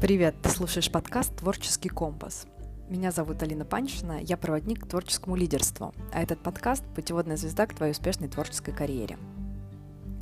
Привет, 0.00 0.36
ты 0.40 0.48
слушаешь 0.50 0.92
подкаст 0.92 1.34
«Творческий 1.38 1.88
компас». 1.88 2.46
Меня 2.88 3.10
зовут 3.10 3.42
Алина 3.42 3.64
Паншина, 3.64 4.20
я 4.22 4.36
проводник 4.36 4.84
к 4.84 4.88
творческому 4.88 5.34
лидерству, 5.34 5.92
а 6.12 6.22
этот 6.22 6.40
подкаст– 6.40 6.84
путеводная 6.94 7.36
звезда 7.36 7.66
к 7.66 7.74
твоей 7.74 7.90
успешной 7.90 8.28
творческой 8.28 8.72
карьере. 8.72 9.18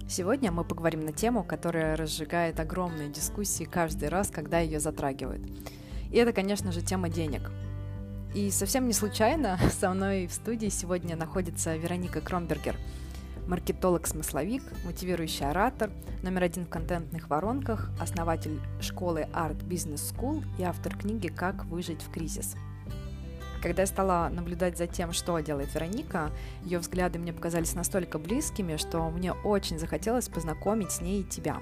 Сегодня 0.09 0.51
мы 0.51 0.65
поговорим 0.65 1.04
на 1.04 1.12
тему, 1.12 1.45
которая 1.45 1.95
разжигает 1.95 2.59
огромные 2.59 3.11
дискуссии 3.11 3.64
каждый 3.64 4.09
раз, 4.09 4.31
когда 4.31 4.61
ее 4.61 4.81
затрагивают. 4.81 5.46
И 6.11 6.17
это, 6.17 6.32
конечно 6.32 6.72
же, 6.72 6.81
тема 6.81 7.11
денег. 7.11 7.50
И 8.35 8.50
совсем 8.50 8.86
не 8.86 8.95
случайно 8.95 9.58
со 9.79 9.90
мной 9.90 10.27
в 10.27 10.32
студии 10.32 10.71
сегодня 10.71 11.17
находится 11.17 11.77
Вероника 11.77 12.22
Кромбергер– 12.22 12.77
маркетолог-смысловик, 13.47 14.63
мотивирующий 14.85 15.49
оратор, 15.49 15.91
номер 16.23 16.45
один 16.45 16.67
в 16.67 16.69
контентных 16.69 17.29
воронках, 17.29 17.91
основатель 18.00 18.61
школы 18.81 19.29
Art 19.32 19.59
Business 19.67 20.14
School 20.14 20.45
и 20.59 20.63
автор 20.63 20.96
книги 20.96 21.29
«Как 21.29 21.64
выжить 21.67 22.03
в 22.03 22.11
кризис». 22.11 22.57
Когда 23.63 23.82
я 23.82 23.87
стала 23.87 24.29
наблюдать 24.29 24.79
за 24.79 24.87
тем, 24.87 25.13
что 25.13 25.39
делает 25.40 25.75
Вероника, 25.75 26.31
ее 26.63 26.79
взгляды 26.79 27.18
мне 27.18 27.32
показались 27.32 27.75
настолько 27.75 28.18
близкими, 28.18 28.77
что 28.77 29.09
мне 29.11 29.32
очень 29.32 29.79
захотелось 29.79 30.29
познакомить 30.29 30.93
с 30.93 31.01
ней 31.01 31.23
и 31.23 31.25
тебя. 31.25 31.59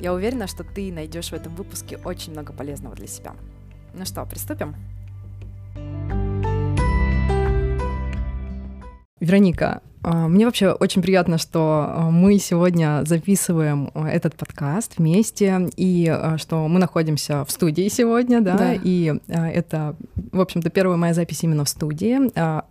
Я 0.00 0.14
уверена, 0.14 0.46
что 0.46 0.64
ты 0.64 0.90
найдешь 0.92 1.28
в 1.28 1.34
этом 1.34 1.54
выпуске 1.54 1.98
очень 1.98 2.32
много 2.32 2.52
полезного 2.52 2.96
для 2.96 3.06
себя. 3.06 3.34
Ну 3.94 4.04
что, 4.06 4.24
приступим? 4.24 4.74
Вероника, 9.20 9.82
а, 10.02 10.28
мне 10.28 10.46
вообще 10.46 10.70
очень 10.70 11.02
приятно, 11.02 11.36
что 11.36 11.84
а, 11.88 12.10
мы 12.10 12.38
сегодня 12.38 13.02
записываем 13.04 13.90
а, 13.92 14.08
этот 14.08 14.34
подкаст 14.34 14.94
вместе, 14.96 15.68
и 15.76 16.18
что 16.38 16.66
мы 16.68 16.80
находимся 16.80 17.44
в 17.44 17.50
студии 17.50 17.88
сегодня, 17.88 18.40
да, 18.40 18.56
да. 18.56 18.72
и 18.72 19.14
это, 19.28 19.94
в 20.32 20.40
общем-то, 20.40 20.70
первая 20.70 20.96
моя 20.96 21.12
запись 21.12 21.42
именно 21.42 21.64
в 21.64 21.68
студии, 21.68 22.18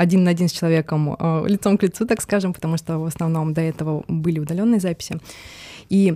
один 0.02 0.24
на 0.24 0.32
один 0.32 0.48
с 0.48 0.52
человеком, 0.52 1.16
лицом 1.46 1.78
к 1.78 1.84
лицу, 1.84 2.08
так 2.08 2.22
скажем, 2.22 2.54
потому 2.54 2.78
что 2.78 2.98
в 2.98 3.06
основном 3.06 3.54
до 3.54 3.62
этого 3.62 4.04
были 4.08 4.40
удаленные 4.40 4.80
записи. 4.80 5.20
И 5.90 6.16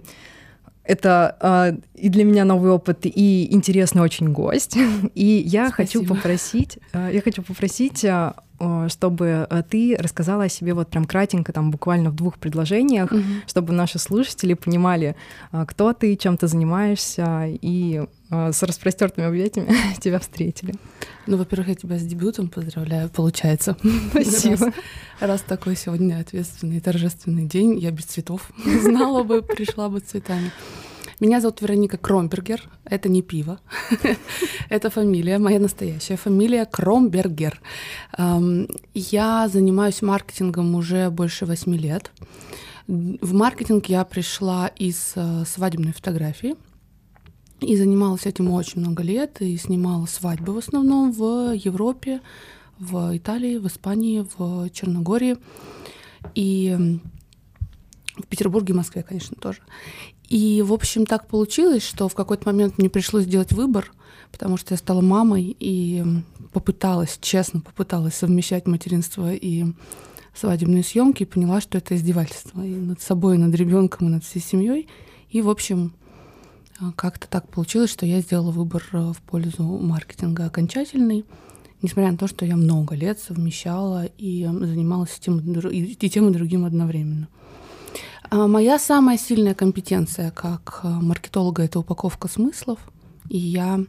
это 0.84 1.78
и 1.94 2.09
для 2.09 2.23
меня 2.25 2.44
новый 2.44 2.72
опыт 2.72 3.02
и 3.03 3.53
интересный 3.53 4.02
очень 4.02 4.34
гость. 4.34 4.78
И 5.16 5.44
я 5.45 5.70
Спасибо. 5.70 6.06
хочу 6.06 6.16
попросить, 6.16 6.80
я 6.94 7.22
хочу 7.22 7.42
попросить 7.42 8.03
Э, 8.03 8.53
чтобы 8.89 9.47
э, 9.50 9.64
ты 9.69 9.95
рассказала 9.97 10.45
о 10.45 10.50
себе 10.50 10.73
вот 10.73 10.89
прям 10.89 11.06
кратенько, 11.06 11.53
там 11.53 11.72
буквально 11.72 12.09
в 12.09 12.16
двух 12.16 12.38
предложениях, 12.38 13.11
угу. 13.11 13.22
чтобы 13.47 13.73
наши 13.73 14.00
слушатели 14.00 14.53
понимали, 14.53 15.16
э, 15.52 15.66
кто 15.67 15.94
ты, 15.94 16.16
чем 16.16 16.38
ты 16.38 16.47
занимаешься, 16.47 17.45
и 17.47 18.06
с 18.30 18.64
распростертыми 18.64 19.28
объятиями 19.28 19.75
тебя 20.02 20.17
встретили. 20.17 20.73
Ну, 21.28 21.38
во-первых, 21.38 21.69
я 21.69 21.75
тебя 21.75 21.97
с 21.97 22.02
дебютом 22.02 22.50
поздравляю, 22.50 23.09
получается. 23.09 23.78
Спасибо. 24.09 24.66
Раз, 24.66 24.73
раз 25.19 25.41
такой 25.41 25.75
сегодня 25.75 26.19
ответственный 26.19 26.80
торжественный 26.80 27.45
день, 27.45 27.78
я 27.78 27.91
без 27.91 28.06
цветов 28.06 28.52
знала 28.81 29.23
бы, 29.23 29.41
пришла 29.41 29.88
бы 29.88 30.00
цветами. 30.00 30.52
Меня 31.23 31.39
зовут 31.39 31.61
Вероника 31.61 31.97
Кромбергер. 31.97 32.69
Это 32.83 33.07
не 33.07 33.21
пиво. 33.21 33.61
Это 34.69 34.89
фамилия, 34.89 35.38
моя 35.38 35.57
настоящая 35.57 36.17
фамилия 36.17 36.66
Кромбергер. 36.66 37.61
Я 38.93 39.47
занимаюсь 39.47 40.01
маркетингом 40.01 40.75
уже 40.75 41.09
больше 41.09 41.45
восьми 41.45 41.77
лет. 41.77 42.11
В 42.88 43.33
маркетинг 43.33 43.85
я 43.85 44.03
пришла 44.03 44.67
из 44.67 45.13
э, 45.16 45.45
свадебной 45.45 45.94
фотографии 45.94 46.57
и 47.61 47.77
занималась 47.77 48.25
этим 48.25 48.51
очень 48.51 48.81
много 48.81 49.01
лет 49.01 49.41
и 49.41 49.55
снимала 49.55 50.05
свадьбы 50.07 50.51
в 50.51 50.57
основном 50.57 51.13
в 51.13 51.53
Европе, 51.53 52.19
в 52.79 53.16
Италии, 53.16 53.59
в 53.59 53.67
Испании, 53.67 54.28
в 54.35 54.69
Черногории 54.72 55.38
и 56.35 57.00
в 58.17 58.28
Петербурге, 58.28 58.73
Москве, 58.73 59.03
конечно, 59.03 59.35
тоже. 59.35 59.59
И, 60.29 60.61
в 60.61 60.73
общем, 60.73 61.06
так 61.06 61.28
получилось, 61.28 61.84
что 61.84 62.07
в 62.07 62.16
какой-то 62.16 62.47
момент 62.47 62.78
мне 62.78 62.89
пришлось 62.89 63.25
сделать 63.25 63.51
выбор, 63.51 63.91
потому 64.31 64.57
что 64.57 64.73
я 64.73 64.78
стала 64.78 65.01
мамой 65.01 65.56
и 65.59 66.03
попыталась, 66.51 67.17
честно 67.22 67.61
попыталась 67.61 68.16
совмещать 68.16 68.67
материнство 68.67 69.33
и 69.33 69.66
свадебные 70.35 70.83
съемки 70.83 71.23
и 71.23 71.28
поняла, 71.28 71.62
что 71.62 71.78
это 71.78 71.95
издевательство 71.95 72.62
и 72.62 72.73
над 72.73 73.01
собой, 73.01 73.35
и 73.35 73.39
над 73.39 73.53
ребенком, 73.53 74.07
и 74.07 74.12
над 74.12 74.23
всей 74.23 74.41
семьей. 74.41 74.88
И, 75.29 75.41
в 75.41 75.50
общем, 75.50 75.94
как-то 76.95 77.28
так 77.28 77.47
получилось, 77.47 77.91
что 77.91 78.06
я 78.06 78.22
сделала 78.22 78.51
выбор 78.51 78.83
э, 78.91 79.12
в 79.13 79.22
пользу 79.22 79.63
маркетинга 79.63 80.45
окончательный, 80.45 81.25
несмотря 81.81 82.12
на 82.12 82.17
то, 82.17 82.28
что 82.28 82.45
я 82.45 82.56
много 82.56 82.95
лет 82.95 83.19
совмещала 83.19 84.06
и 84.17 84.44
занималась 84.45 85.17
тем, 85.19 85.39
и 85.39 86.09
тем 86.09 86.29
и 86.29 86.33
другим 86.33 86.66
одновременно. 86.66 87.28
А, 88.35 88.47
моя 88.47 88.79
самая 88.79 89.19
сильная 89.19 89.53
компетенция 89.53 90.31
как 90.31 90.79
а, 90.81 90.88
маркетолога— 90.99 91.61
это 91.66 91.77
упаковка 91.77 92.27
смыслов, 92.27 92.79
и 93.29 93.38
я 93.38 93.79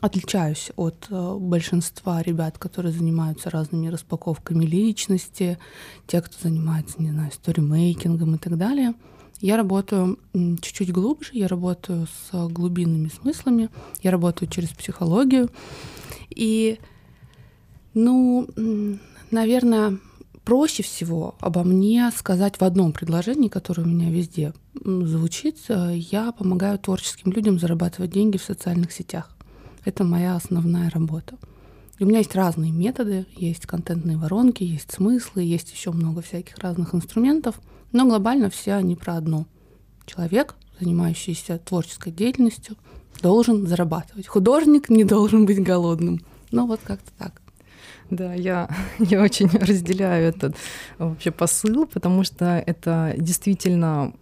отличаюсь 0.00 0.72
от 0.74 1.06
а, 1.08 1.38
большинства 1.38 2.20
ребят, 2.22 2.58
которые 2.58 2.90
занимаются 2.90 3.50
разными 3.50 3.86
распаковками 3.86 4.64
личности, 4.64 5.58
те, 6.08 6.20
кто 6.20 6.34
занимается, 6.42 7.00
не 7.00 7.12
знаю, 7.12 7.30
сторимейкингом 7.30 8.34
и 8.34 8.38
так 8.38 8.56
далее. 8.56 8.94
Я 9.40 9.56
работаю 9.56 10.18
чуть-чуть 10.34 10.90
глубже, 10.90 11.30
я 11.34 11.46
работаю 11.46 12.08
с 12.08 12.48
глубинными 12.48 13.10
смыслами, 13.10 13.70
я 14.02 14.10
работаю 14.10 14.50
через 14.50 14.70
психологию. 14.70 15.50
И, 16.30 16.80
ну, 17.94 18.48
наверное, 19.30 19.98
проще 20.48 20.82
всего 20.82 21.34
обо 21.40 21.62
мне 21.62 22.10
сказать 22.16 22.58
в 22.58 22.64
одном 22.64 22.92
предложении, 22.92 23.48
которое 23.48 23.82
у 23.82 23.86
меня 23.86 24.08
везде 24.08 24.54
звучит. 24.82 25.58
Э, 25.68 25.92
я 25.94 26.32
помогаю 26.32 26.78
творческим 26.78 27.32
людям 27.32 27.58
зарабатывать 27.58 28.12
деньги 28.12 28.38
в 28.38 28.42
социальных 28.42 28.90
сетях. 28.90 29.36
Это 29.84 30.04
моя 30.04 30.36
основная 30.36 30.88
работа. 30.88 31.36
И 31.98 32.04
у 32.04 32.06
меня 32.06 32.20
есть 32.20 32.34
разные 32.34 32.72
методы, 32.72 33.26
есть 33.36 33.66
контентные 33.66 34.16
воронки, 34.16 34.64
есть 34.64 34.90
смыслы, 34.90 35.42
есть 35.42 35.70
еще 35.70 35.90
много 35.90 36.22
всяких 36.22 36.56
разных 36.56 36.94
инструментов, 36.94 37.60
но 37.92 38.06
глобально 38.06 38.48
все 38.48 38.72
они 38.72 38.96
про 38.96 39.16
одно. 39.16 39.46
Человек, 40.06 40.54
занимающийся 40.80 41.58
творческой 41.58 42.10
деятельностью, 42.10 42.76
должен 43.20 43.66
зарабатывать. 43.66 44.26
Художник 44.26 44.88
не 44.88 45.04
должен 45.04 45.44
быть 45.44 45.62
голодным. 45.62 46.22
Ну 46.52 46.66
вот 46.66 46.80
как-то 46.82 47.10
так. 47.18 47.42
Да, 48.10 48.32
я, 48.34 48.68
я 48.98 49.20
очень 49.22 49.48
разделяю 49.48 50.28
этот 50.28 50.56
вообще 50.98 51.30
посыл, 51.30 51.86
потому 51.86 52.24
что 52.24 52.62
это 52.66 53.14
действительно 53.16 54.12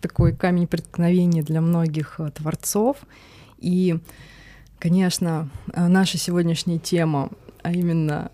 такой 0.00 0.34
камень 0.34 0.66
преткновения 0.66 1.42
для 1.42 1.60
многих 1.60 2.16
э, 2.18 2.30
творцов. 2.30 2.98
И, 3.58 3.98
конечно, 4.78 5.48
э, 5.72 5.86
наша 5.86 6.18
сегодняшняя 6.18 6.78
тема, 6.78 7.30
а 7.62 7.72
именно 7.72 8.30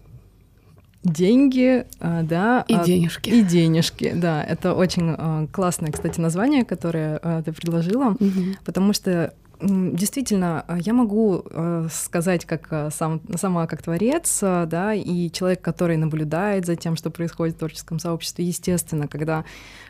деньги, 1.03 1.87
э, 1.99 2.23
да. 2.23 2.65
И 2.69 2.77
денежки. 2.85 3.31
И 3.31 3.43
денежки, 3.43 4.13
да. 4.15 4.45
Это 4.45 4.75
очень 4.75 5.49
классное, 5.49 5.91
кстати, 5.91 6.21
название, 6.21 6.65
которое 6.65 7.19
ты 7.43 7.53
предложила, 7.53 8.11
угу. 8.11 8.57
потому 8.65 8.93
что 8.93 9.35
Действительно, 9.63 10.65
а, 10.69 10.79
я 10.79 10.95
могу 10.95 11.45
э, 11.51 11.89
сказать, 11.93 12.47
как 12.47 12.69
э, 12.71 12.89
сам, 12.91 13.21
сама 13.37 13.67
как 13.67 13.83
творец, 13.83 14.39
э, 14.43 14.65
да, 14.67 14.95
и 14.95 15.31
человек, 15.31 15.61
который 15.61 15.99
наблюдает 15.99 16.65
за 16.65 16.77
тем, 16.77 16.97
что 16.97 17.11
происходит 17.11 17.57
в 17.57 17.59
творческом 17.59 17.99
сообществе, 17.99 18.47
естественно, 18.47 19.07
когда 19.07 19.45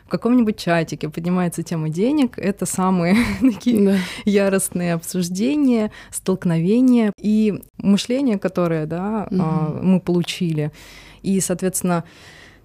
в 0.05 0.09
каком-нибудь 0.09 0.57
чатике 0.57 1.07
поднимается 1.07 1.63
тема 1.63 1.87
денег, 1.87 2.37
это 2.37 2.65
самые 2.65 3.15
такие 3.39 3.85
да. 3.85 3.97
яростные 4.25 4.93
обсуждения, 4.93 5.91
столкновения 6.11 7.13
и 7.17 7.63
мышление, 7.77 8.37
которое, 8.37 8.85
да, 8.85 9.27
угу. 9.31 9.85
мы 9.85 10.01
получили. 10.01 10.73
И, 11.21 11.39
соответственно, 11.39 12.03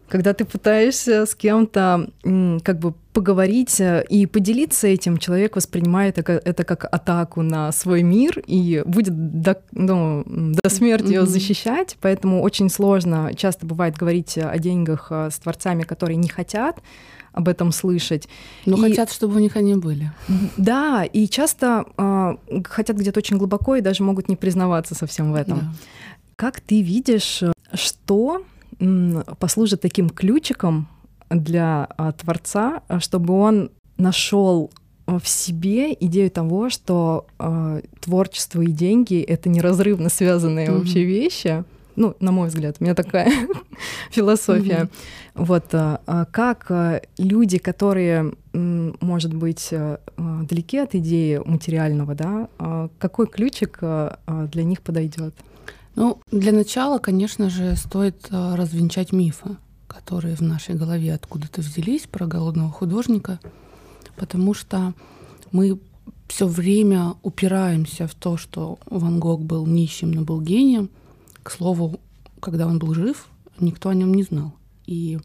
когда 0.08 0.34
ты 0.34 0.44
пытаешься 0.44 1.26
с 1.26 1.34
кем-то 1.34 2.10
как 2.22 2.78
бы 2.78 2.94
поговорить 3.12 3.80
э, 3.80 4.04
и 4.10 4.26
поделиться 4.26 4.86
этим, 4.86 5.16
человек 5.16 5.56
воспринимает 5.56 6.18
это 6.18 6.64
как 6.64 6.84
атаку 6.84 7.40
на 7.42 7.72
свой 7.72 8.02
мир 8.02 8.42
и 8.46 8.82
будет 8.84 9.40
до, 9.40 9.62
ну, 9.72 10.22
до 10.26 10.68
смерти 10.68 11.14
mm-hmm. 11.14 11.26
защищать, 11.26 11.96
поэтому 12.02 12.42
очень 12.42 12.68
сложно 12.68 13.32
часто 13.34 13.64
бывает 13.64 13.96
говорить 13.96 14.36
о 14.36 14.58
деньгах 14.58 15.06
э, 15.10 15.30
с 15.30 15.38
творцами, 15.38 15.82
которые 15.82 16.16
не 16.16 16.28
хотят 16.28 16.78
об 17.32 17.48
этом 17.48 17.72
слышать. 17.72 18.28
Но 18.64 18.76
и, 18.76 18.90
хотят, 18.90 19.12
чтобы 19.12 19.36
у 19.36 19.38
них 19.38 19.56
они 19.56 19.76
были. 19.76 20.10
Да, 20.56 21.04
и 21.04 21.28
часто 21.28 21.84
э, 21.96 22.62
хотят 22.64 22.96
где-то 22.96 23.18
очень 23.20 23.38
глубоко 23.38 23.76
и 23.76 23.80
даже 23.80 24.02
могут 24.02 24.28
не 24.28 24.36
признаваться 24.36 24.94
совсем 24.94 25.32
в 25.32 25.34
этом. 25.34 25.58
Да. 25.58 25.72
Как 26.36 26.60
ты 26.60 26.82
видишь, 26.82 27.42
э, 27.42 27.52
что 27.74 28.42
послужит 29.38 29.80
таким 29.80 30.10
ключиком 30.10 30.88
для 31.30 31.88
а, 31.96 32.12
творца, 32.12 32.82
чтобы 33.00 33.34
он 33.34 33.70
нашел 33.96 34.70
в 35.06 35.26
себе 35.26 35.94
идею 35.94 36.30
того, 36.30 36.68
что 36.68 37.26
э, 37.38 37.82
творчество 38.00 38.60
и 38.60 38.72
деньги 38.72 39.20
это 39.20 39.48
неразрывно 39.48 40.08
связанные 40.08 40.66
mm-hmm. 40.66 40.78
вообще 40.78 41.04
вещи. 41.04 41.64
Ну, 41.94 42.14
на 42.20 42.30
мой 42.32 42.48
взгляд, 42.48 42.76
у 42.80 42.84
меня 42.84 42.94
такая 42.94 43.32
философия. 44.10 44.82
Mm-hmm. 44.82 44.90
Вот 45.36 45.66
э, 45.72 46.24
как 46.32 46.66
э, 46.70 47.02
люди, 47.18 47.58
которые, 47.58 48.32
э, 48.52 48.92
может 49.00 49.32
быть, 49.32 49.68
э, 49.70 49.98
далеки 50.16 50.78
от 50.78 50.94
идеи 50.96 51.40
материального, 51.44 52.14
да, 52.14 52.48
э, 52.58 52.88
какой 52.98 53.28
ключик 53.28 53.78
э, 53.80 54.16
для 54.26 54.64
них 54.64 54.82
подойдет? 54.82 55.34
Ну, 55.96 56.20
для 56.30 56.52
начала, 56.52 56.98
конечно 56.98 57.50
же, 57.50 57.74
стоит 57.76 58.28
э, 58.30 58.54
развенчать 58.54 59.12
мифы, 59.12 59.56
которые 59.88 60.36
в 60.36 60.42
нашей 60.42 60.74
голове 60.74 61.12
откуда-то 61.12 61.62
взялись 61.62 62.06
про 62.06 62.26
голодного 62.26 62.70
художника 62.70 63.40
потому 64.16 64.54
что 64.54 64.94
мы 65.52 65.78
все 66.26 66.46
время 66.46 67.14
упираемся 67.22 68.08
в 68.08 68.14
то, 68.14 68.36
что 68.36 68.78
Ван 68.86 69.20
Гог 69.20 69.42
был 69.42 69.66
нищим, 69.66 70.10
но 70.10 70.22
был 70.22 70.40
гением. 70.40 70.90
К 71.42 71.50
слову, 71.50 72.00
когда 72.40 72.66
он 72.66 72.78
был 72.78 72.94
жив, 72.94 73.28
никто 73.60 73.90
о 73.90 73.94
нем 73.94 74.12
не 74.12 74.24
знал. 74.24 74.52
И 74.86 75.18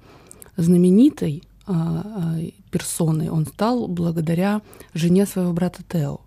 знаменитой 0.57 1.43
а, 1.65 2.03
а, 2.05 2.39
персоной 2.69 3.29
он 3.29 3.45
стал 3.47 3.87
благодаря 3.87 4.61
жене 4.93 5.25
своего 5.25 5.53
брата 5.53 5.81
Тео, 5.87 6.21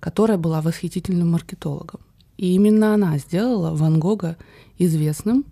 которая 0.00 0.36
была 0.36 0.60
восхитительным 0.60 1.30
маркетологом. 1.30 2.00
И 2.38 2.54
именно 2.54 2.94
она 2.94 3.18
сделала 3.18 3.74
Ван 3.74 4.00
Гога 4.00 4.36
известным, 4.78 5.44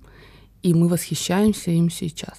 и 0.63 0.73
мы 0.73 0.89
восхищаемся 0.89 1.73
им 1.73 1.91
сейчас. 1.91 2.39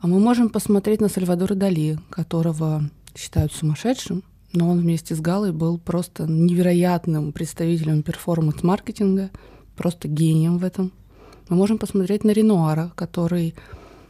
А 0.00 0.06
мы 0.06 0.18
можем 0.18 0.48
посмотреть 0.48 1.00
на 1.00 1.08
Сальвадора 1.08 1.54
Дали, 1.54 1.98
которого 2.10 2.90
считают 3.14 3.52
сумасшедшим, 3.52 4.24
но 4.52 4.70
он 4.70 4.80
вместе 4.80 5.14
с 5.14 5.20
Галой 5.20 5.52
был 5.52 5.78
просто 5.78 6.26
невероятным 6.26 7.32
представителем 7.32 8.02
перформанс-маркетинга, 8.02 9.30
просто 9.76 10.08
гением 10.08 10.58
в 10.58 10.64
этом. 10.64 10.92
Мы 11.48 11.56
можем 11.56 11.78
посмотреть 11.78 12.24
на 12.24 12.30
Ренуара, 12.30 12.90
который 12.94 13.54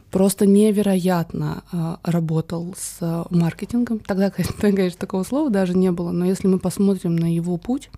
просто 0.09 0.45
невероятно 0.45 1.63
э, 1.71 1.95
работал 2.03 2.73
с 2.77 3.25
маркетингом. 3.29 3.99
Тогда, 3.99 4.31
конечно, 4.59 4.99
такого 4.99 5.23
слова 5.23 5.49
даже 5.49 5.75
не 5.75 5.91
было, 5.91 6.11
но 6.11 6.25
если 6.25 6.47
мы 6.47 6.59
посмотрим 6.59 7.17
на 7.17 7.33
его 7.33 7.57
путь, 7.57 7.89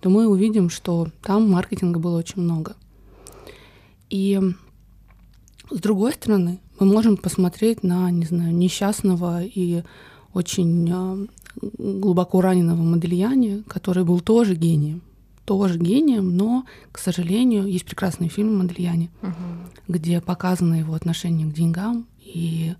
то 0.00 0.10
мы 0.10 0.28
увидим, 0.28 0.70
что 0.70 1.08
там 1.22 1.50
маркетинга 1.50 1.98
было 1.98 2.18
очень 2.18 2.42
много. 2.42 2.76
И 4.10 4.40
с 5.70 5.80
другой 5.80 6.12
стороны, 6.12 6.60
мы 6.78 6.86
можем 6.86 7.16
посмотреть 7.16 7.82
на, 7.82 8.10
не 8.10 8.24
знаю, 8.24 8.54
несчастного 8.54 9.42
и 9.42 9.82
очень 10.32 10.90
а, 10.92 11.18
глубоко 11.60 12.40
раненого 12.40 12.80
Модельяне, 12.82 13.62
который 13.66 14.04
был 14.04 14.20
тоже 14.20 14.54
гением. 14.54 15.02
Тоже 15.44 15.78
гением, 15.78 16.36
но, 16.36 16.64
к 16.92 16.98
сожалению, 16.98 17.66
есть 17.66 17.86
прекрасный 17.86 18.28
фильм 18.28 18.58
Модельяне, 18.58 19.10
угу. 19.22 19.32
где 19.88 20.20
показано 20.20 20.74
его 20.74 20.94
отношение 20.94 21.46
к 21.46 21.54
деньгам. 21.54 22.06
И 22.20 22.74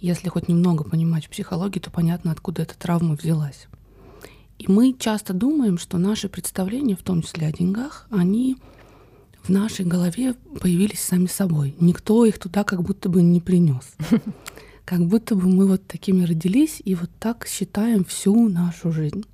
если 0.00 0.28
хоть 0.28 0.48
немного 0.48 0.84
понимать 0.84 1.28
психологию, 1.28 1.80
то 1.80 1.90
понятно, 1.90 2.32
откуда 2.32 2.62
эта 2.62 2.76
травма 2.76 3.14
взялась. 3.14 3.68
И 4.58 4.70
мы 4.70 4.94
часто 4.98 5.32
думаем, 5.32 5.78
что 5.78 5.98
наши 5.98 6.28
представления, 6.28 6.96
в 6.96 7.02
том 7.02 7.22
числе 7.22 7.46
о 7.46 7.52
деньгах, 7.52 8.06
они 8.10 8.56
в 9.42 9.50
нашей 9.50 9.84
голове 9.84 10.34
появились 10.60 11.00
сами 11.00 11.26
собой. 11.26 11.76
Никто 11.80 12.24
их 12.24 12.38
туда 12.38 12.64
как 12.64 12.82
будто 12.82 13.08
бы 13.08 13.22
не 13.22 13.40
принес. 13.40 13.94
как 14.84 15.06
будто 15.06 15.36
бы 15.36 15.48
мы 15.48 15.66
вот 15.66 15.86
такими 15.86 16.24
родились 16.24 16.82
и 16.84 16.94
вот 16.94 17.10
так 17.20 17.46
считаем 17.46 18.04
всю 18.04 18.48
нашу 18.48 18.90
жизнь. 18.90 19.24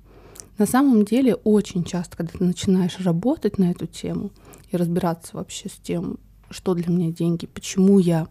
На 0.57 0.65
самом 0.65 1.03
деле 1.03 1.35
очень 1.35 1.83
часто, 1.83 2.17
когда 2.17 2.37
ты 2.37 2.43
начинаешь 2.43 2.99
работать 2.99 3.57
на 3.57 3.71
эту 3.71 3.87
тему 3.87 4.31
и 4.71 4.77
разбираться 4.77 5.35
вообще 5.35 5.69
с 5.69 5.73
тем, 5.73 6.19
что 6.49 6.75
для 6.75 6.89
меня 6.91 7.11
деньги, 7.11 7.45
почему 7.45 7.99
я 7.99 8.27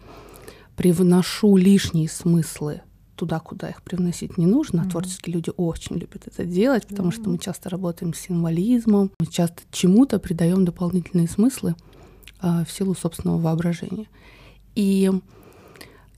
привношу 0.77 1.57
лишние 1.57 2.09
смыслы 2.09 2.83
туда, 3.17 3.41
куда 3.41 3.69
их 3.69 3.83
привносить 3.83 4.39
не 4.39 4.47
нужно. 4.47 4.81
Mm-hmm. 4.81 4.91
Творческие 4.91 5.35
люди 5.35 5.53
очень 5.57 5.97
любят 5.97 6.27
это 6.27 6.45
делать, 6.45 6.87
потому 6.87 7.11
mm-hmm. 7.11 7.23
что 7.23 7.31
мы 7.31 7.39
часто 7.39 7.71
работаем 7.71 8.15
с 8.15 8.19
символизмом, 8.19 9.11
мы 9.19 9.27
часто 9.27 9.63
чему-то 9.71 10.19
придаем 10.19 10.65
дополнительные 10.65 11.29
смыслы 11.29 11.75
э, 12.43 12.65
в 12.65 12.71
силу 12.71 12.95
собственного 12.95 13.39
воображения. 13.39 14.07
И 14.75 15.11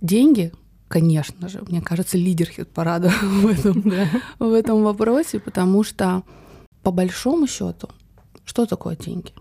деньги 0.00 0.52
конечно 0.88 1.48
же, 1.48 1.62
мне 1.69 1.81
кажется, 1.81 2.16
лидер 2.16 2.48
хит-парада 2.48 3.08
в 3.22 3.46
этом, 3.46 3.93
в 4.38 4.52
этом 4.52 4.82
вопросе, 4.82 5.40
потому 5.40 5.82
что 5.82 6.22
по 6.82 6.90
большому 6.93 7.46
счету, 7.46 7.88
что 8.44 8.66
такое 8.66 8.96
деньги? 8.96 9.32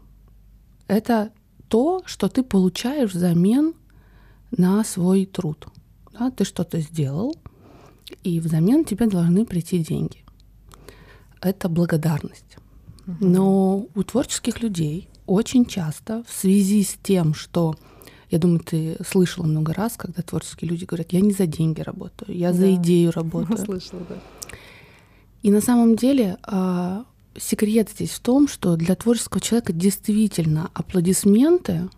Это 0.88 1.32
то, 1.68 2.02
что 2.06 2.28
ты 2.28 2.44
получаешь 2.44 3.12
взамен 3.12 3.74
на 4.52 4.84
свой 4.84 5.26
труд. 5.26 5.68
Да, 6.18 6.32
ты 6.32 6.46
что-то 6.46 6.80
сделал, 6.80 7.36
и 8.24 8.40
взамен 8.40 8.86
тебе 8.86 9.08
должны 9.08 9.46
прийти 9.46 9.80
деньги. 9.80 10.24
Это 11.42 11.70
благодарность. 11.70 12.58
Но 13.20 13.86
у 13.94 14.04
творческих 14.04 14.62
людей 14.62 15.10
очень 15.28 15.66
часто 15.66 16.24
в 16.28 16.32
связи 16.32 16.84
с 16.84 16.98
тем, 17.02 17.34
что 17.34 17.76
я 18.32 18.40
думаю, 18.40 18.60
ты 18.60 18.98
слышала 19.08 19.46
много 19.46 19.74
раз, 19.74 19.94
когда 19.98 20.22
творческие 20.22 20.70
люди 20.70 20.86
говорят, 20.86 21.14
я 21.14 21.22
не 21.22 21.32
за 21.32 21.46
деньги 21.46 21.82
работаю, 21.82 22.36
я 22.36 22.52
да. 22.52 22.58
за 22.58 22.76
идею 22.76 23.12
работаю. 23.16 23.58
Слышала, 23.58 24.02
да. 24.10 24.16
И 25.44 25.52
на 25.52 25.62
самом 25.62 25.96
деле 25.96 26.38
а, 26.44 27.06
секрет 27.38 27.90
здесь 27.92 28.12
в 28.12 28.20
том, 28.20 28.48
что 28.48 28.76
для 28.76 28.96
творческого 28.96 29.42
человека 29.42 29.74
действительно 29.74 30.72
аплодисменты, 30.74 31.90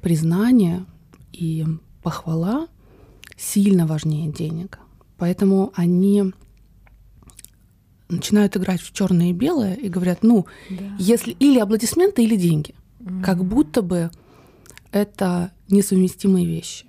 признание 0.00 0.86
и 1.32 1.66
похвала 2.02 2.68
сильно 3.36 3.86
важнее 3.86 4.32
денег. 4.32 4.78
Поэтому 5.16 5.72
они 5.74 6.32
начинают 8.08 8.56
играть 8.56 8.80
в 8.80 8.92
черное 8.92 9.30
и 9.30 9.32
белое 9.32 9.74
и 9.74 9.88
говорят, 9.88 10.22
ну, 10.22 10.46
да. 10.70 10.96
если 10.98 11.32
или 11.32 11.58
аплодисменты, 11.58 12.24
или 12.24 12.36
деньги. 12.36 12.74
Mm. 13.00 13.22
Как 13.22 13.44
будто 13.44 13.82
бы 13.82 14.10
это 14.92 15.52
несовместимые 15.68 16.46
вещи. 16.46 16.86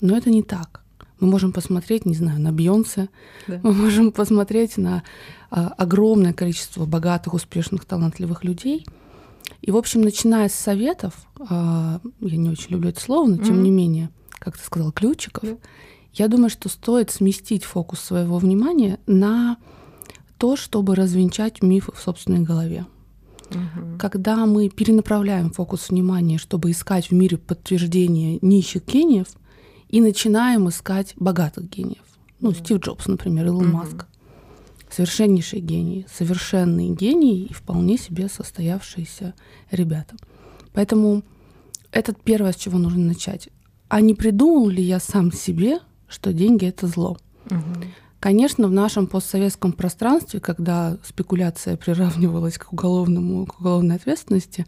Но 0.00 0.16
это 0.16 0.30
не 0.30 0.42
так. 0.42 0.82
Мы 1.20 1.28
можем 1.28 1.52
посмотреть, 1.52 2.04
не 2.04 2.14
знаю, 2.14 2.40
на 2.40 2.52
Бьонсе, 2.52 3.08
да. 3.46 3.60
мы 3.62 3.72
можем 3.72 4.12
посмотреть 4.12 4.76
на 4.76 5.02
а, 5.50 5.68
огромное 5.68 6.34
количество 6.34 6.84
богатых, 6.84 7.32
успешных, 7.32 7.86
талантливых 7.86 8.44
людей. 8.44 8.84
И, 9.62 9.70
в 9.70 9.76
общем, 9.76 10.02
начиная 10.02 10.48
с 10.48 10.54
советов, 10.54 11.14
а, 11.48 12.00
я 12.20 12.36
не 12.36 12.50
очень 12.50 12.70
люблю 12.70 12.90
это 12.90 13.00
слово, 13.00 13.28
но 13.28 13.36
тем 13.38 13.56
mm-hmm. 13.56 13.62
не 13.62 13.70
менее, 13.70 14.10
как 14.38 14.58
ты 14.58 14.64
сказал, 14.64 14.92
ключиков, 14.92 15.44
yeah. 15.44 15.58
Я 16.16 16.28
думаю, 16.28 16.50
что 16.50 16.68
стоит 16.68 17.10
сместить 17.10 17.64
фокус 17.64 18.00
своего 18.00 18.38
внимания 18.38 18.98
на 19.06 19.58
то, 20.38 20.56
чтобы 20.56 20.94
развенчать 20.94 21.62
мифы 21.62 21.92
в 21.92 21.98
собственной 21.98 22.40
голове. 22.40 22.86
Угу. 23.50 23.98
Когда 23.98 24.44
мы 24.46 24.68
перенаправляем 24.68 25.50
фокус 25.50 25.90
внимания, 25.90 26.38
чтобы 26.38 26.70
искать 26.70 27.10
в 27.10 27.14
мире 27.14 27.38
подтверждение 27.38 28.38
нищих 28.42 28.86
гениев, 28.86 29.28
и 29.88 30.00
начинаем 30.00 30.68
искать 30.68 31.14
богатых 31.16 31.68
гениев. 31.68 32.02
Ну, 32.40 32.50
угу. 32.50 32.58
Стив 32.58 32.78
Джобс, 32.78 33.06
например, 33.06 33.46
Илон 33.46 33.68
угу. 33.68 33.76
Маск. 33.76 34.06
Совершеннейшие 34.90 35.60
гении, 35.60 36.06
совершенные 36.12 36.90
гении 36.90 37.44
и 37.44 37.52
вполне 37.52 37.98
себе 37.98 38.28
состоявшиеся 38.28 39.34
ребята. 39.70 40.14
Поэтому 40.72 41.22
это 41.92 42.14
первое, 42.14 42.52
с 42.52 42.56
чего 42.56 42.78
нужно 42.78 43.04
начать. 43.04 43.48
А 43.88 44.00
не 44.00 44.14
придумал 44.14 44.68
ли 44.68 44.82
я 44.82 45.00
сам 45.00 45.32
себе, 45.32 45.80
что 46.08 46.32
деньги 46.32 46.66
это 46.66 46.86
зло? 46.86 47.18
Угу. 47.50 47.84
Конечно, 48.18 48.66
в 48.66 48.72
нашем 48.72 49.06
постсоветском 49.06 49.72
пространстве, 49.72 50.40
когда 50.40 50.96
спекуляция 51.04 51.76
приравнивалась 51.76 52.58
к 52.58 52.72
уголовному, 52.72 53.46
к 53.46 53.60
уголовной 53.60 53.96
ответственности, 53.96 54.66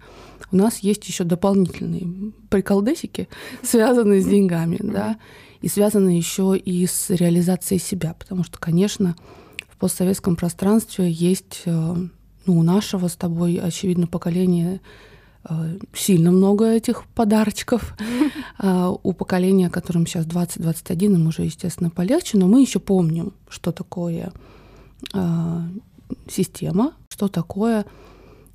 у 0.52 0.56
нас 0.56 0.78
есть 0.78 1.06
еще 1.08 1.24
дополнительные 1.24 2.32
приколдесики, 2.50 3.28
связанные 3.62 4.22
с 4.22 4.26
деньгами, 4.26 4.78
да, 4.80 5.18
и 5.60 5.68
связанные 5.68 6.18
еще 6.18 6.56
и 6.56 6.86
с 6.86 7.10
реализацией 7.10 7.80
себя, 7.80 8.14
потому 8.18 8.44
что, 8.44 8.58
конечно, 8.58 9.16
в 9.68 9.76
постсоветском 9.76 10.36
пространстве 10.36 11.10
есть, 11.10 11.62
э, 11.64 11.94
ну, 12.46 12.58
у 12.58 12.62
нашего 12.62 13.08
с 13.08 13.16
тобой, 13.16 13.56
очевидно, 13.56 14.06
поколения 14.06 14.80
сильно 15.94 16.30
много 16.30 16.66
этих 16.66 17.04
подарочков. 17.06 17.96
А, 18.58 18.90
у 19.02 19.12
поколения, 19.12 19.70
которым 19.70 20.06
сейчас 20.06 20.26
20-21, 20.26 21.04
им 21.04 21.26
уже, 21.26 21.42
естественно, 21.42 21.90
полегче, 21.90 22.38
но 22.38 22.46
мы 22.46 22.60
еще 22.60 22.80
помним, 22.80 23.32
что 23.48 23.72
такое 23.72 24.32
а, 25.14 25.62
система, 26.28 26.92
что 27.08 27.28
такое 27.28 27.86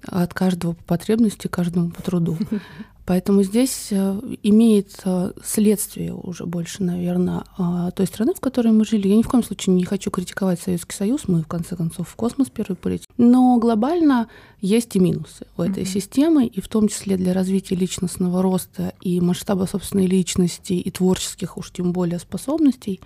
от 0.05 0.33
каждого 0.33 0.73
по 0.73 0.83
потребности, 0.83 1.47
каждому 1.47 1.91
по 1.91 2.01
труду. 2.01 2.37
Поэтому 3.05 3.43
здесь 3.43 3.87
э, 3.91 4.19
имеет 4.43 5.03
следствие 5.43 6.13
уже 6.13 6.45
больше, 6.45 6.83
наверное, 6.83 7.43
а, 7.57 7.91
той 7.91 8.07
страны, 8.07 8.33
в 8.33 8.39
которой 8.39 8.71
мы 8.71 8.85
жили. 8.85 9.09
Я 9.09 9.17
ни 9.17 9.23
в 9.23 9.27
коем 9.27 9.43
случае 9.43 9.75
не 9.75 9.83
хочу 9.83 10.09
критиковать 10.09 10.61
Советский 10.61 10.95
Союз, 10.95 11.27
мы 11.27 11.41
в 11.41 11.47
конце 11.47 11.75
концов 11.75 12.07
в 12.07 12.15
космос 12.15 12.49
первый 12.49 12.75
полетели. 12.75 13.07
Но 13.17 13.57
глобально 13.57 14.29
есть 14.61 14.95
и 14.95 14.99
минусы 14.99 15.47
у 15.57 15.63
этой 15.63 15.83
mm-hmm. 15.83 15.93
системы, 15.93 16.45
и 16.45 16.61
в 16.61 16.69
том 16.69 16.87
числе 16.87 17.17
для 17.17 17.33
развития 17.33 17.75
личностного 17.75 18.41
роста 18.41 18.93
и 19.01 19.19
масштаба 19.19 19.65
собственной 19.65 20.07
личности 20.07 20.73
и 20.73 20.89
творческих 20.89 21.57
уж 21.57 21.71
тем 21.71 21.91
более 21.91 22.19
способностей. 22.19 23.01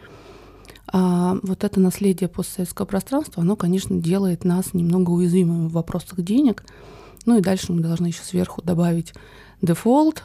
А 0.90 1.38
вот 1.42 1.64
это 1.64 1.80
наследие 1.80 2.30
постсоветского 2.30 2.86
пространства, 2.86 3.42
оно, 3.42 3.56
конечно, 3.56 4.00
делает 4.00 4.46
нас 4.46 4.74
немного 4.74 5.10
уязвимыми 5.10 5.68
в 5.68 5.74
вопросах 5.74 6.22
денег. 6.22 6.64
Ну 7.26 7.38
и 7.38 7.42
дальше 7.42 7.74
мы 7.74 7.82
должны 7.82 8.08
еще 8.08 8.24
сверху 8.24 8.62
добавить 8.62 9.14
дефолт, 9.62 10.24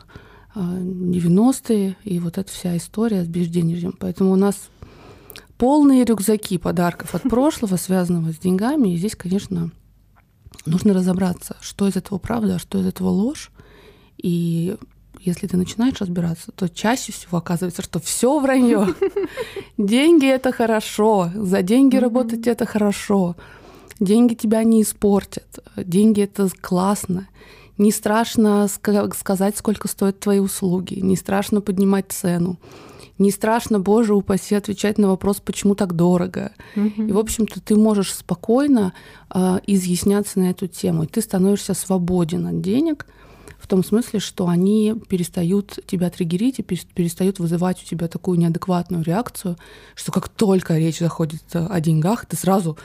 90-е 0.54 1.96
и 2.04 2.18
вот 2.18 2.38
эта 2.38 2.50
вся 2.50 2.76
история 2.76 3.24
с 3.24 3.28
безденежьем. 3.28 3.94
Поэтому 3.98 4.32
у 4.32 4.36
нас 4.36 4.68
полные 5.56 6.04
рюкзаки 6.04 6.58
подарков 6.58 7.14
от 7.14 7.22
прошлого, 7.22 7.76
связанного 7.76 8.32
с 8.32 8.38
деньгами. 8.38 8.90
И 8.90 8.96
здесь, 8.96 9.16
конечно, 9.16 9.70
нужно 10.66 10.92
разобраться, 10.92 11.56
что 11.60 11.88
из 11.88 11.96
этого 11.96 12.18
правда, 12.18 12.56
а 12.56 12.58
что 12.58 12.80
из 12.80 12.86
этого 12.86 13.08
ложь. 13.08 13.50
И 14.18 14.76
если 15.20 15.46
ты 15.46 15.56
начинаешь 15.56 16.00
разбираться, 16.00 16.52
то 16.52 16.68
чаще 16.68 17.12
всего 17.12 17.38
оказывается, 17.38 17.82
что 17.82 18.00
все 18.00 18.40
вранье. 18.40 18.94
Деньги 19.78 20.26
это 20.26 20.52
хорошо, 20.52 21.30
за 21.34 21.62
деньги 21.62 21.96
работать 21.96 22.46
это 22.46 22.66
хорошо. 22.66 23.36
Деньги 24.00 24.34
тебя 24.34 24.64
не 24.64 24.82
испортят, 24.82 25.60
деньги 25.76 26.22
это 26.22 26.48
классно. 26.60 27.28
Не 27.82 27.90
страшно 27.90 28.68
сказать, 28.68 29.56
сколько 29.56 29.88
стоят 29.88 30.20
твои 30.20 30.38
услуги, 30.38 31.00
не 31.00 31.16
страшно 31.16 31.60
поднимать 31.60 32.12
цену, 32.12 32.60
не 33.18 33.32
страшно, 33.32 33.80
боже 33.80 34.14
упаси, 34.14 34.54
отвечать 34.54 34.98
на 34.98 35.08
вопрос, 35.08 35.40
почему 35.40 35.74
так 35.74 35.96
дорого. 35.96 36.52
Угу. 36.76 37.02
И, 37.02 37.10
в 37.10 37.18
общем-то, 37.18 37.60
ты 37.60 37.74
можешь 37.74 38.14
спокойно 38.14 38.92
э, 39.34 39.58
изъясняться 39.66 40.38
на 40.38 40.50
эту 40.50 40.68
тему, 40.68 41.02
и 41.02 41.06
ты 41.08 41.20
становишься 41.20 41.74
свободен 41.74 42.46
от 42.46 42.60
денег 42.60 43.04
в 43.58 43.66
том 43.66 43.82
смысле, 43.82 44.20
что 44.20 44.46
они 44.46 44.94
перестают 45.08 45.80
тебя 45.84 46.08
триггерить 46.08 46.60
и 46.60 46.62
перестают 46.62 47.40
вызывать 47.40 47.82
у 47.82 47.84
тебя 47.84 48.06
такую 48.06 48.38
неадекватную 48.38 49.02
реакцию, 49.02 49.56
что 49.96 50.12
как 50.12 50.28
только 50.28 50.78
речь 50.78 51.00
заходит 51.00 51.42
о 51.52 51.80
деньгах, 51.80 52.26
ты 52.26 52.36
сразу 52.36 52.78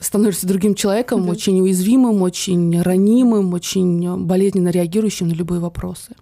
становишься 0.00 0.46
другим 0.46 0.74
человеком, 0.74 1.24
да. 1.24 1.30
очень 1.30 1.60
уязвимым, 1.60 2.22
очень 2.22 2.80
ранимым, 2.80 3.52
очень 3.52 4.24
болезненно 4.24 4.68
реагирующим 4.68 5.28
на 5.28 5.34
любые 5.34 5.60
вопросы. 5.60 6.14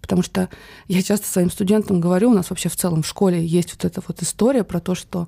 Потому 0.00 0.22
что 0.22 0.48
я 0.86 1.02
часто 1.02 1.28
своим 1.28 1.50
студентам 1.50 2.00
говорю, 2.00 2.30
у 2.30 2.34
нас 2.34 2.48
вообще 2.48 2.70
в 2.70 2.76
целом 2.76 3.02
в 3.02 3.06
школе 3.06 3.44
есть 3.44 3.74
вот 3.74 3.84
эта 3.84 4.02
вот 4.06 4.22
история 4.22 4.64
про 4.64 4.80
то, 4.80 4.94
что 4.94 5.26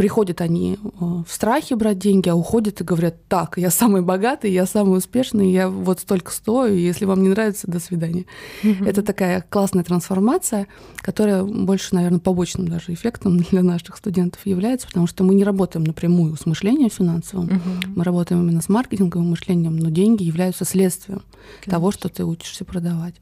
приходят 0.00 0.40
они 0.40 0.78
э, 0.82 0.88
в 0.98 1.30
страхе 1.30 1.76
брать 1.76 1.98
деньги, 1.98 2.30
а 2.30 2.34
уходят 2.34 2.80
и 2.80 2.84
говорят, 2.84 3.16
так, 3.28 3.58
я 3.58 3.68
самый 3.68 4.00
богатый, 4.00 4.50
я 4.50 4.64
самый 4.64 4.96
успешный, 4.96 5.52
я 5.52 5.68
вот 5.68 6.00
столько 6.00 6.32
стою, 6.32 6.74
и 6.74 6.80
если 6.80 7.04
вам 7.04 7.22
не 7.22 7.28
нравится, 7.28 7.70
до 7.70 7.80
свидания. 7.80 8.24
Mm-hmm. 8.62 8.88
Это 8.88 9.02
такая 9.02 9.44
классная 9.46 9.84
трансформация, 9.84 10.68
которая 11.02 11.44
больше, 11.44 11.94
наверное, 11.94 12.18
побочным 12.18 12.66
даже 12.66 12.94
эффектом 12.94 13.36
для 13.50 13.62
наших 13.62 13.98
студентов 13.98 14.40
является, 14.46 14.86
потому 14.86 15.06
что 15.06 15.22
мы 15.22 15.34
не 15.34 15.44
работаем 15.44 15.84
напрямую 15.84 16.34
с 16.34 16.46
мышлением 16.46 16.88
финансовым, 16.88 17.48
mm-hmm. 17.48 17.92
мы 17.96 18.02
работаем 18.02 18.40
именно 18.40 18.62
с 18.62 18.70
маркетинговым 18.70 19.28
мышлением, 19.28 19.76
но 19.76 19.90
деньги 19.90 20.22
являются 20.22 20.64
следствием 20.64 21.20
Конечно. 21.60 21.72
того, 21.72 21.90
что 21.90 22.08
ты 22.08 22.24
учишься 22.24 22.64
продавать. 22.64 23.16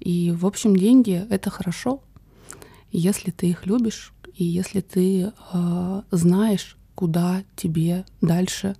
И, 0.00 0.32
в 0.32 0.44
общем, 0.44 0.74
деньги— 0.74 1.24
это 1.30 1.50
хорошо, 1.50 2.02
если 2.90 3.30
ты 3.30 3.46
их 3.46 3.64
любишь, 3.66 4.13
и 4.36 4.44
если 4.44 4.80
ты 4.80 5.32
э, 5.52 6.02
знаешь, 6.10 6.76
куда 6.94 7.42
тебе 7.56 8.04
дальше 8.20 8.76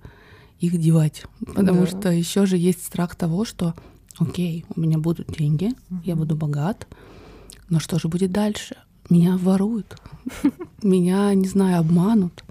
их 0.59 0.77
девать. 0.79 1.23
Потому 1.53 1.81
да. 1.81 1.87
что 1.87 2.11
еще 2.11 2.45
же 2.45 2.57
есть 2.57 2.85
страх 2.85 3.15
того, 3.15 3.45
что 3.45 3.73
окей, 4.17 4.65
у 4.75 4.79
меня 4.79 4.97
будут 4.97 5.27
деньги, 5.27 5.73
угу. 5.89 6.01
я 6.03 6.15
буду 6.15 6.35
богат, 6.35 6.87
но 7.69 7.79
что 7.79 7.99
же 7.99 8.07
будет 8.07 8.31
дальше? 8.31 8.75
Меня 9.09 9.37
воруют, 9.37 9.97
меня, 10.81 11.33
не 11.33 11.47
знаю, 11.47 11.79
обманут, 11.79 12.43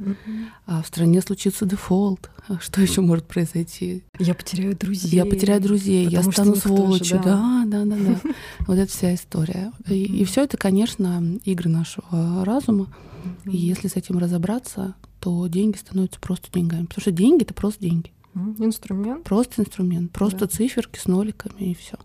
а 0.67 0.83
в 0.83 0.87
стране 0.87 1.21
случится 1.21 1.67
дефолт. 1.67 2.31
А 2.47 2.61
что 2.61 2.81
еще 2.83 3.01
может 3.01 3.27
произойти? 3.27 4.05
Я 4.19 4.35
потеряю 4.35 4.77
друзей. 4.77 5.11
Я 5.11 5.25
потеряю 5.25 5.61
друзей, 5.61 6.07
я 6.07 6.23
стану 6.23 6.55
сволочью. 6.57 7.21
Да. 7.25 7.65
да, 7.67 7.85
да, 7.85 7.97
да, 7.97 8.21
Вот 8.67 8.79
эта 8.79 8.91
вся 8.91 9.15
история. 9.15 9.73
И, 9.89 10.25
все 10.25 10.45
это, 10.45 10.57
конечно, 10.57 11.23
игры 11.45 11.71
нашего 11.71 12.45
разума. 12.45 12.89
И 13.47 13.57
если 13.57 13.89
с 13.89 13.97
этим 13.97 14.19
разобраться, 14.19 14.95
то 15.21 15.47
деньги 15.47 15.79
становятся 15.79 16.21
просто 16.21 16.53
деньгами. 16.53 16.85
Потому 16.85 17.01
что 17.01 17.13
деньги 17.13 17.45
это 17.45 17.55
просто 17.55 17.81
деньги. 17.81 18.13
Инструмент. 18.59 19.25
Просто 19.25 19.63
инструмент. 19.63 20.13
Просто 20.13 20.47
циферки 20.47 20.99
с 20.99 21.07
ноликами 21.07 21.71
и 21.71 21.75
все. 21.75 21.97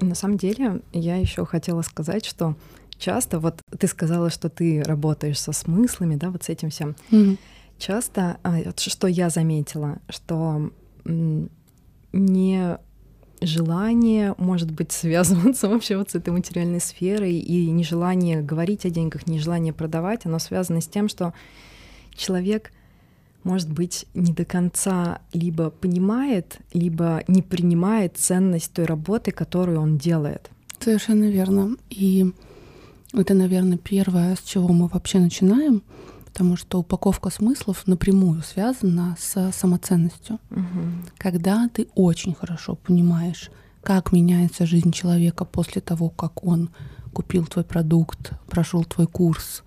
На 0.00 0.14
самом 0.14 0.36
деле, 0.36 0.80
я 0.92 1.16
еще 1.16 1.44
хотела 1.44 1.82
сказать, 1.82 2.24
что 2.24 2.56
часто, 2.98 3.38
вот 3.38 3.60
ты 3.78 3.86
сказала, 3.86 4.30
что 4.30 4.48
ты 4.48 4.82
работаешь 4.82 5.40
со 5.40 5.52
смыслами, 5.52 6.16
да, 6.16 6.30
вот 6.30 6.44
с 6.44 6.48
этим 6.48 6.70
всем. 6.70 6.96
Mm-hmm. 7.10 7.38
Часто, 7.78 8.38
а, 8.42 8.58
что 8.76 9.06
я 9.06 9.30
заметила, 9.30 9.98
что 10.08 10.70
не 12.12 12.78
желание, 13.40 14.34
может 14.38 14.70
быть, 14.70 14.92
связываться 14.92 15.68
вообще 15.68 15.96
вот 15.96 16.10
с 16.10 16.14
этой 16.14 16.30
материальной 16.30 16.80
сферой 16.80 17.34
и 17.34 17.70
нежелание 17.70 18.42
говорить 18.42 18.84
о 18.84 18.90
деньгах, 18.90 19.26
нежелание 19.26 19.72
продавать, 19.72 20.26
оно 20.26 20.38
связано 20.38 20.80
с 20.80 20.86
тем, 20.86 21.08
что 21.08 21.32
человек 22.14 22.72
может 23.42 23.70
быть, 23.70 24.06
не 24.14 24.32
до 24.32 24.44
конца 24.44 25.20
либо 25.32 25.70
понимает, 25.70 26.58
либо 26.72 27.22
не 27.26 27.42
принимает 27.42 28.16
ценность 28.16 28.72
той 28.72 28.84
работы, 28.84 29.30
которую 29.30 29.80
он 29.80 29.98
делает. 29.98 30.50
Совершенно 30.78 31.30
верно. 31.30 31.76
И 31.90 32.32
это, 33.12 33.34
наверное, 33.34 33.78
первое, 33.78 34.36
с 34.36 34.40
чего 34.40 34.68
мы 34.68 34.88
вообще 34.88 35.18
начинаем, 35.18 35.82
потому 36.26 36.56
что 36.56 36.78
упаковка 36.78 37.30
смыслов 37.30 37.86
напрямую 37.86 38.42
связана 38.42 39.16
с 39.18 39.52
самоценностью. 39.52 40.38
Угу. 40.50 41.12
Когда 41.18 41.68
ты 41.68 41.88
очень 41.94 42.34
хорошо 42.34 42.76
понимаешь, 42.76 43.50
как 43.82 44.12
меняется 44.12 44.66
жизнь 44.66 44.92
человека 44.92 45.44
после 45.44 45.80
того, 45.80 46.10
как 46.10 46.44
он 46.44 46.70
купил 47.12 47.46
твой 47.46 47.64
продукт, 47.64 48.32
прошел 48.48 48.84
твой 48.84 49.06
курс, 49.06 49.62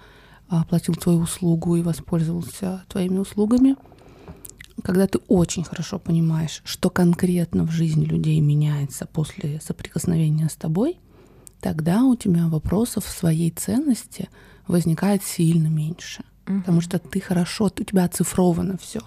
оплатил 0.62 0.95
твою 0.95 1.19
услугу 1.19 1.75
и 1.75 1.81
воспользовался 1.81 2.83
твоими 2.88 3.17
услугами, 3.17 3.75
когда 4.81 5.07
ты 5.07 5.19
очень 5.27 5.63
хорошо 5.63 6.00
понимаешь, 6.00 6.62
что 6.65 6.89
конкретно 6.89 7.65
в 7.65 7.72
жизни 7.72 8.05
людей 8.05 8.39
меняется 8.39 9.05
после 9.05 9.60
соприкосновения 9.62 10.50
с 10.50 10.55
тобой, 10.55 10.98
тогда 11.62 12.03
у 12.03 12.15
тебя 12.15 12.48
вопросов 12.48 13.05
в 13.05 13.10
своей 13.10 13.51
ценности 13.51 14.29
возникает 14.67 15.24
сильно 15.24 15.67
меньше. 15.67 16.24
Угу. 16.48 16.60
Потому 16.60 16.81
что 16.81 17.00
ты 17.00 17.22
хорошо, 17.22 17.65
у 17.65 17.69
тебя 17.69 18.05
оцифровано 18.05 18.77
все. 18.77 19.01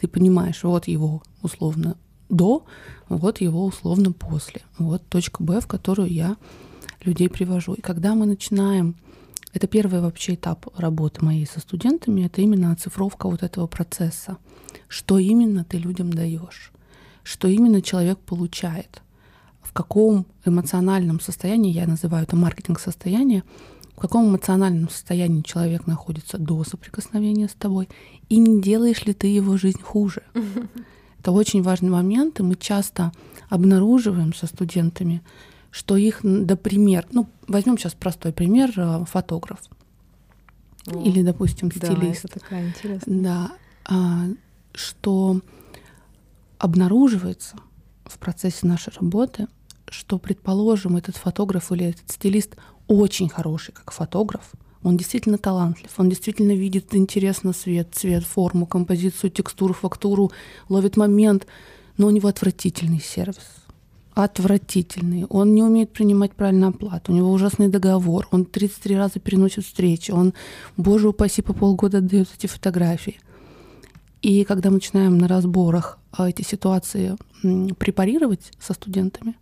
Ты 0.00 0.08
понимаешь, 0.08 0.62
вот 0.64 0.88
его 0.88 1.22
условно 1.42 1.96
до, 2.28 2.66
вот 3.08 3.40
его 3.40 3.64
условно 3.64 4.12
после. 4.12 4.62
Вот 4.78 5.06
точка 5.08 5.42
Б, 5.42 5.60
в 5.60 5.66
которую 5.66 6.10
я 6.10 6.36
людей 7.02 7.28
привожу. 7.28 7.74
И 7.74 7.80
когда 7.80 8.14
мы 8.14 8.26
начинаем 8.26 8.96
это 9.54 9.68
первый 9.68 10.00
вообще 10.00 10.34
этап 10.34 10.66
работы 10.76 11.24
моей 11.24 11.46
со 11.46 11.60
студентами, 11.60 12.26
это 12.26 12.42
именно 12.42 12.72
оцифровка 12.72 13.28
вот 13.28 13.44
этого 13.44 13.68
процесса. 13.68 14.36
Что 14.88 15.16
именно 15.18 15.64
ты 15.64 15.78
людям 15.78 16.12
даешь, 16.12 16.72
что 17.22 17.46
именно 17.46 17.80
человек 17.80 18.18
получает, 18.18 19.00
в 19.62 19.72
каком 19.72 20.26
эмоциональном 20.44 21.20
состоянии, 21.20 21.72
я 21.72 21.86
называю 21.86 22.24
это 22.24 22.34
маркетинг 22.34 22.80
состояние, 22.80 23.44
в 23.96 24.00
каком 24.00 24.28
эмоциональном 24.28 24.90
состоянии 24.90 25.42
человек 25.42 25.86
находится 25.86 26.36
до 26.36 26.64
соприкосновения 26.64 27.48
с 27.48 27.54
тобой, 27.54 27.88
и 28.28 28.38
не 28.38 28.60
делаешь 28.60 29.04
ли 29.04 29.14
ты 29.14 29.28
его 29.28 29.56
жизнь 29.56 29.80
хуже. 29.80 30.24
Это 31.20 31.30
очень 31.30 31.62
важный 31.62 31.90
момент, 31.90 32.40
и 32.40 32.42
мы 32.42 32.56
часто 32.56 33.12
обнаруживаем 33.48 34.34
со 34.34 34.46
студентами, 34.48 35.22
что 35.74 35.96
их, 35.96 36.20
например, 36.22 37.04
ну, 37.10 37.26
возьмем 37.48 37.76
сейчас 37.76 37.94
простой 37.94 38.32
пример, 38.32 38.72
э, 38.76 39.04
фотограф. 39.10 39.58
О, 40.86 41.02
Или, 41.02 41.22
допустим, 41.22 41.72
стилист. 41.72 42.22
Да, 42.22 42.28
это 42.28 42.40
такая 42.40 42.68
интересная. 42.68 43.20
Да, 43.20 43.52
а, 43.84 44.26
что 44.72 45.40
обнаруживается 46.58 47.56
в 48.04 48.18
процессе 48.20 48.68
нашей 48.68 48.92
работы, 48.94 49.48
что, 49.88 50.18
предположим, 50.18 50.96
этот 50.96 51.16
фотограф 51.16 51.72
или 51.72 51.86
этот 51.86 52.08
стилист 52.08 52.54
очень 52.86 53.28
хороший 53.28 53.74
как 53.74 53.90
фотограф, 53.90 54.52
он 54.84 54.96
действительно 54.96 55.38
талантлив, 55.38 55.90
он 55.96 56.08
действительно 56.08 56.52
видит 56.52 56.94
интересно 56.94 57.52
свет, 57.52 57.88
цвет, 57.92 58.22
форму, 58.22 58.66
композицию, 58.66 59.30
текстуру, 59.30 59.74
фактуру, 59.74 60.30
ловит 60.68 60.96
момент, 60.96 61.48
но 61.96 62.06
у 62.06 62.10
него 62.10 62.28
отвратительный 62.28 63.00
сервис 63.00 63.63
отвратительный, 64.14 65.26
он 65.28 65.54
не 65.54 65.62
умеет 65.62 65.92
принимать 65.92 66.32
правильную 66.32 66.70
оплату, 66.70 67.12
у 67.12 67.14
него 67.14 67.32
ужасный 67.32 67.68
договор, 67.68 68.28
он 68.30 68.44
33 68.44 68.96
раза 68.96 69.18
переносит 69.18 69.64
встречи, 69.64 70.12
он, 70.12 70.34
боже 70.76 71.08
упаси, 71.08 71.42
по 71.42 71.52
полгода 71.52 71.98
отдает 71.98 72.28
эти 72.36 72.46
фотографии. 72.46 73.18
И 74.22 74.44
когда 74.44 74.70
мы 74.70 74.76
начинаем 74.76 75.18
на 75.18 75.28
разборах 75.28 75.98
а, 76.12 76.30
эти 76.30 76.42
ситуации 76.42 77.16
препарировать 77.78 78.52
со 78.58 78.72
студентами, 78.72 79.36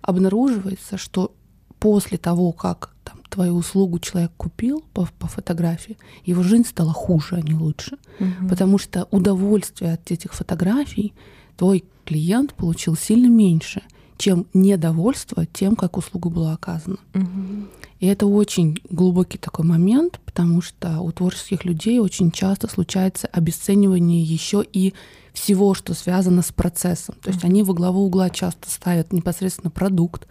обнаруживается, 0.00 0.96
что 0.96 1.32
после 1.78 2.18
того, 2.18 2.52
как 2.52 2.94
там, 3.04 3.20
твою 3.28 3.54
услугу 3.56 3.98
человек 3.98 4.32
купил 4.36 4.84
по, 4.92 5.06
по 5.18 5.28
фотографии, 5.28 5.98
его 6.24 6.42
жизнь 6.42 6.66
стала 6.66 6.92
хуже, 6.92 7.36
а 7.36 7.40
не 7.40 7.54
лучше. 7.54 7.98
Угу. 8.18 8.48
Потому 8.48 8.78
что 8.78 9.06
удовольствие 9.10 9.92
от 9.92 10.10
этих 10.10 10.32
фотографий 10.32 11.12
твой 11.56 11.84
клиент 12.04 12.54
получил 12.54 12.96
сильно 12.96 13.28
меньше, 13.28 13.82
чем 14.18 14.46
недовольство 14.52 15.46
тем, 15.46 15.76
как 15.76 15.96
услуга 15.96 16.28
была 16.28 16.52
оказана. 16.52 16.98
Угу. 17.14 17.68
И 18.00 18.06
это 18.06 18.26
очень 18.26 18.78
глубокий 18.90 19.38
такой 19.38 19.64
момент, 19.64 20.20
потому 20.24 20.60
что 20.60 21.00
у 21.00 21.10
творческих 21.10 21.64
людей 21.64 21.98
очень 21.98 22.30
часто 22.30 22.68
случается 22.68 23.26
обесценивание 23.28 24.22
еще 24.22 24.64
и 24.72 24.94
всего, 25.32 25.74
что 25.74 25.94
связано 25.94 26.42
с 26.42 26.52
процессом. 26.52 27.14
То 27.22 27.30
есть 27.30 27.44
они 27.44 27.62
во 27.62 27.74
главу 27.74 28.04
угла 28.04 28.30
часто 28.30 28.70
ставят 28.70 29.12
непосредственно 29.12 29.70
продукт, 29.70 30.26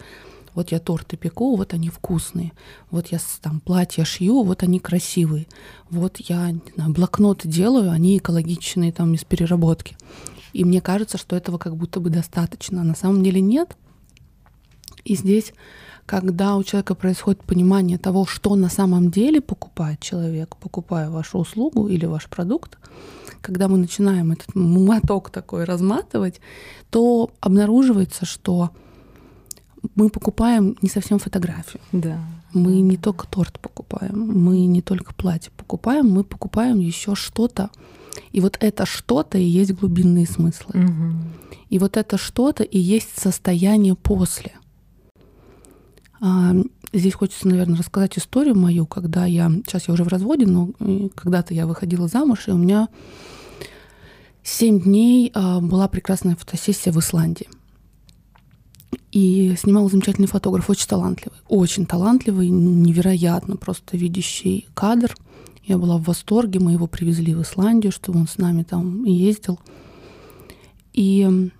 вот 0.58 0.72
я 0.72 0.80
торты 0.80 1.16
пеку, 1.16 1.54
вот 1.54 1.72
они 1.72 1.88
вкусные. 1.88 2.52
Вот 2.90 3.06
я 3.12 3.20
там 3.40 3.60
платья 3.60 4.04
шью, 4.04 4.42
вот 4.42 4.64
они 4.64 4.80
красивые. 4.80 5.46
Вот 5.88 6.16
я 6.16 6.52
знаю, 6.74 6.92
блокноты 6.92 7.46
делаю, 7.46 7.92
они 7.92 8.18
экологичные 8.18 8.90
там 8.90 9.14
из 9.14 9.22
переработки. 9.22 9.96
И 10.52 10.64
мне 10.64 10.80
кажется, 10.80 11.16
что 11.16 11.36
этого 11.36 11.58
как 11.58 11.76
будто 11.76 12.00
бы 12.00 12.10
достаточно. 12.10 12.80
А 12.80 12.84
на 12.84 12.96
самом 12.96 13.22
деле 13.22 13.40
нет. 13.40 13.76
И 15.04 15.14
здесь, 15.14 15.52
когда 16.06 16.56
у 16.56 16.64
человека 16.64 16.96
происходит 16.96 17.44
понимание 17.44 17.96
того, 17.96 18.26
что 18.26 18.56
на 18.56 18.68
самом 18.68 19.12
деле 19.12 19.40
покупает 19.40 20.00
человек, 20.00 20.56
покупая 20.56 21.08
вашу 21.08 21.38
услугу 21.38 21.86
или 21.86 22.04
ваш 22.04 22.26
продукт, 22.26 22.78
когда 23.42 23.68
мы 23.68 23.78
начинаем 23.78 24.32
этот 24.32 24.56
моток 24.56 25.30
такой 25.30 25.62
разматывать, 25.62 26.40
то 26.90 27.30
обнаруживается, 27.38 28.26
что 28.26 28.72
мы 29.94 30.08
покупаем 30.08 30.76
не 30.82 30.88
совсем 30.88 31.18
фотографию. 31.18 31.80
Да. 31.92 32.18
Мы 32.52 32.72
да. 32.72 32.80
не 32.80 32.96
только 32.96 33.26
торт 33.26 33.58
покупаем, 33.60 34.18
мы 34.18 34.66
не 34.66 34.82
только 34.82 35.14
платье 35.14 35.52
покупаем, 35.56 36.08
мы 36.08 36.24
покупаем 36.24 36.78
еще 36.78 37.14
что-то. 37.14 37.70
И 38.32 38.40
вот 38.40 38.56
это 38.60 38.86
что-то 38.86 39.38
и 39.38 39.44
есть 39.44 39.72
глубинные 39.72 40.26
смыслы. 40.26 40.80
Угу. 40.80 41.12
И 41.70 41.78
вот 41.78 41.96
это 41.96 42.18
что-то 42.18 42.64
и 42.64 42.78
есть 42.78 43.18
состояние 43.18 43.94
после. 43.94 44.52
А, 46.20 46.52
здесь 46.92 47.14
хочется, 47.14 47.46
наверное, 47.48 47.78
рассказать 47.78 48.18
историю 48.18 48.56
мою, 48.56 48.86
когда 48.86 49.24
я, 49.26 49.50
сейчас 49.66 49.88
я 49.88 49.94
уже 49.94 50.04
в 50.04 50.08
разводе, 50.08 50.46
но 50.46 50.70
э, 50.80 51.08
когда-то 51.14 51.54
я 51.54 51.66
выходила 51.66 52.08
замуж, 52.08 52.48
и 52.48 52.50
у 52.50 52.56
меня 52.56 52.88
семь 54.42 54.80
дней 54.80 55.30
а, 55.34 55.60
была 55.60 55.88
прекрасная 55.88 56.36
фотосессия 56.36 56.92
в 56.92 56.98
Исландии. 56.98 57.48
И 59.10 59.54
снимал 59.58 59.88
замечательный 59.90 60.26
фотограф, 60.26 60.68
очень 60.70 60.86
талантливый, 60.86 61.38
очень 61.48 61.86
талантливый, 61.86 62.48
невероятно 62.50 63.56
просто 63.56 63.96
видящий 63.96 64.68
кадр. 64.74 65.14
Я 65.64 65.78
была 65.78 65.98
в 65.98 66.04
восторге, 66.04 66.60
мы 66.60 66.72
его 66.72 66.86
привезли 66.86 67.34
в 67.34 67.42
Исландию, 67.42 67.92
чтобы 67.92 68.20
он 68.20 68.28
с 68.28 68.38
нами 68.38 68.62
там 68.62 69.04
ездил. 69.04 69.58
И 70.92 71.50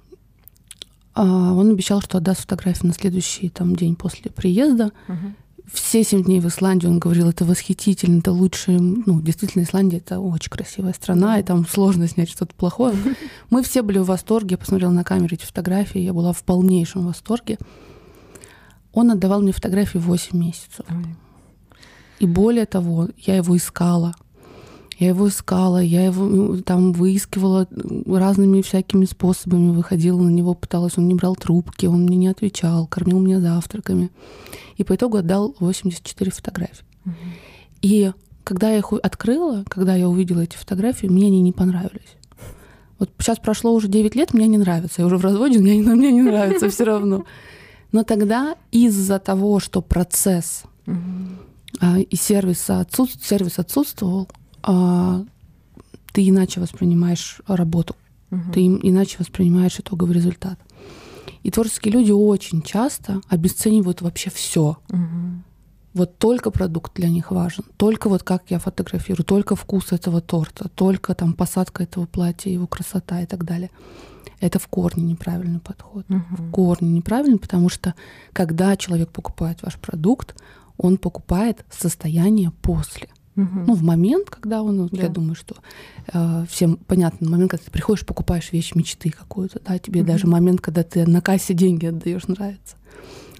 а, 1.14 1.52
он 1.52 1.70
обещал, 1.70 2.00
что 2.00 2.18
отдаст 2.18 2.42
фотографии 2.42 2.86
на 2.86 2.92
следующий 2.92 3.48
там, 3.48 3.76
день 3.76 3.96
после 3.96 4.30
приезда. 4.30 4.92
Uh-huh 5.08 5.32
все 5.72 6.04
семь 6.04 6.22
дней 6.22 6.40
в 6.40 6.48
Исландии 6.48 6.86
он 6.86 6.98
говорил, 6.98 7.28
это 7.28 7.44
восхитительно, 7.44 8.18
это 8.18 8.32
лучшее. 8.32 8.78
Ну, 8.80 9.20
действительно, 9.20 9.62
Исландия— 9.62 9.96
это 9.98 10.20
очень 10.20 10.50
красивая 10.50 10.92
страна, 10.92 11.38
и 11.38 11.42
там 11.42 11.66
сложно 11.66 12.08
снять 12.08 12.30
что-то 12.30 12.54
плохое. 12.54 12.94
Мы 13.50 13.62
все 13.62 13.82
были 13.82 13.98
в 13.98 14.06
восторге. 14.06 14.52
Я 14.52 14.58
посмотрела 14.58 14.90
на 14.90 15.04
камеру 15.04 15.34
эти 15.34 15.44
фотографии, 15.44 16.00
я 16.00 16.12
была 16.12 16.32
в 16.32 16.42
полнейшем 16.42 17.06
восторге. 17.06 17.58
Он 18.92 19.10
отдавал 19.10 19.42
мне 19.42 19.52
фотографии 19.52 19.98
8 19.98 20.38
месяцев. 20.38 20.86
И 22.18 22.26
более 22.26 22.66
того, 22.66 23.08
я 23.18 23.36
его 23.36 23.56
искала. 23.56 24.14
Я 24.98 25.08
его 25.08 25.28
искала, 25.28 25.80
я 25.80 26.04
его 26.04 26.24
ну, 26.26 26.60
там 26.60 26.92
выискивала 26.92 27.68
разными 28.06 28.62
всякими 28.62 29.04
способами, 29.04 29.70
выходила 29.70 30.20
на 30.20 30.28
него, 30.28 30.54
пыталась, 30.54 30.98
он 30.98 31.06
не 31.06 31.14
брал 31.14 31.36
трубки, 31.36 31.86
он 31.86 32.02
мне 32.02 32.16
не 32.16 32.26
отвечал, 32.26 32.88
кормил 32.88 33.20
меня 33.20 33.40
завтраками. 33.40 34.10
И 34.76 34.82
по 34.82 34.96
итогу 34.96 35.18
отдал 35.18 35.54
84 35.60 36.32
фотографии. 36.32 36.84
Угу. 37.06 37.14
И 37.82 38.12
когда 38.42 38.70
я 38.70 38.78
их 38.78 38.92
открыла, 38.92 39.64
когда 39.68 39.94
я 39.94 40.08
увидела 40.08 40.40
эти 40.40 40.56
фотографии, 40.56 41.06
мне 41.06 41.28
они 41.28 41.42
не 41.42 41.52
понравились. 41.52 42.16
Вот 42.98 43.10
сейчас 43.20 43.38
прошло 43.38 43.72
уже 43.74 43.86
9 43.86 44.16
лет, 44.16 44.34
мне 44.34 44.48
не 44.48 44.58
нравится. 44.58 45.02
Я 45.02 45.06
уже 45.06 45.16
в 45.16 45.22
разводе, 45.22 45.60
мне, 45.60 45.80
но 45.80 45.94
мне 45.94 46.10
не 46.10 46.22
нравится 46.22 46.68
все 46.70 46.82
равно. 46.82 47.24
Но 47.92 48.02
тогда 48.02 48.56
из-за 48.72 49.20
того, 49.20 49.60
что 49.60 49.80
процесс 49.80 50.64
угу. 50.86 52.00
и 52.00 52.16
сервис, 52.16 52.68
отсутств... 52.68 53.24
сервис 53.24 53.60
отсутствовал, 53.60 54.28
ты 56.12 56.28
иначе 56.28 56.60
воспринимаешь 56.60 57.40
работу, 57.46 57.96
угу. 58.30 58.52
ты 58.52 58.66
иначе 58.66 59.16
воспринимаешь 59.18 59.78
итоговый 59.78 60.14
результат. 60.14 60.58
И 61.42 61.50
творческие 61.50 61.94
люди 61.94 62.10
очень 62.10 62.62
часто 62.62 63.20
обесценивают 63.28 64.02
вообще 64.02 64.30
все. 64.30 64.78
Угу. 64.90 65.42
Вот 65.94 66.18
только 66.18 66.50
продукт 66.50 66.94
для 66.94 67.08
них 67.08 67.30
важен, 67.30 67.64
только 67.76 68.08
вот 68.08 68.22
как 68.22 68.50
я 68.50 68.58
фотографирую, 68.58 69.24
только 69.24 69.56
вкус 69.56 69.92
этого 69.92 70.20
торта, 70.20 70.68
только 70.68 71.14
там 71.14 71.32
посадка 71.32 71.84
этого 71.84 72.06
платья, 72.06 72.50
его 72.50 72.66
красота 72.66 73.22
и 73.22 73.26
так 73.26 73.44
далее. 73.44 73.70
Это 74.40 74.58
в 74.58 74.68
корне 74.68 75.02
неправильный 75.02 75.60
подход. 75.60 76.04
Угу. 76.08 76.22
В 76.30 76.50
корне 76.52 76.90
неправильный, 76.90 77.38
потому 77.38 77.68
что 77.68 77.94
когда 78.32 78.76
человек 78.76 79.10
покупает 79.10 79.62
ваш 79.62 79.76
продукт, 79.78 80.36
он 80.76 80.98
покупает 80.98 81.64
состояние 81.70 82.52
после. 82.62 83.08
Угу. 83.38 83.60
Ну, 83.68 83.74
в 83.74 83.82
момент, 83.84 84.30
когда 84.30 84.62
он, 84.62 84.88
да. 84.88 85.02
я 85.02 85.08
думаю, 85.08 85.36
что 85.36 85.54
э, 86.12 86.44
всем 86.50 86.76
понятно, 86.88 87.30
момент, 87.30 87.52
когда 87.52 87.64
ты 87.64 87.70
приходишь, 87.70 88.04
покупаешь 88.04 88.50
вещь 88.50 88.74
мечты 88.74 89.10
какую-то, 89.10 89.60
да, 89.64 89.78
тебе 89.78 90.00
угу. 90.00 90.08
даже 90.08 90.26
момент, 90.26 90.60
когда 90.60 90.82
ты 90.82 91.06
на 91.06 91.20
кассе 91.20 91.54
деньги 91.54 91.86
отдаешь, 91.86 92.26
нравится. 92.26 92.76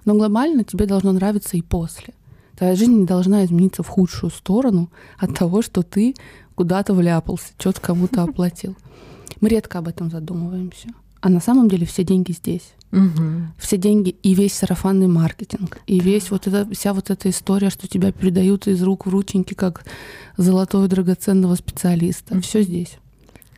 Но 0.04 0.14
глобально 0.14 0.62
тебе 0.62 0.86
должно 0.86 1.10
нравиться 1.10 1.56
и 1.56 1.62
после. 1.62 2.14
Твоя 2.56 2.76
жизнь 2.76 2.92
не 2.92 3.06
должна 3.06 3.44
измениться 3.44 3.82
в 3.82 3.88
худшую 3.88 4.30
сторону 4.30 4.88
от 5.18 5.36
того, 5.36 5.62
что 5.62 5.82
ты 5.82 6.14
куда-то 6.54 6.94
вляпался, 6.94 7.48
что-то 7.58 7.80
кому-то 7.80 8.22
оплатил. 8.22 8.76
Мы 9.40 9.48
редко 9.48 9.78
об 9.78 9.88
этом 9.88 10.10
задумываемся. 10.10 10.88
А 11.20 11.28
на 11.28 11.40
самом 11.40 11.68
деле 11.68 11.86
все 11.86 12.04
деньги 12.04 12.30
здесь. 12.30 12.74
Угу. 12.90 13.52
Все 13.58 13.76
деньги 13.76 14.10
и 14.22 14.34
весь 14.34 14.54
сарафанный 14.54 15.08
маркетинг, 15.08 15.78
и 15.86 16.00
весь 16.00 16.30
вот 16.30 16.46
эта, 16.46 16.68
вся 16.72 16.94
вот 16.94 17.10
эта 17.10 17.28
история, 17.28 17.68
что 17.68 17.86
тебя 17.86 18.12
передают 18.12 18.66
из 18.66 18.82
рук 18.82 19.06
в 19.06 19.10
рученьки 19.10 19.54
как 19.54 19.84
золотого 20.36 20.88
драгоценного 20.88 21.54
специалиста. 21.54 22.34
Угу. 22.34 22.42
Все 22.42 22.62
здесь. 22.62 22.98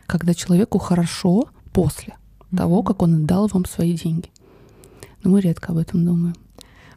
Когда 0.07 0.35
человеку 0.35 0.79
хорошо 0.79 1.49
после 1.73 2.15
угу. 2.51 2.57
того, 2.57 2.83
как 2.83 3.03
он 3.03 3.23
отдал 3.23 3.49
вам 3.53 3.65
свои 3.67 3.95
деньги. 3.95 4.31
Но 5.23 5.31
мы 5.31 5.41
редко 5.41 5.73
об 5.73 5.79
этом 5.79 6.05
думаем. 6.05 6.35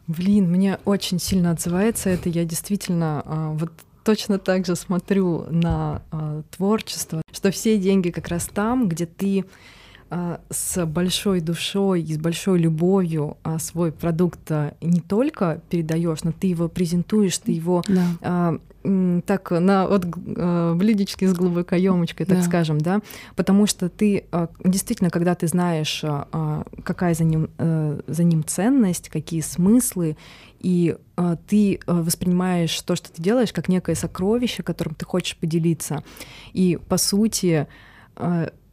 Блин, 0.06 0.50
мне 0.50 0.78
очень 0.84 1.18
сильно 1.18 1.50
отзывается 1.52 2.10
это. 2.10 2.28
Я 2.28 2.44
действительно 2.44 3.22
а, 3.24 3.52
вот 3.52 3.70
точно 4.02 4.38
так 4.38 4.66
же 4.66 4.76
смотрю 4.76 5.46
на 5.50 6.02
а, 6.10 6.42
творчество, 6.50 7.22
что 7.32 7.50
все 7.50 7.78
деньги 7.78 8.10
как 8.10 8.28
раз 8.28 8.48
там, 8.52 8.88
где 8.88 9.06
ты 9.06 9.44
с 10.50 10.86
большой 10.86 11.40
душой 11.40 12.02
и 12.02 12.14
с 12.14 12.18
большой 12.18 12.58
любовью 12.58 13.36
а, 13.42 13.58
свой 13.58 13.90
продукт 13.90 14.50
а, 14.50 14.74
не 14.80 15.00
только 15.00 15.60
передаешь, 15.70 16.22
но 16.22 16.32
ты 16.32 16.48
его 16.48 16.68
презентуешь, 16.68 17.38
ты 17.38 17.52
его 17.52 17.82
да. 17.88 18.06
а, 18.20 18.58
так 19.26 19.50
на 19.50 19.88
вот 19.88 20.04
блюдечке 20.04 21.26
с 21.26 21.32
голубой 21.32 21.64
каемочкой, 21.64 22.26
так 22.26 22.36
да. 22.36 22.42
скажем, 22.44 22.78
да, 22.78 23.00
потому 23.34 23.66
что 23.66 23.88
ты 23.88 24.26
действительно, 24.62 25.08
когда 25.08 25.34
ты 25.34 25.46
знаешь, 25.46 26.04
какая 26.82 27.14
за 27.14 27.24
ним 27.24 27.48
э, 27.56 28.00
за 28.06 28.24
ним 28.24 28.44
ценность, 28.44 29.08
какие 29.08 29.40
смыслы, 29.40 30.18
и 30.60 30.98
ты 31.46 31.80
воспринимаешь 31.86 32.78
то, 32.82 32.94
что 32.94 33.10
ты 33.10 33.22
делаешь, 33.22 33.54
как 33.54 33.68
некое 33.68 33.94
сокровище, 33.94 34.62
которым 34.62 34.94
ты 34.94 35.06
хочешь 35.06 35.38
поделиться, 35.38 36.04
и 36.52 36.78
по 36.86 36.98
сути 36.98 37.66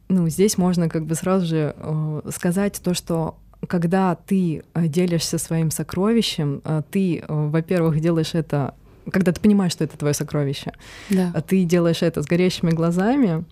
ну, 0.08 0.28
здесь 0.28 0.58
можно 0.58 0.88
как 0.88 1.06
бы 1.06 1.14
сразу 1.14 1.46
же 1.46 1.74
э, 1.76 2.20
сказать 2.30 2.80
то, 2.82 2.94
что 2.94 3.36
когда 3.68 4.14
ты 4.14 4.62
э, 4.74 4.86
делишься 4.88 5.38
своим 5.38 5.70
сокровищем, 5.70 6.60
э, 6.64 6.82
ты, 6.90 7.18
э, 7.18 7.24
во-первых, 7.28 8.00
делаешь 8.00 8.34
это, 8.34 8.74
когда 9.10 9.32
ты 9.32 9.40
понимаешь, 9.40 9.72
что 9.72 9.84
это 9.84 9.96
твое 9.96 10.14
сокровище, 10.14 10.72
да. 11.10 11.30
А 11.34 11.40
ты 11.40 11.64
делаешь 11.64 12.02
это 12.02 12.22
с 12.22 12.26
горящими 12.26 12.70
глазами, 12.70 13.44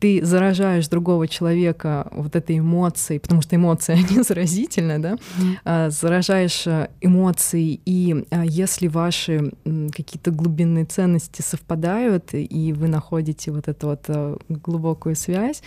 ты 0.00 0.24
заражаешь 0.24 0.88
другого 0.88 1.28
человека 1.28 2.08
вот 2.10 2.34
этой 2.34 2.58
эмоцией, 2.58 3.20
потому 3.20 3.42
что 3.42 3.56
эмоции, 3.56 3.92
они 4.10 4.22
заразительны, 4.22 4.98
да, 4.98 5.18
mm-hmm. 5.64 5.90
заражаешь 5.90 6.66
э, 6.66 6.88
эмоции, 7.02 7.80
и 7.84 8.24
а, 8.30 8.44
если 8.44 8.88
ваши 8.88 9.52
какие-то 9.64 10.30
глубинные 10.30 10.86
ценности 10.86 11.42
совпадают, 11.42 12.30
и 12.32 12.72
вы 12.72 12.88
находите 12.88 13.52
вот 13.52 13.68
эту 13.68 13.88
вот 13.88 14.04
э, 14.08 14.36
глубокую 14.48 15.14
связь, 15.16 15.62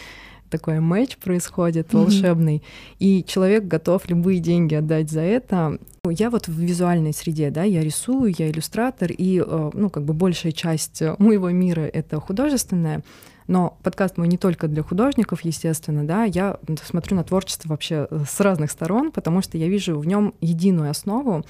такой 0.50 0.80
матч 0.80 1.18
происходит 1.18 1.90
mm-hmm. 1.90 1.98
волшебный, 1.98 2.64
и 2.98 3.24
человек 3.28 3.66
готов 3.66 4.10
любые 4.10 4.40
деньги 4.40 4.74
отдать 4.74 5.12
за 5.12 5.22
это. 5.22 5.78
Я 6.10 6.30
вот 6.32 6.48
в 6.48 6.60
визуальной 6.60 7.14
среде, 7.14 7.52
да, 7.52 7.64
я 7.64 7.82
рисую, 7.82 8.34
я 8.38 8.50
иллюстратор, 8.50 9.12
и, 9.12 9.44
э, 9.46 9.72
ну, 9.74 9.92
как 9.92 10.06
бы 10.06 10.14
большая 10.14 10.52
часть 10.52 11.04
моего 11.20 11.52
мира— 11.52 11.82
это 11.94 12.20
художественная, 12.20 13.04
но 13.48 13.78
подкаст 13.84 14.18
мой 14.18 14.28
не 14.28 14.38
только 14.38 14.68
для 14.68 14.84
художников, 14.84 15.42
естественно, 15.42 16.06
да, 16.06 16.24
я 16.24 16.58
смотрю 16.84 17.18
на 17.18 17.24
творчество 17.24 17.70
вообще 17.70 18.08
с 18.10 18.40
разных 18.40 18.72
сторон, 18.72 19.12
потому 19.12 19.42
что 19.42 19.58
я 19.58 19.68
вижу 19.68 19.98
в 19.98 20.06
нем 20.06 20.34
единую 20.42 20.90
основу. 20.90 21.46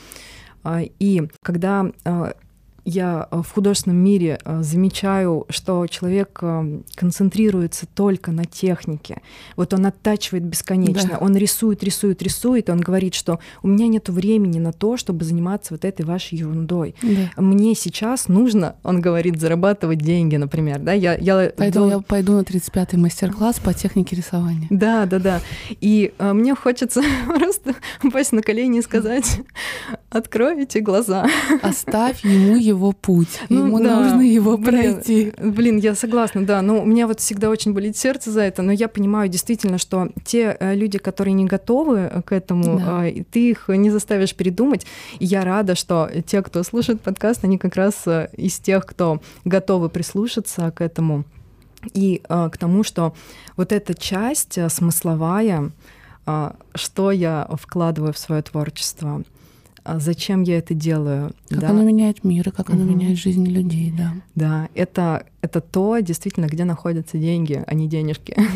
А, 0.63 0.81
и 0.81 1.27
когда 1.41 1.85
а, 2.05 2.33
я 2.85 3.27
э, 3.31 3.41
в 3.41 3.51
художественном 3.51 3.97
мире 3.97 4.39
э, 4.43 4.61
замечаю, 4.61 5.45
что 5.49 5.87
человек 5.87 6.39
э, 6.41 6.81
концентрируется 6.95 7.85
только 7.85 8.31
на 8.31 8.45
технике. 8.45 9.21
Вот 9.55 9.73
он 9.73 9.85
оттачивает 9.85 10.43
бесконечно, 10.43 11.11
да. 11.11 11.17
он 11.19 11.35
рисует, 11.35 11.83
рисует, 11.83 12.21
рисует, 12.21 12.69
он 12.69 12.81
говорит, 12.81 13.15
что 13.15 13.39
у 13.61 13.67
меня 13.67 13.87
нет 13.87 14.09
времени 14.09 14.59
на 14.59 14.73
то, 14.73 14.97
чтобы 14.97 15.23
заниматься 15.23 15.73
вот 15.73 15.85
этой 15.85 16.05
вашей 16.05 16.37
ерундой. 16.37 16.95
Да. 17.01 17.41
Мне 17.41 17.73
сейчас 17.75 18.27
нужно, 18.27 18.75
он 18.83 18.99
говорит, 18.99 19.39
зарабатывать 19.39 19.99
деньги, 19.99 20.35
например. 20.35 20.79
Да? 20.79 20.93
Я, 20.93 21.15
я, 21.15 21.51
Поэтому 21.55 21.85
до... 21.85 21.91
я 21.93 21.99
пойду 21.99 22.33
на 22.33 22.41
35-й 22.41 22.97
мастер-класс 22.97 23.59
по 23.59 23.73
технике 23.73 24.15
рисования. 24.15 24.67
Да, 24.69 25.05
да, 25.05 25.19
да. 25.19 25.41
И 25.79 26.13
а, 26.19 26.33
мне 26.33 26.53
хочется 26.55 27.01
просто 27.27 27.75
упасть 28.03 28.33
на 28.33 28.41
колени 28.41 28.79
и 28.79 28.81
сказать, 28.81 29.39
откройте 30.09 30.81
глаза. 30.81 31.27
Оставь 31.61 32.23
ему 32.25 32.55
его 32.55 32.72
его 32.73 32.91
путь, 32.91 33.39
ну, 33.49 33.67
ему 33.67 33.79
да, 33.79 33.99
нужно 33.99 34.21
его 34.21 34.57
блин, 34.57 34.95
пройти. 34.95 35.33
Блин, 35.37 35.77
я 35.77 35.95
согласна, 35.95 36.45
да. 36.45 36.61
Но 36.61 36.81
у 36.81 36.85
меня 36.85 37.07
вот 37.07 37.19
всегда 37.19 37.49
очень 37.49 37.73
болит 37.73 37.97
сердце 37.97 38.31
за 38.31 38.41
это, 38.41 38.61
но 38.61 38.71
я 38.71 38.87
понимаю 38.87 39.29
действительно, 39.29 39.77
что 39.77 40.09
те 40.25 40.57
э, 40.59 40.75
люди, 40.75 40.97
которые 40.97 41.33
не 41.33 41.45
готовы 41.45 42.09
э, 42.11 42.21
к 42.21 42.31
этому, 42.31 42.79
да. 42.79 43.07
Э, 43.07 43.23
ты 43.31 43.51
их 43.51 43.65
не 43.69 43.89
заставишь 43.89 44.35
передумать. 44.35 44.85
И 45.19 45.25
я 45.25 45.43
рада, 45.43 45.75
что 45.75 46.09
те, 46.25 46.41
кто 46.41 46.63
слушает 46.63 47.01
подкаст, 47.01 47.43
они 47.43 47.57
как 47.57 47.75
раз 47.75 48.05
из 48.35 48.59
тех, 48.59 48.85
кто 48.85 49.21
готовы 49.45 49.89
прислушаться 49.89 50.71
к 50.71 50.81
этому 50.81 51.23
и 51.93 52.21
к 52.27 52.57
тому, 52.57 52.83
что 52.83 53.13
вот 53.57 53.71
эта 53.73 53.93
часть 53.93 54.57
смысловая, 54.71 55.71
что 56.75 57.11
я 57.11 57.47
вкладываю 57.51 58.13
в 58.13 58.17
свое 58.17 58.41
творчество, 58.41 59.09
а 59.09 59.23
зачем 59.85 60.43
я 60.43 60.57
это 60.57 60.73
делаю. 60.73 61.33
Как 61.49 61.59
да? 61.59 61.69
оно 61.69 61.83
меняет 61.83 62.23
мир, 62.23 62.49
и 62.49 62.51
как 62.51 62.69
угу. 62.69 62.77
оно 62.77 62.85
меняет 62.85 63.17
жизнь 63.17 63.45
людей, 63.45 63.93
да. 63.95 64.13
Да, 64.35 64.69
это, 64.75 65.25
это 65.41 65.61
то, 65.61 65.99
действительно, 65.99 66.45
где 66.45 66.63
находятся 66.63 67.17
деньги, 67.17 67.63
а 67.65 67.73
не 67.73 67.87
денежки. 67.87 68.35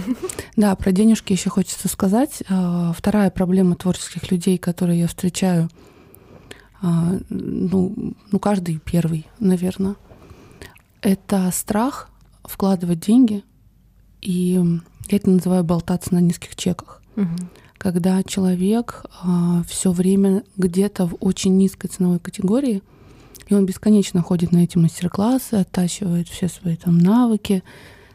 Да, 0.56 0.76
про 0.76 0.92
денежки 0.92 1.34
еще 1.34 1.52
хочется 1.52 1.88
сказать. 1.88 2.42
А, 2.50 2.92
вторая 2.92 3.30
проблема 3.30 3.76
творческих 3.76 4.32
людей, 4.32 4.58
которые 4.58 5.02
я 5.02 5.08
встречаю, 5.08 5.70
а, 6.82 7.20
ну, 7.30 7.94
ну 8.32 8.40
каждый 8.40 8.80
первый, 8.80 9.28
наверное, 9.40 9.96
это 11.02 11.52
страх 11.54 12.10
вкладывать 12.44 13.02
деньги, 13.02 13.44
и 14.22 14.60
я 15.10 15.18
это 15.18 15.30
называю 15.30 15.64
болтаться 15.64 16.12
на 16.16 16.20
низких 16.20 16.56
чеках. 16.56 17.04
Угу 17.16 17.28
когда 17.78 18.24
человек 18.24 19.06
а, 19.22 19.64
все 19.68 19.92
время 19.92 20.44
где-то 20.56 21.08
в 21.08 21.18
очень 21.20 21.58
низкой 21.58 21.88
ценовой 21.88 22.20
категории, 22.20 22.82
и 23.48 23.54
он 23.54 23.66
бесконечно 23.66 24.22
ходит 24.22 24.52
на 24.52 24.64
эти 24.64 24.78
мастер-классы, 24.78 25.56
оттачивает 25.56 26.28
все 26.28 26.48
свои 26.48 26.76
там 26.76 26.98
навыки. 26.98 27.64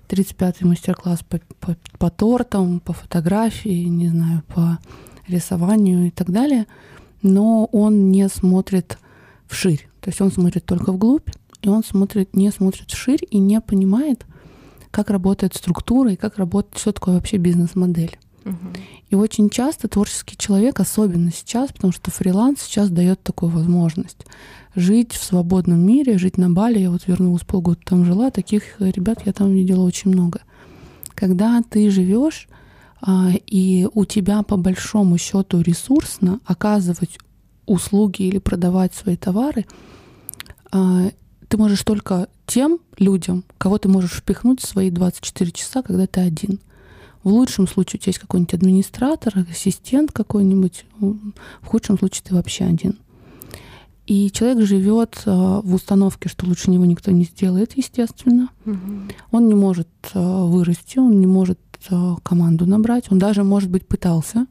35-й 0.09 0.67
мастер-класс 0.67 1.21
по, 1.27 1.41
по, 1.59 1.77
по 1.99 2.11
тортам, 2.11 2.81
по 2.81 2.93
фотографии, 2.93 3.85
не 3.85 4.09
знаю, 4.09 4.43
по 4.55 4.79
рисованию 5.27 6.09
и 6.09 6.11
так 6.11 6.31
далее. 6.31 6.67
Но 7.23 7.65
он 7.67 8.11
не 8.11 8.29
смотрит 8.29 8.99
вширь. 9.47 9.89
То 10.01 10.11
есть 10.11 10.21
он 10.21 10.31
смотрит 10.31 10.67
только 10.67 10.93
вглубь, 10.93 11.31
и 11.63 11.69
он 11.69 11.83
смотрит, 11.83 12.35
не 12.37 12.51
смотрит 12.51 12.91
вширь 12.91 13.27
и 13.31 13.39
не 13.39 13.61
понимает, 13.61 14.27
как 14.91 15.09
работает 15.09 15.55
структура 15.55 16.13
и 16.13 16.17
как 16.17 16.37
работает, 16.37 16.79
что 16.79 16.93
такое 16.93 17.15
вообще 17.15 17.39
бизнес-модель. 17.39 18.19
И 19.13 19.15
очень 19.15 19.51
часто 19.51 19.89
творческий 19.89 20.39
человек, 20.39 20.81
особенно 20.81 21.31
сейчас, 21.31 21.71
потому 21.71 21.93
что 21.93 22.11
фриланс 22.11 22.63
сейчас 22.63 22.89
дает 22.89 23.23
такую 23.23 23.53
возможность 23.53 24.25
жить 24.75 25.13
в 25.13 25.23
свободном 25.23 25.85
мире, 25.85 26.17
жить 26.17 26.39
на 26.39 26.49
Бали. 26.49 26.79
Я 26.79 26.91
вот 26.91 27.07
вернулась 27.07 27.43
полгода 27.43 27.79
там 27.85 28.07
жила, 28.07 28.31
таких 28.31 28.81
ребят 28.81 29.19
я 29.27 29.35
там 29.35 29.53
видела 29.53 29.83
очень 29.83 30.11
много. 30.11 30.41
Когда 31.15 31.61
ты 31.61 31.91
живешь, 31.91 32.49
а, 33.03 33.33
и 33.47 33.87
у 33.93 34.07
тебя 34.07 34.43
по 34.45 34.57
большому 34.57 35.19
счету 35.19 35.61
ресурсно 35.61 36.41
оказывать 36.47 37.19
услуги 37.67 38.23
или 38.23 38.39
продавать 38.39 38.95
свои 38.95 39.19
товары, 39.19 39.67
а, 40.71 41.11
ты 41.49 41.59
можешь 41.59 41.83
только 41.83 42.29
тем 42.47 42.79
людям, 42.97 43.45
кого 43.59 43.77
ты 43.77 43.91
можешь 43.91 44.13
впихнуть 44.13 44.63
в 44.63 44.67
свои 44.67 44.89
24 44.91 45.51
часа, 45.51 45.83
когда 45.83 46.07
ты 46.07 46.23
один— 46.23 46.61
в 47.25 47.29
лучшем 47.29 47.69
случае 47.69 47.99
у 47.99 48.03
тебя 48.03 48.11
есть 48.11 48.19
какой-нибудь 48.19 48.55
администратор, 48.55 49.47
ассистент 49.51 50.13
какой-нибудь. 50.13 50.85
В 50.99 51.67
худшем 51.67 51.99
случае 51.99 52.23
ты 52.29 52.35
вообще 52.35 52.65
один. 52.65 52.99
И 54.07 54.31
человек 54.33 54.67
живет 54.67 55.23
э, 55.27 55.31
в 55.31 55.75
установке, 55.75 56.29
что 56.29 56.47
лучше 56.47 56.71
него 56.71 56.85
никто 56.85 57.13
не 57.13 57.25
сделает, 57.25 57.77
естественно. 57.77 58.49
Угу. 58.67 58.77
Он 59.31 59.47
не 59.47 59.55
может 59.55 59.89
э, 60.13 60.19
вырасти, 60.19 60.99
он 60.99 61.21
не 61.21 61.27
может 61.27 61.61
э, 61.89 62.15
команду 62.25 62.67
набрать. 62.67 63.13
Он 63.13 63.21
даже, 63.21 63.45
может 63.45 63.71
быть, 63.71 63.87
пытался, 63.87 64.47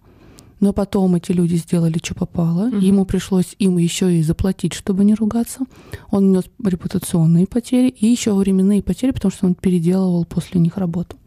но 0.62 0.72
потом 0.72 1.16
эти 1.16 1.34
люди 1.34 1.56
сделали, 1.56 2.00
что 2.02 2.16
попало. 2.16 2.70
Угу. 2.70 2.78
Ему 2.78 3.06
пришлось 3.06 3.56
им 3.60 3.78
еще 3.78 4.18
и 4.18 4.24
заплатить, 4.24 4.74
чтобы 4.74 5.04
не 5.04 5.16
ругаться. 5.16 5.66
Он 6.12 6.32
нес 6.32 6.46
репутационные 6.64 7.46
потери 7.46 7.90
и 7.90 8.08
еще 8.08 8.34
временные 8.34 8.82
потери, 8.82 9.12
потому 9.12 9.34
что 9.34 9.48
он 9.48 9.56
переделывал 9.56 10.24
после 10.24 10.62
них 10.62 10.78
работу. 10.78 11.18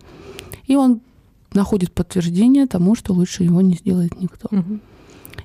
И 0.66 0.76
он 0.76 1.02
находит 1.54 1.92
подтверждение 1.92 2.66
тому, 2.66 2.94
что 2.94 3.12
лучше 3.12 3.44
его 3.44 3.60
не 3.60 3.74
сделает 3.74 4.20
никто. 4.20 4.48
Угу. 4.50 4.80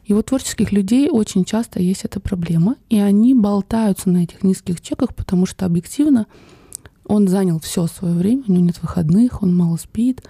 И 0.05 0.13
у 0.13 0.21
творческих 0.21 0.71
людей 0.71 1.09
очень 1.09 1.45
часто 1.45 1.79
есть 1.79 2.03
эта 2.03 2.19
проблема, 2.19 2.75
и 2.89 2.99
они 2.99 3.33
болтаются 3.33 4.09
на 4.09 4.23
этих 4.23 4.43
низких 4.43 4.81
чеках, 4.81 5.15
потому 5.15 5.45
что 5.45 5.65
объективно 5.65 6.27
он 7.05 7.27
занял 7.27 7.59
все 7.59 7.87
свое 7.87 8.13
время, 8.13 8.43
у 8.47 8.51
него 8.51 8.65
нет 8.65 8.81
выходных, 8.81 9.41
он 9.41 9.55
мало 9.55 9.77
спит, 9.77 10.23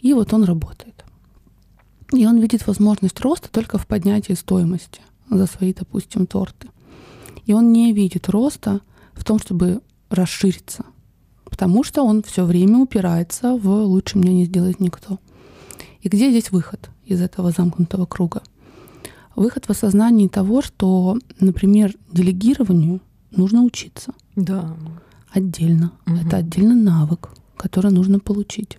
и 0.00 0.12
вот 0.12 0.32
он 0.32 0.44
работает. 0.44 1.04
И 2.12 2.26
он 2.26 2.38
видит 2.38 2.66
возможность 2.66 3.20
роста 3.20 3.50
только 3.50 3.78
в 3.78 3.86
поднятии 3.86 4.32
стоимости 4.32 5.00
за 5.30 5.46
свои, 5.46 5.72
допустим, 5.72 6.26
торты. 6.26 6.68
И 7.46 7.52
он 7.52 7.72
не 7.72 7.92
видит 7.92 8.28
роста 8.28 8.80
в 9.14 9.24
том, 9.24 9.38
чтобы 9.38 9.80
расшириться– 10.10 10.84
потому 11.50 11.84
что 11.84 12.02
он 12.02 12.22
все 12.22 12.44
время 12.44 12.78
упирается 12.78 13.56
в 13.56 13.68
лучше 13.68 14.18
меня 14.18 14.32
не 14.32 14.46
сделает 14.46 14.80
никто. 14.80 15.18
И 16.00 16.08
где 16.08 16.30
здесь 16.30 16.50
выход 16.50 16.90
из 17.04 17.20
этого 17.20 17.50
замкнутого 17.50 18.06
круга? 18.06 18.42
Выход 19.36 19.66
в 19.66 19.70
осознании 19.70 20.28
того, 20.28 20.62
что, 20.62 21.18
например, 21.38 21.94
делегированию 22.12 23.00
нужно 23.30 23.62
учиться. 23.62 24.12
Да. 24.36 24.76
Отдельно. 25.30 25.92
Угу. 26.06 26.16
Это 26.16 26.38
отдельно 26.38 26.74
навык, 26.74 27.30
который 27.56 27.92
нужно 27.92 28.18
получить. 28.18 28.78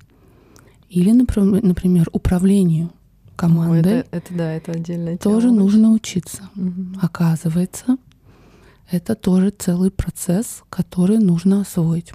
Или, 0.89 1.11
например, 1.11 2.09
управлению 2.11 2.91
командой. 3.35 3.93
О, 3.93 3.99
это, 3.99 4.17
это 4.17 4.33
да, 4.33 4.51
это 4.53 4.71
отдельная 4.73 5.17
тема. 5.17 5.35
Тоже 5.35 5.51
нужно 5.51 5.91
учиться. 5.91 6.49
Угу. 6.55 6.99
Оказывается, 7.01 7.97
это 8.89 9.15
тоже 9.15 9.51
целый 9.51 9.89
процесс, 9.89 10.63
который 10.69 11.17
нужно 11.17 11.61
освоить. 11.61 12.13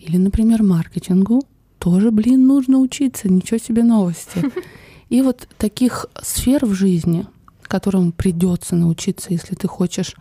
Или, 0.00 0.16
например, 0.16 0.62
маркетингу 0.62 1.42
тоже, 1.78 2.10
блин, 2.10 2.46
нужно 2.46 2.78
учиться, 2.78 3.28
ничего 3.28 3.58
себе 3.58 3.82
новости. 3.82 4.50
И 5.08 5.22
вот 5.22 5.48
таких 5.56 6.06
сфер 6.20 6.66
в 6.66 6.74
жизни, 6.74 7.26
которым 7.62 8.12
придется 8.12 8.74
научиться, 8.74 9.28
если 9.30 9.54
ты 9.54 9.68
хочешь 9.68 10.14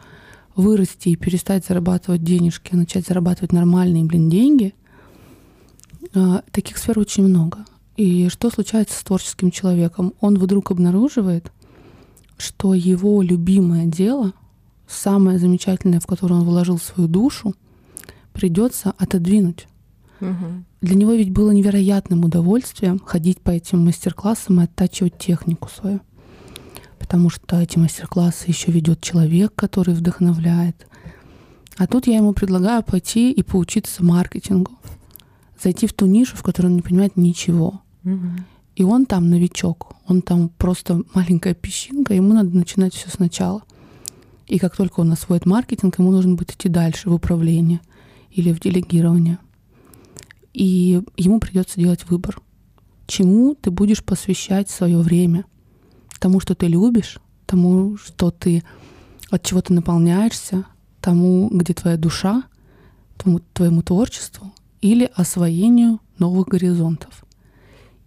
вырасти 0.56 1.10
и 1.10 1.16
перестать 1.16 1.66
зарабатывать 1.66 2.24
денежки, 2.24 2.72
а 2.74 2.78
начать 2.78 3.08
зарабатывать 3.08 3.52
нормальные, 3.52 4.06
блин, 4.06 4.30
деньги, 4.30 4.74
а, 6.14 6.44
таких 6.52 6.78
сфер 6.78 7.00
очень 7.00 7.24
много. 7.24 7.66
И 7.98 8.30
что 8.30 8.50
случается 8.50 8.98
с 8.98 9.04
творческим 9.04 9.52
человеком? 9.52 10.14
Он 10.22 10.38
вдруг 10.38 10.72
обнаруживает, 10.72 11.52
что 12.38 12.74
его 12.74 13.22
любимое 13.22 13.86
дело, 13.86 14.34
самое 14.88 15.40
замечательное, 15.40 16.00
в 16.00 16.06
которое 16.06 16.36
он 16.36 16.44
вложил 16.44 16.78
свою 16.78 17.10
душу, 17.10 17.56
придется 18.36 18.94
отодвинуть. 18.98 19.68
Угу. 20.22 20.64
Для 20.82 20.96
него 20.96 21.14
ведь 21.14 21.32
было 21.32 21.52
невероятным 21.52 22.26
удовольствием 22.26 23.00
ходить 23.00 23.40
по 23.42 23.52
этим 23.52 23.86
мастер-классам 23.86 24.62
и 24.62 24.66
оттачивать 24.66 25.18
технику 25.18 25.70
свою. 25.70 26.02
Потому 27.00 27.30
что 27.30 27.60
эти 27.60 27.78
мастер-классы 27.78 28.46
еще 28.48 28.72
ведет 28.72 29.02
человек, 29.02 29.54
который 29.56 29.94
вдохновляет. 29.94 30.86
А 31.78 31.88
тут 31.88 32.08
я 32.08 32.18
ему 32.18 32.34
предлагаю 32.34 32.84
пойти 32.84 33.32
и 33.32 33.42
поучиться 33.42 34.04
маркетингу. 34.04 34.72
Зайти 35.62 35.88
в 35.88 35.94
ту 35.94 36.06
нишу, 36.06 36.36
в 36.36 36.44
которой 36.44 36.68
он 36.68 36.76
не 36.76 36.82
понимает 36.82 37.18
ничего. 37.18 37.82
Угу. 38.04 38.28
И 38.76 38.84
он 38.84 39.06
там 39.06 39.30
новичок, 39.30 39.96
он 40.06 40.22
там 40.22 40.50
просто 40.50 41.02
маленькая 41.14 41.54
песчинка, 41.54 42.14
ему 42.14 42.34
надо 42.34 42.56
начинать 42.56 42.94
все 42.94 43.10
сначала. 43.10 43.64
И 44.48 44.60
как 44.60 44.76
только 44.76 45.00
он 45.00 45.12
освоит 45.14 45.46
маркетинг, 45.46 45.98
ему 46.00 46.12
нужно 46.12 46.36
будет 46.36 46.52
идти 46.52 46.68
дальше 46.68 47.10
в 47.10 47.14
управление 47.14 47.80
или 48.36 48.52
в 48.52 48.60
делегирование. 48.60 49.40
И 50.54 51.02
ему 51.16 51.40
придется 51.40 51.80
делать 51.80 52.08
выбор. 52.10 52.42
Чему 53.08 53.56
ты 53.56 53.72
будешь 53.72 54.04
посвящать 54.04 54.70
свое 54.70 54.98
время? 55.00 55.46
Тому, 56.20 56.40
что 56.40 56.54
ты 56.54 56.68
любишь, 56.68 57.20
тому, 57.46 57.98
что 57.98 58.32
ты 58.32 58.64
от 59.32 59.44
чего 59.44 59.62
ты 59.62 59.74
наполняешься, 59.74 60.66
тому, 61.00 61.50
где 61.50 61.74
твоя 61.74 61.98
душа, 61.98 62.44
тому, 63.18 63.40
твоему 63.54 63.82
творчеству 63.82 64.54
или 64.82 65.10
освоению 65.16 66.02
новых 66.20 66.48
горизонтов. 66.48 67.24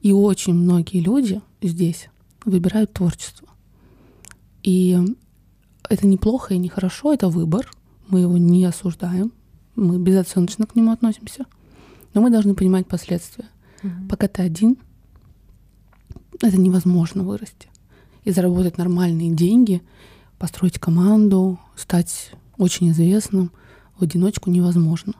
И 0.03 0.13
очень 0.13 0.55
многие 0.55 1.01
люди 1.01 1.41
здесь 1.63 2.09
выбирают 2.45 2.93
творчество. 2.93 3.49
И 4.63 4.99
это 5.89 6.07
неплохо 6.07 6.55
и 6.55 6.59
нехорошо, 6.59 7.15
это 7.15 7.29
выбор. 7.29 7.71
Мы 8.09 8.21
его 8.21 8.37
не 8.37 8.65
осуждаем. 8.65 9.33
Мы 9.79 9.99
безоценочно 9.99 10.67
к 10.67 10.75
нему 10.75 10.91
относимся. 10.91 11.47
Но 12.15 12.21
мы 12.21 12.31
должны 12.31 12.55
понимать 12.55 12.87
последствия. 12.87 13.47
Угу. 13.83 14.09
Пока 14.09 14.29
ты 14.29 14.43
один, 14.43 14.77
это 16.43 16.59
невозможно 16.59 17.23
вырасти. 17.23 17.69
И 18.25 18.31
заработать 18.31 18.79
нормальные 18.79 19.35
деньги, 19.35 19.83
построить 20.39 20.79
команду, 20.79 21.59
стать 21.77 22.33
очень 22.57 22.91
известным 22.91 23.53
в 23.97 24.03
одиночку 24.03 24.51
невозможно. 24.51 25.15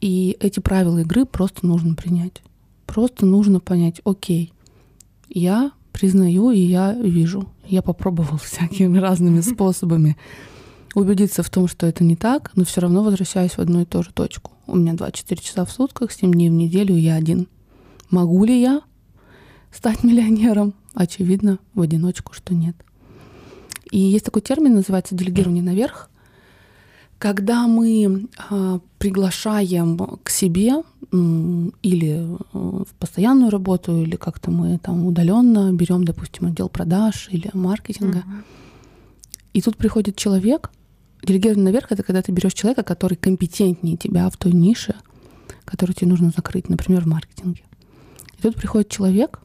И 0.00 0.36
эти 0.40 0.60
правила 0.60 0.98
игры 0.98 1.24
просто 1.24 1.66
нужно 1.66 1.94
принять. 1.94 2.42
Просто 2.86 3.26
нужно 3.26 3.60
понять, 3.60 4.00
окей, 4.04 4.52
я 5.28 5.72
признаю 5.92 6.50
и 6.50 6.58
я 6.58 6.92
вижу. 6.94 7.48
Я 7.66 7.82
попробовал 7.82 8.38
всякими 8.38 8.98
разными 9.00 9.40
способами 9.40 10.16
убедиться 10.94 11.42
в 11.42 11.50
том, 11.50 11.68
что 11.68 11.86
это 11.86 12.04
не 12.04 12.16
так, 12.16 12.50
но 12.54 12.64
все 12.64 12.80
равно 12.80 13.02
возвращаюсь 13.02 13.52
в 13.52 13.58
одну 13.58 13.82
и 13.82 13.84
ту 13.84 14.02
же 14.02 14.10
точку. 14.12 14.52
У 14.66 14.76
меня 14.76 14.94
24 14.94 15.40
часа 15.40 15.64
в 15.64 15.72
сутках, 15.72 16.12
7 16.12 16.32
дней 16.32 16.50
в 16.50 16.54
неделю, 16.54 16.96
я 16.96 17.14
один. 17.14 17.48
Могу 18.10 18.44
ли 18.44 18.60
я 18.60 18.82
стать 19.70 20.02
миллионером? 20.04 20.74
Очевидно, 20.94 21.58
в 21.74 21.80
одиночку, 21.80 22.34
что 22.34 22.54
нет. 22.54 22.76
И 23.90 23.98
есть 23.98 24.24
такой 24.24 24.42
термин, 24.42 24.74
называется 24.74 25.14
делегирование 25.14 25.62
наверх 25.62 26.10
когда 27.22 27.68
мы 27.68 28.26
э, 28.50 28.78
приглашаем 28.98 29.96
к 30.24 30.28
себе 30.28 30.82
или 31.12 32.16
э, 32.16 32.36
в 32.52 32.88
постоянную 32.98 33.48
работу, 33.48 34.02
или 34.02 34.16
как-то 34.16 34.50
мы 34.50 34.76
там 34.78 35.06
удаленно 35.06 35.72
берем, 35.72 36.04
допустим, 36.04 36.48
отдел 36.48 36.68
продаж 36.68 37.28
или 37.30 37.48
маркетинга, 37.52 38.18
uh-huh. 38.18 38.42
и 39.52 39.62
тут 39.62 39.76
приходит 39.76 40.16
человек, 40.16 40.72
делегирование 41.22 41.64
наверх 41.64 41.92
это 41.92 42.02
когда 42.02 42.22
ты 42.22 42.32
берешь 42.32 42.54
человека, 42.54 42.82
который 42.82 43.16
компетентнее 43.16 43.96
тебя 43.96 44.28
в 44.28 44.36
той 44.36 44.52
нише, 44.52 44.94
которую 45.64 45.94
тебе 45.94 46.08
нужно 46.08 46.30
закрыть, 46.34 46.68
например, 46.68 47.02
в 47.02 47.06
маркетинге. 47.06 47.62
И 48.38 48.42
тут 48.42 48.56
приходит 48.56 48.88
человек 48.88 49.40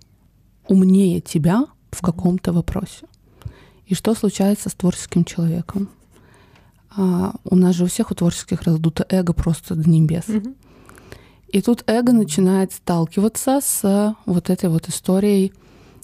умнее 0.68 1.22
тебя 1.22 1.66
в 1.92 2.02
каком-то 2.02 2.52
вопросе. 2.52 3.08
И 3.86 3.96
что 3.96 4.14
случается 4.16 4.70
с 4.70 4.74
творческим 4.74 5.24
человеком? 5.24 5.90
А, 6.96 7.36
у 7.46 7.56
нас 7.56 7.76
же 7.76 7.86
у 7.86 7.88
всех 7.88 8.12
у 8.12 8.16
творческих 8.16 8.64
раздуто 8.64 9.06
эго 9.10 9.34
просто 9.34 9.76
до 9.76 9.90
небес. 9.90 10.26
И 11.48 11.62
тут 11.62 11.84
эго 11.88 12.12
начинает 12.12 12.74
сталкиваться 12.74 13.62
с 13.64 14.16
вот 14.26 14.50
этой 14.50 14.70
вот 14.70 14.90
историей 14.90 15.54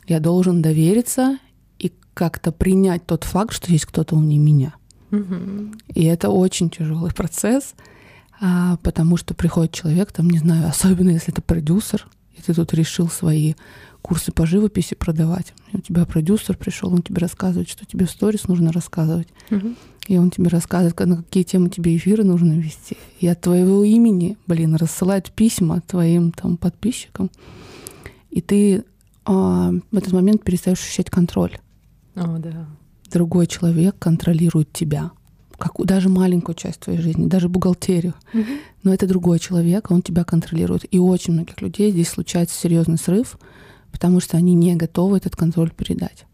«я 0.07 0.19
должен 0.19 0.62
довериться 0.62 1.38
и 1.79 1.91
как-то 2.13 2.53
принять 2.53 3.05
тот 3.05 3.25
факт, 3.25 3.53
что 3.53 3.71
есть 3.71 3.86
кто-то 3.86 4.15
умнее 4.15 4.39
меня». 4.39 4.75
И 5.93 6.04
это 6.06 6.30
очень 6.30 6.69
тяжелый 6.69 7.13
процесс, 7.13 7.76
а, 8.41 8.78
потому 8.78 9.17
что 9.17 9.34
приходит 9.34 9.73
человек, 9.73 10.12
там, 10.12 10.30
не 10.30 10.39
знаю, 10.39 10.67
особенно 10.67 11.12
если 11.12 11.32
это 11.32 11.41
продюсер, 11.41 12.08
и 12.36 12.41
ты 12.41 12.54
тут 12.54 12.73
решил 12.73 13.10
свои 13.10 13.54
курсы 14.02 14.32
по 14.32 14.45
живописи 14.45 14.95
продавать. 14.95 15.54
И 15.71 15.78
у 15.78 15.80
тебя 15.80 16.06
продюсер 16.06 16.58
пришел, 16.58 16.91
он 16.93 17.04
тебе 17.04 17.19
рассказывает, 17.19 17.69
что 17.69 17.86
тебе 17.86 18.06
в 18.06 18.12
сторис 18.12 18.47
нужно 18.47 18.71
рассказывать. 18.71 19.28
Угу. 19.49 19.76
И 20.08 20.17
он 20.17 20.30
тебе 20.30 20.49
рассказывает, 20.49 20.99
на 20.99 21.17
какие 21.17 21.43
темы 21.43 21.69
тебе 21.69 21.95
эфиры 21.95 22.23
нужно 22.23 22.54
вести. 22.60 22.97
И 23.19 23.28
от 23.28 23.39
твоего 23.39 23.84
имени, 23.84 24.38
блин, 24.47 24.76
рассылают 24.76 25.32
письма 25.32 25.82
твоим 25.82 26.32
там 26.32 26.58
подписчикам. 26.58 27.32
И 28.30 28.41
ты 28.41 28.84
а, 29.26 29.71
в 29.91 29.97
этот 29.97 30.12
момент 30.12 30.43
перестаешь 30.43 30.80
ощущать 30.80 31.10
контроль. 31.10 31.58
О, 32.15 32.38
да. 32.39 32.67
Другой 33.13 33.45
человек 33.45 33.95
контролирует 33.99 34.73
тебя. 34.73 35.12
Как, 35.60 35.73
даже 35.86 36.10
маленькую 36.10 36.56
часть 36.56 36.80
твоей 36.80 36.99
жизни, 36.99 37.28
даже 37.28 37.47
бухгалтерию. 37.47 38.15
Угу. 38.34 38.43
Но 38.82 38.93
это 38.93 39.08
другой 39.08 39.38
человек, 39.38 39.91
он 39.91 40.02
тебя 40.02 40.23
контролирует. 40.23 40.91
И 40.91 40.97
очень 40.97 41.34
многих 41.34 41.62
людей 41.62 41.91
здесь 41.91 42.10
случается 42.10 42.60
серьезный 42.60 42.97
срыв, 42.97 43.38
потому 43.91 44.19
что 44.19 44.36
они 44.36 44.56
не 44.56 44.76
готовы 44.76 45.17
этот 45.17 45.36
контроль 45.36 45.69
передать. 45.69 46.26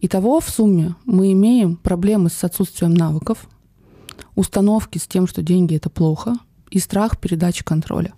Итого 0.00 0.40
в 0.40 0.50
сумме 0.50 0.96
мы 1.04 1.32
имеем 1.32 1.76
проблемы 1.76 2.30
с 2.30 2.42
отсутствием 2.42 2.92
навыков, 2.92 3.48
установки 4.34 4.98
с 4.98 5.06
тем, 5.06 5.28
что 5.28 5.40
деньги 5.42 5.76
это 5.76 5.88
плохо, 5.88 6.34
и 6.70 6.80
страх 6.80 7.18
передачи 7.18 7.64
контроля. 7.64 8.12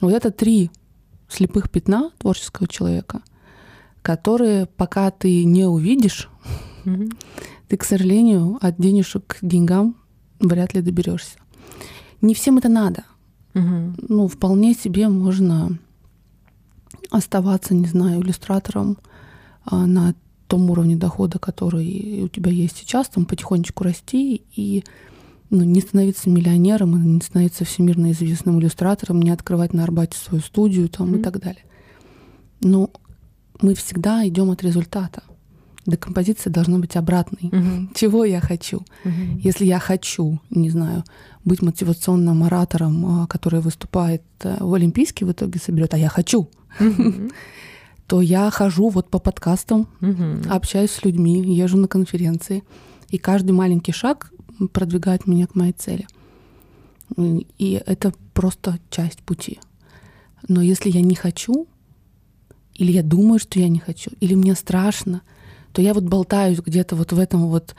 Вот 0.00 0.12
это 0.12 0.32
три 0.32 0.70
слепых 1.28 1.70
пятна 1.70 2.10
творческого 2.18 2.66
человека, 2.66 3.22
которые 4.02 4.66
пока 4.66 5.10
ты 5.12 5.44
не 5.44 5.64
увидишь, 5.66 6.28
ты, 7.68 7.76
к 7.76 7.84
сожалению, 7.84 8.58
от 8.60 8.76
денежек 8.78 9.26
к 9.26 9.38
деньгам 9.42 9.96
вряд 10.40 10.74
ли 10.74 10.82
доберешься. 10.82 11.38
Не 12.20 12.34
всем 12.34 12.58
это 12.58 12.68
надо. 12.68 13.04
Ну, 13.54 14.28
вполне 14.28 14.74
себе 14.74 15.08
можно 15.08 15.78
оставаться, 17.10 17.74
не 17.74 17.86
знаю, 17.86 18.22
иллюстратором 18.22 18.96
а, 19.64 19.86
на 19.86 20.14
том 20.46 20.70
уровне 20.70 20.96
дохода, 20.96 21.38
который 21.38 22.22
у 22.22 22.28
тебя 22.28 22.50
есть 22.50 22.76
сейчас, 22.78 23.08
там 23.08 23.24
потихонечку 23.24 23.84
расти 23.84 24.42
и 24.54 24.84
ну, 25.50 25.64
не 25.64 25.80
становиться 25.80 26.30
миллионером, 26.30 27.16
не 27.16 27.20
становиться 27.20 27.64
всемирно 27.64 28.12
известным 28.12 28.60
иллюстратором, 28.60 29.20
не 29.20 29.30
открывать 29.30 29.72
на 29.72 29.82
Арбате 29.82 30.16
свою 30.16 30.42
студию 30.42 30.88
там, 30.88 31.14
mm-hmm. 31.14 31.20
и 31.20 31.22
так 31.22 31.40
далее. 31.40 31.64
Но 32.60 32.90
мы 33.60 33.74
всегда 33.74 34.26
идем 34.26 34.50
от 34.50 34.62
результата. 34.62 35.22
Декомпозиция 35.90 36.52
должна 36.52 36.78
быть 36.78 36.96
обратной. 36.96 37.50
Mm-hmm. 37.50 37.88
Чего 37.94 38.24
я 38.24 38.40
хочу? 38.40 38.82
Mm-hmm. 39.04 39.40
Если 39.42 39.64
я 39.66 39.78
хочу, 39.78 40.40
не 40.50 40.70
знаю, 40.70 41.04
быть 41.44 41.62
мотивационным 41.62 42.44
оратором, 42.44 43.22
а, 43.22 43.26
который 43.26 43.60
выступает 43.60 44.22
э, 44.40 44.56
в 44.60 44.72
Олимпийский 44.74 45.24
в 45.24 45.32
итоге 45.32 45.58
соберет, 45.58 45.94
а 45.94 45.98
я 45.98 46.08
хочу. 46.08 46.48
Mm-hmm 46.78 47.32
то 48.10 48.20
я 48.20 48.50
хожу 48.50 48.88
вот 48.88 49.08
по 49.08 49.20
подкастам, 49.20 49.86
угу. 50.00 50.52
общаюсь 50.52 50.90
с 50.90 51.04
людьми, 51.04 51.40
езжу 51.54 51.76
на 51.76 51.86
конференции, 51.86 52.64
и 53.08 53.18
каждый 53.18 53.52
маленький 53.52 53.92
шаг 53.92 54.32
продвигает 54.72 55.28
меня 55.28 55.46
к 55.46 55.54
моей 55.54 55.72
цели. 55.72 56.08
И 57.16 57.80
это 57.86 58.12
просто 58.34 58.80
часть 58.90 59.20
пути. 59.20 59.60
Но 60.48 60.60
если 60.60 60.90
я 60.90 61.02
не 61.02 61.14
хочу, 61.14 61.68
или 62.74 62.90
я 62.90 63.04
думаю, 63.04 63.38
что 63.38 63.60
я 63.60 63.68
не 63.68 63.78
хочу, 63.78 64.10
или 64.18 64.34
мне 64.34 64.56
страшно, 64.56 65.22
то 65.72 65.82
я 65.82 65.94
вот 65.94 66.04
болтаюсь 66.04 66.58
где-то 66.58 66.96
вот 66.96 67.12
в 67.12 67.18
этом 67.18 67.48
вот 67.48 67.74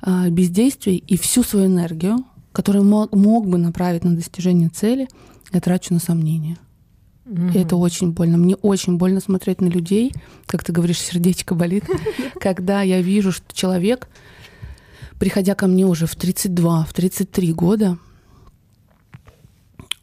а, 0.00 0.28
бездействии 0.28 0.96
и 0.96 1.16
всю 1.16 1.42
свою 1.42 1.66
энергию, 1.66 2.24
которую 2.52 2.84
мог, 2.84 3.14
мог 3.14 3.48
бы 3.48 3.58
направить 3.58 4.04
на 4.04 4.14
достижение 4.14 4.68
цели, 4.68 5.08
я 5.52 5.60
трачу 5.60 5.94
на 5.94 6.00
сомнения. 6.00 6.58
Mm-hmm. 7.26 7.54
И 7.54 7.58
это 7.58 7.76
очень 7.76 8.12
больно. 8.12 8.38
Мне 8.38 8.54
очень 8.56 8.98
больно 8.98 9.20
смотреть 9.20 9.60
на 9.60 9.66
людей, 9.66 10.12
как 10.46 10.62
ты 10.62 10.72
говоришь, 10.72 11.00
сердечко 11.00 11.54
болит, 11.54 11.84
когда 12.40 12.82
я 12.82 13.00
вижу, 13.02 13.32
что 13.32 13.52
человек, 13.52 14.08
приходя 15.18 15.54
ко 15.54 15.66
мне 15.66 15.86
уже 15.86 16.06
в 16.06 16.14
32, 16.14 16.84
в 16.84 16.92
33 16.92 17.52
года, 17.52 17.98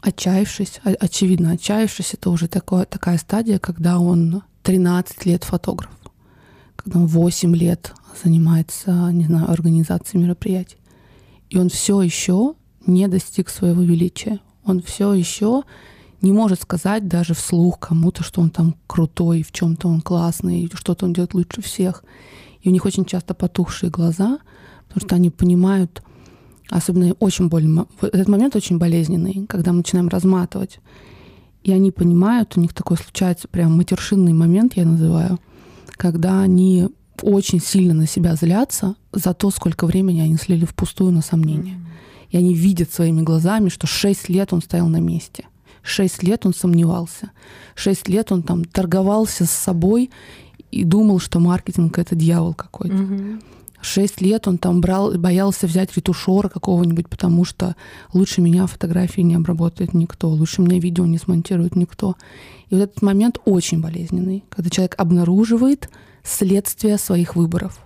отчаявшись, 0.01 0.82
очевидно, 0.84 1.51
отчаявшись, 1.51 2.13
это 2.13 2.29
уже 2.29 2.47
такое, 2.47 2.86
такая 2.86 3.17
стадия, 3.17 3.58
когда 3.58 3.99
он 3.99 4.43
13 4.63 5.25
лет 5.25 5.45
фотограф, 5.45 5.89
когда 6.84 7.00
он 7.00 7.08
8 7.08 7.56
лет 7.56 7.93
занимается, 8.24 9.10
не 9.12 9.26
знаю, 9.26 9.50
организацией 9.50 10.22
мероприятий. 10.22 10.78
И 11.50 11.58
он 11.58 11.69
все 11.69 12.02
еще 12.02 12.56
не 12.86 13.08
достиг 13.08 13.50
своего 13.50 13.82
величия 13.82 14.39
Он 14.65 14.82
все 14.82 15.13
еще 15.13 15.63
не 16.22 16.32
может 16.32 16.62
сказать 16.62 17.08
даже 17.08 17.34
вслух 17.34 17.80
кому-то, 17.80 18.24
что 18.24 18.41
он 18.41 18.50
там 18.50 18.76
крутой, 18.88 19.43
в 19.43 19.52
чем-то 19.52 19.89
он 19.89 20.02
классный, 20.02 20.69
что-то 20.74 21.06
он 21.06 21.13
делает 21.13 21.34
лучше 21.34 21.62
всех. 21.62 22.04
И 22.62 22.69
у 22.69 22.72
них 22.72 22.86
очень 22.86 23.06
часто 23.06 23.34
потухшие 23.34 23.89
глаза, 23.89 24.39
потому 24.88 25.06
что 25.06 25.15
они 25.15 25.30
понимают, 25.30 26.02
особенно 26.69 27.13
очень 27.19 27.50
больно, 27.50 27.88
этот 28.02 28.30
момент 28.30 28.56
очень 28.56 28.78
болезненный, 28.78 29.46
когда 29.48 29.72
мы 29.72 29.80
начинаем 29.80 30.08
разматывать. 30.08 30.80
И 31.63 31.74
они 31.74 31.91
понимают, 31.91 32.56
у 32.56 32.62
них 32.62 32.74
такой 32.74 32.98
случается 32.98 33.50
прям 33.50 33.76
матершинный 33.76 34.34
момент, 34.34 34.76
я 34.76 34.86
называю, 34.86 35.39
когда 35.91 36.41
они 36.41 36.89
очень 37.22 37.62
сильно 37.62 37.93
на 37.93 38.08
себя 38.08 38.36
злятся 38.36 38.96
за 39.12 39.34
то, 39.34 39.50
сколько 39.52 39.86
времени 39.86 40.19
они 40.22 40.38
слили 40.38 40.65
впустую 40.65 41.12
на 41.12 41.22
сомнения. 41.22 41.80
И 42.30 42.38
они 42.38 42.54
видят 42.54 42.91
своими 42.91 43.22
глазами, 43.22 43.69
что 43.69 43.88
шесть 43.88 44.28
лет 44.30 44.54
он 44.54 44.62
стоял 44.62 44.88
на 44.88 45.00
месте. 45.00 45.46
Шесть 45.84 46.24
лет 46.24 46.46
он 46.46 46.54
сомневался. 46.54 47.32
Шесть 47.76 48.08
лет 48.08 48.32
он 48.32 48.41
там 48.41 48.65
торговался 48.65 49.46
с 49.46 49.52
собой 49.52 50.10
и 50.72 50.84
думал, 50.84 51.19
что 51.19 51.39
маркетинг 51.39 52.00
это 52.00 52.15
дьявол 52.15 52.54
какой-то. 52.54 52.96
Шесть 53.84 54.22
лет 54.22 54.48
он 54.48 54.58
там 54.58 54.80
брал, 54.80 55.12
боялся 55.17 55.67
взять 55.67 55.93
ретушера 55.98 56.48
какого-нибудь, 56.48 57.10
потому 57.10 57.43
что 57.43 57.76
лучше 58.13 58.39
меня 58.39 58.65
фотографии 58.65 59.19
не 59.19 59.36
обработает 59.36 59.93
никто, 59.93 60.30
лучше 60.30 60.62
меня 60.62 60.80
видео 60.80 61.06
не 61.06 61.17
смонтирует 61.17 61.76
никто. 61.76 62.15
И 62.69 62.76
вот 62.76 62.82
этот 62.82 63.02
момент 63.02 63.39
очень 63.43 63.82
болезненный, 63.82 64.46
когда 64.50 64.69
человек 64.69 64.96
обнаруживает 64.98 65.89
следствие 66.24 66.98
своих 66.98 67.36
выборов. 67.36 67.86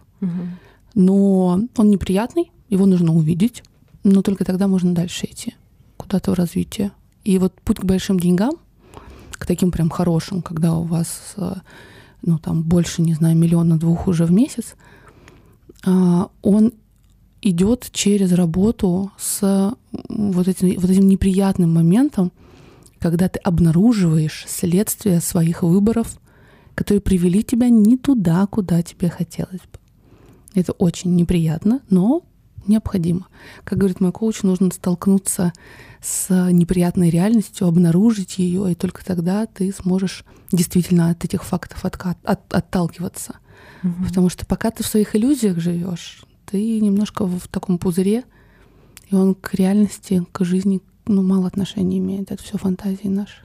Но 0.94 1.62
он 1.76 1.90
неприятный, 1.90 2.52
его 2.70 2.86
нужно 2.86 3.16
увидеть, 3.16 3.64
но 4.04 4.22
только 4.22 4.46
тогда 4.46 4.68
можно 4.68 4.94
дальше 4.94 5.26
идти 5.26 5.56
куда-то 5.98 6.30
в 6.30 6.36
развитие. 6.36 6.92
И 7.24 7.40
вот 7.40 7.60
путь 7.62 7.80
к 7.80 7.86
большим 7.86 8.20
деньгам, 8.20 8.52
к 9.32 9.48
таким 9.48 9.72
прям 9.72 9.90
хорошим, 9.90 10.44
когда 10.44 10.76
у 10.76 10.84
вас, 10.84 11.34
э, 11.38 11.56
ну, 12.22 12.38
там, 12.38 12.62
больше, 12.62 13.02
не 13.02 13.16
знаю, 13.16 13.36
миллиона 13.36 13.80
двух 13.80 14.08
уже 14.08 14.26
в 14.26 14.32
месяц, 14.32 14.76
он 15.84 16.74
идет 17.42 17.90
через 17.92 18.32
работу 18.34 19.12
с 19.18 19.76
вот 20.10 20.48
этим, 20.48 20.80
вот 20.80 20.90
этим 20.90 21.08
неприятным 21.08 21.74
моментом, 21.74 22.32
когда 23.00 23.30
ты 23.30 23.40
обнаруживаешь 23.40 24.46
следствие 24.48 25.22
своих 25.22 25.63
выборов, 25.63 26.20
которые 26.76 27.02
привели 27.02 27.44
тебя 27.44 27.70
не 27.70 27.98
туда, 27.98 28.46
куда 28.48 28.82
тебе 28.82 29.10
хотелось 29.10 29.62
бы. 29.62 29.80
Это 30.56 30.72
очень 30.74 31.16
неприятно, 31.16 31.82
но 31.90 32.24
необходимо. 32.66 33.28
Как 33.63 33.78
говорит 33.78 34.02
мой 34.02 34.12
коуч, 34.12 34.42
нужно 34.44 34.72
столкнуться 34.72 35.54
с 36.02 36.52
неприятной 36.52 37.10
реальностью, 37.10 37.68
обнаружить 37.68 38.40
ее, 38.40 38.72
и 38.72 38.76
только 38.76 39.06
тогда 39.06 39.46
ты 39.46 39.72
сможешь 39.72 40.26
действительно 40.52 41.12
от 41.12 41.24
этих 41.24 41.44
фактов 41.44 41.86
откат, 41.86 42.18
от, 42.24 42.54
отталкиваться. 42.54 43.36
Угу. 43.84 44.06
Потому 44.08 44.30
что 44.30 44.46
пока 44.46 44.72
ты 44.72 44.84
в 44.84 44.88
своих 44.88 45.16
иллюзиях 45.16 45.60
живешь, 45.60 46.24
ты 46.46 46.80
немножко 46.80 47.26
в 47.26 47.48
таком 47.48 47.78
пузыре, 47.78 48.24
и 49.10 49.16
он 49.16 49.36
к 49.36 49.54
реальности, 49.54 50.26
к 50.32 50.44
жизни 50.44 50.82
ну, 51.06 51.22
мало 51.22 51.48
отношения 51.48 51.98
имеет. 52.00 52.32
Это 52.32 52.44
все 52.44 52.58
фантазии 52.58 53.08
наши. 53.08 53.44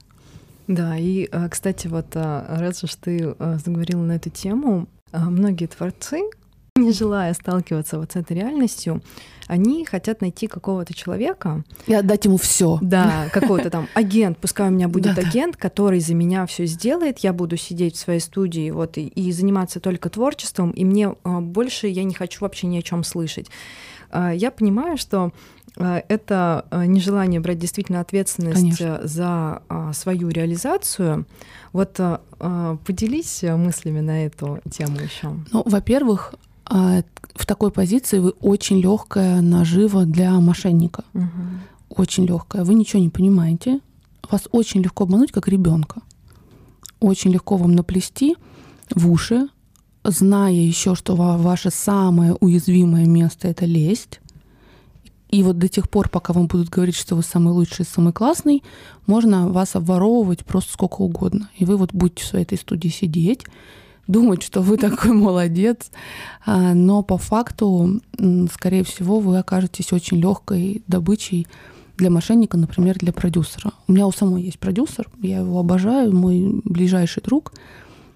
Да, 0.66 0.97
и, 0.97 1.29
а, 1.31 1.49
кстати, 1.49 1.87
вот 1.87 2.07
а, 2.14 2.59
раз 2.61 2.85
уж 2.85 2.95
ты 2.95 3.35
а, 3.38 3.59
заговорила 3.64 4.03
на 4.03 4.12
эту 4.12 4.31
тему, 4.31 4.88
многие 5.12 5.66
творцы, 5.66 6.23
не 6.83 6.92
желая 6.92 7.35
сталкиваться 7.35 7.99
вот 7.99 8.12
с 8.12 8.16
этой 8.16 8.37
реальностью, 8.37 9.03
они 9.47 9.85
хотят 9.85 10.21
найти 10.21 10.47
какого-то 10.47 10.95
человека. 10.95 11.64
И 11.87 11.95
отдать 11.95 12.25
ему 12.25 12.37
все. 12.37 12.79
Да, 12.81 13.29
какой-то 13.33 13.71
там 13.71 13.88
агент, 13.95 14.38
пускай 14.38 14.68
у 14.68 14.73
меня 14.73 14.88
будет 14.88 15.14
да, 15.14 15.23
агент, 15.23 15.57
который 15.57 16.01
за 16.01 16.14
меня 16.14 16.47
все 16.47 16.66
сделает, 16.66 17.18
я 17.21 17.33
буду 17.33 17.57
сидеть 17.57 17.97
в 17.97 17.99
своей 17.99 18.21
студии 18.21 18.71
вот 18.71 18.99
и, 18.99 19.07
и 19.07 19.33
заниматься 19.33 19.81
только 19.81 20.09
творчеством, 20.09 20.71
и 20.71 20.85
мне 20.85 21.14
а, 21.25 21.40
больше 21.40 21.87
я 21.87 22.05
не 22.05 22.14
хочу 22.14 22.38
вообще 22.40 22.66
ни 22.66 22.79
о 22.79 22.83
чем 22.83 23.05
слышать. 23.05 23.49
А, 24.11 24.33
я 24.33 24.51
понимаю, 24.51 24.97
что 24.97 25.33
а, 25.77 26.03
это 26.09 26.66
нежелание 26.87 27.40
брать 27.40 27.59
действительно 27.59 28.01
ответственность 28.01 28.79
Конечно. 28.79 29.01
за 29.03 29.62
свою 29.92 30.29
реализацию. 30.29 31.27
Вот 31.73 32.01
поделись 32.38 33.42
мыслями 33.42 34.01
на 34.01 34.27
эту 34.27 34.61
тему 34.71 34.99
еще. 34.99 35.35
Ну, 35.53 35.62
во-первых, 35.64 36.35
в 36.73 37.47
такой 37.47 37.71
позиции 37.71 38.19
вы 38.19 38.31
очень 38.31 38.81
легкая 38.81 39.41
нажива 39.43 40.07
для 40.07 40.33
мошенника. 40.41 41.05
Угу. 41.13 41.97
Очень 41.97 42.25
легкая. 42.27 42.65
Вы 42.65 42.75
ничего 42.75 43.03
не 43.03 43.11
понимаете. 43.11 43.81
Вас 44.31 44.49
очень 44.53 44.83
легко 44.83 45.05
обмануть, 45.05 45.33
как 45.33 45.49
ребенка. 45.49 46.01
Очень 47.01 47.33
легко 47.33 47.57
вам 47.57 47.73
наплести 47.73 48.37
в 48.95 49.11
уши, 49.11 49.49
зная 50.05 50.53
еще, 50.53 50.95
что 50.95 51.15
ваше 51.15 51.71
самое 51.71 52.35
уязвимое 52.35 53.07
место 53.07 53.49
это 53.49 53.67
лесть. 53.67 54.21
И 55.29 55.43
вот 55.43 55.59
до 55.59 55.69
тех 55.69 55.91
пор, 55.91 56.09
пока 56.09 56.33
вам 56.33 56.47
будут 56.47 56.69
говорить, 56.69 56.95
что 56.95 57.17
вы 57.17 57.23
самый 57.23 57.53
лучший, 57.53 57.85
самый 57.85 58.13
классный, 58.13 58.63
можно 59.07 59.49
вас 59.49 59.75
обворовывать 59.75 60.45
просто 60.45 60.73
сколько 60.73 61.01
угодно. 61.03 61.51
И 61.57 61.65
вы 61.65 61.77
вот 61.77 61.93
будете 61.93 62.23
в 62.23 62.27
своей 62.27 62.45
этой 62.45 62.59
студии 62.59 62.89
сидеть 62.89 63.45
думать, 64.07 64.43
что 64.43 64.62
вы 64.62 64.77
такой 64.77 65.12
молодец, 65.12 65.91
а, 66.45 66.75
но 66.75 67.03
по 67.03 67.19
факту, 67.19 68.01
скорее 68.53 68.85
всего, 68.85 69.21
вы 69.21 69.38
окажетесь 69.38 69.93
очень 69.93 70.19
легкой 70.19 70.83
добычей 70.87 71.47
для 71.97 72.11
мошенника, 72.11 72.57
например, 72.57 72.99
для 72.99 73.12
продюсера. 73.12 73.73
У 73.87 73.93
меня 73.93 74.07
у 74.07 74.12
самой 74.12 74.43
есть 74.43 74.59
продюсер, 74.59 75.09
я 75.21 75.38
его 75.38 75.61
обожаю, 75.61 76.15
мой 76.15 76.61
ближайший 76.65 77.23
друг, 77.23 77.53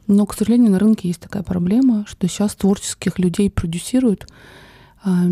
но, 0.06 0.24
к 0.26 0.34
сожалению, 0.34 0.70
на 0.70 0.78
рынке 0.78 1.08
есть 1.08 1.20
такая 1.20 1.42
проблема, 1.42 2.04
что 2.08 2.28
сейчас 2.28 2.54
творческих 2.54 3.18
людей 3.18 3.50
продюсируют 3.50 4.26
а, 5.04 5.24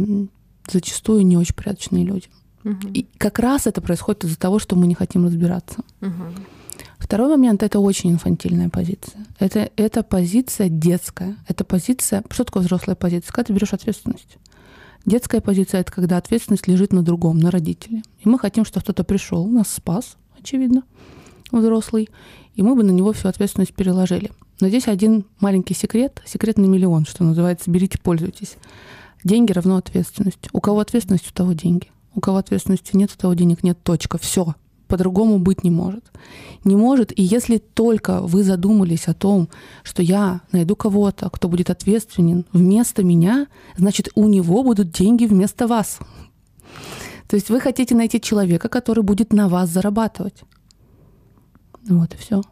зачастую 0.71 1.27
не 1.27 1.37
очень 1.37 1.55
порядочные 1.55 2.05
люди. 2.05 2.29
Угу. 2.64 2.88
И 2.95 3.07
как 3.19 3.38
раз 3.38 3.67
это 3.67 3.81
происходит 3.81 4.25
из-за 4.25 4.38
того, 4.38 4.59
что 4.59 4.77
мы 4.77 4.87
не 4.87 4.95
хотим 4.95 5.25
разбираться. 5.25 5.81
Угу. 6.01 6.25
Второй 6.99 7.29
момент— 7.29 7.63
это 7.65 7.81
очень 7.81 8.13
инфантильная 8.13 8.71
позиция. 8.71 9.27
Это, 9.39 9.71
это 9.77 10.03
позиция 10.03 10.69
детская. 10.69 11.37
Это 11.47 11.63
позиция... 11.63 12.25
Что 12.31 12.45
такое 12.45 12.63
взрослая 12.63 12.95
позиция? 12.95 13.31
Когда 13.31 13.49
ты 13.49 13.53
берешь 13.53 13.75
ответственность. 13.75 14.39
Детская 15.05 15.43
позиция— 15.43 15.81
это 15.83 15.93
когда 15.93 16.17
ответственность 16.17 16.67
лежит 16.67 16.93
на 16.95 17.03
другом, 17.03 17.39
на 17.39 17.51
родителе. 17.51 18.03
И 18.21 18.29
мы 18.29 18.39
хотим, 18.39 18.65
чтобы 18.65 18.85
кто-то 18.85 19.05
пришел, 19.05 19.47
нас 19.47 19.69
спас, 19.69 20.17
очевидно, 20.39 20.83
взрослый, 21.53 22.09
и 22.55 22.63
мы 22.63 22.75
бы 22.75 22.83
на 22.85 22.91
него 22.91 23.13
всю 23.13 23.29
ответственность 23.29 23.75
переложили. 23.75 24.31
Но 24.61 24.69
здесь 24.69 24.89
один 24.89 25.27
маленький 25.41 25.75
секрет, 25.75 26.23
секрет 26.25 26.57
на 26.57 26.65
миллион, 26.65 27.05
что 27.05 27.23
называется, 27.23 27.71
берите, 27.71 27.99
пользуйтесь. 27.99 28.57
Деньги 29.25 29.53
равно 29.53 29.77
ответственность. 29.77 30.49
У 30.53 30.61
кого 30.61 30.81
ответственность, 30.81 31.29
у 31.31 31.35
того 31.35 31.53
деньги. 31.53 31.89
У 32.15 32.21
кого 32.21 32.39
ответственности 32.39 32.97
нет, 32.97 33.11
у 33.15 33.21
того 33.21 33.35
денег 33.35 33.63
нет. 33.63 33.79
Точка. 33.83 34.17
Все 34.19 34.55
по-другому 34.88 35.38
быть 35.38 35.64
не 35.64 35.70
может. 35.70 36.05
Не 36.64 36.77
может, 36.77 37.12
и 37.18 37.23
если 37.23 37.59
только 37.59 38.20
вы 38.20 38.42
задумались 38.42 39.09
о 39.09 39.14
том, 39.14 39.49
что 39.83 40.03
я 40.03 40.40
найду 40.53 40.77
кого-то, 40.77 41.29
кто 41.31 41.49
будет 41.49 41.70
ответственен 41.70 42.47
вместо 42.53 43.03
меня, 43.03 43.47
значит, 43.77 44.09
у 44.14 44.29
него 44.29 44.62
будут 44.62 44.90
деньги 44.90 45.27
вместо 45.27 45.66
вас. 45.66 45.99
То 47.29 47.37
есть 47.37 47.51
вы 47.51 47.61
хотите 47.61 47.94
найти 47.94 48.20
человека, 48.20 48.68
который 48.68 49.03
будет 49.03 49.33
на 49.33 49.49
вас 49.49 49.70
зарабатывать. 49.70 50.42
Вот 51.88 52.14
и 52.14 52.16
все. 52.16 52.42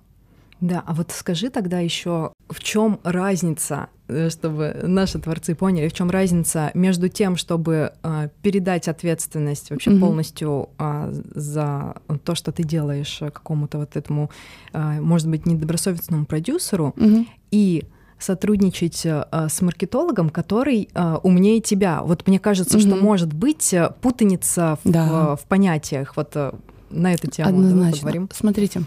Да, 0.63 0.85
а 0.87 0.95
вот 0.95 1.11
скажи 1.11 1.51
тогда 1.51 1.81
еще, 1.81 2.33
в 2.49 2.63
чем 2.63 3.01
разница, 3.03 3.89
э, 4.07 4.31
чтобы 4.31 4.77
наши 4.85 5.19
творцы 5.19 5.57
поняли, 5.57 5.89
в 5.89 5.93
чем 5.93 6.09
разница 6.09 6.71
между 6.75 7.09
тем, 7.09 7.37
чтобы 7.37 7.93
э, 8.01 8.29
передать 8.43 8.87
ответственность 8.87 9.71
вообще 9.71 9.91
mm-hmm. 9.91 10.01
полностью 10.01 10.69
э, 10.79 11.13
за 11.35 11.97
то, 12.23 12.37
что 12.37 12.53
ты 12.53 12.63
делаешь 12.63 13.19
какому-то 13.19 13.79
вот 13.79 13.97
этому, 13.97 14.31
э, 14.73 15.01
может 15.01 15.29
быть, 15.29 15.47
недобросовестному 15.47 16.27
продюсеру, 16.27 16.95
mm-hmm. 16.97 17.27
и 17.51 17.85
сотрудничать 18.21 19.05
э, 19.05 19.25
с 19.33 19.61
маркетологом, 19.63 20.31
который 20.31 20.89
э, 20.95 21.17
умнее 21.25 21.61
тебя. 21.61 22.03
Вот 22.05 22.29
мне 22.29 22.39
кажется, 22.39 22.79
mm-hmm. 22.79 22.95
что 22.95 22.97
может 23.03 23.33
быть 23.33 23.75
э, 23.75 23.93
путаница 24.01 24.79
в, 24.85 24.91
да. 24.91 25.35
в, 25.35 25.41
в 25.41 25.45
понятиях. 25.47 26.17
Вот 26.17 26.31
э, 26.37 26.53
на 26.91 27.15
эту 27.15 27.29
тему 27.29 27.49
Однозначно. 27.49 27.99
поговорим. 27.99 28.29
Смотрите, 28.33 28.83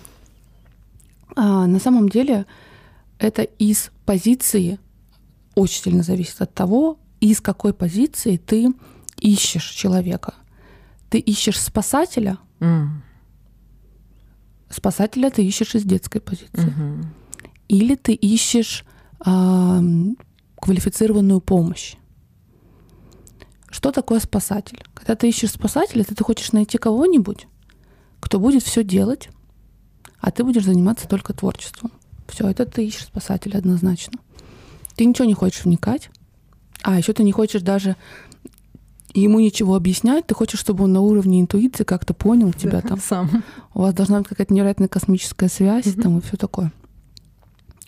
а, 1.36 1.68
на 1.68 1.80
самом 1.80 2.10
деле 2.10 2.46
это 3.20 3.44
из 3.44 3.92
позиции 4.06 4.80
очень 5.56 5.84
сильно 5.84 6.04
зависит 6.04 6.42
от 6.42 6.54
того, 6.54 7.00
из 7.20 7.42
какой 7.42 7.74
позиции 7.74 8.38
ты 8.38 8.74
ищешь 9.20 9.70
человека. 9.70 10.36
Ты 11.10 11.20
ищешь 11.20 11.60
спасателя, 11.62 12.38
mm. 12.60 12.88
спасателя 14.70 15.30
ты 15.30 15.46
ищешь 15.46 15.76
из 15.76 15.84
детской 15.84 16.20
позиции. 16.20 16.50
Mm-hmm. 16.54 17.06
Или 17.70 17.96
ты 17.96 18.14
ищешь 18.14 18.86
э, 19.26 19.80
квалифицированную 20.58 21.42
помощь. 21.42 21.96
Что 23.70 23.92
такое 23.92 24.20
спасатель? 24.20 24.84
Когда 24.94 25.16
ты 25.16 25.30
ищешь 25.30 25.52
спасателя, 25.52 26.04
ты, 26.04 26.16
ты 26.16 26.24
хочешь 26.24 26.52
найти 26.52 26.78
кого-нибудь, 26.78 27.48
кто 28.20 28.40
будет 28.40 28.64
все 28.64 28.84
делать, 28.84 29.30
а 30.26 30.32
ты 30.32 30.44
будешь 30.44 30.64
заниматься 30.64 31.08
только 31.08 31.34
творчеством. 31.34 31.92
Все, 32.28 32.48
это 32.48 32.66
ты 32.66 32.84
ищешь 32.84 33.04
спасателя 33.04 33.60
однозначно. 33.60 34.18
Ты 34.96 35.06
ничего 35.06 35.26
не 35.26 35.36
хочешь 35.36 35.66
вникать, 35.66 36.10
а 36.82 36.98
еще 36.98 37.14
ты 37.14 37.22
не 37.22 37.32
хочешь 37.32 37.62
даже 37.62 37.96
ему 39.14 39.40
ничего 39.40 39.76
объяснять, 39.76 40.26
ты 40.26 40.34
хочешь, 40.34 40.60
чтобы 40.60 40.86
он 40.86 40.94
на 40.94 41.02
уровне 41.02 41.42
интуиции 41.42 41.84
как-то 41.84 42.16
понял 42.16 42.54
тебя 42.54 42.82
да, 42.82 42.88
там. 42.88 43.00
Сам. 43.00 43.44
У 43.76 43.82
вас 43.82 43.94
должна 43.94 44.18
быть 44.18 44.28
какая-то 44.28 44.52
невероятная 44.52 44.88
космическая 44.88 45.48
связь 45.48 45.86
mm-hmm. 45.86 46.02
там 46.02 46.18
и 46.18 46.22
все 46.22 46.38
такое. 46.38 46.74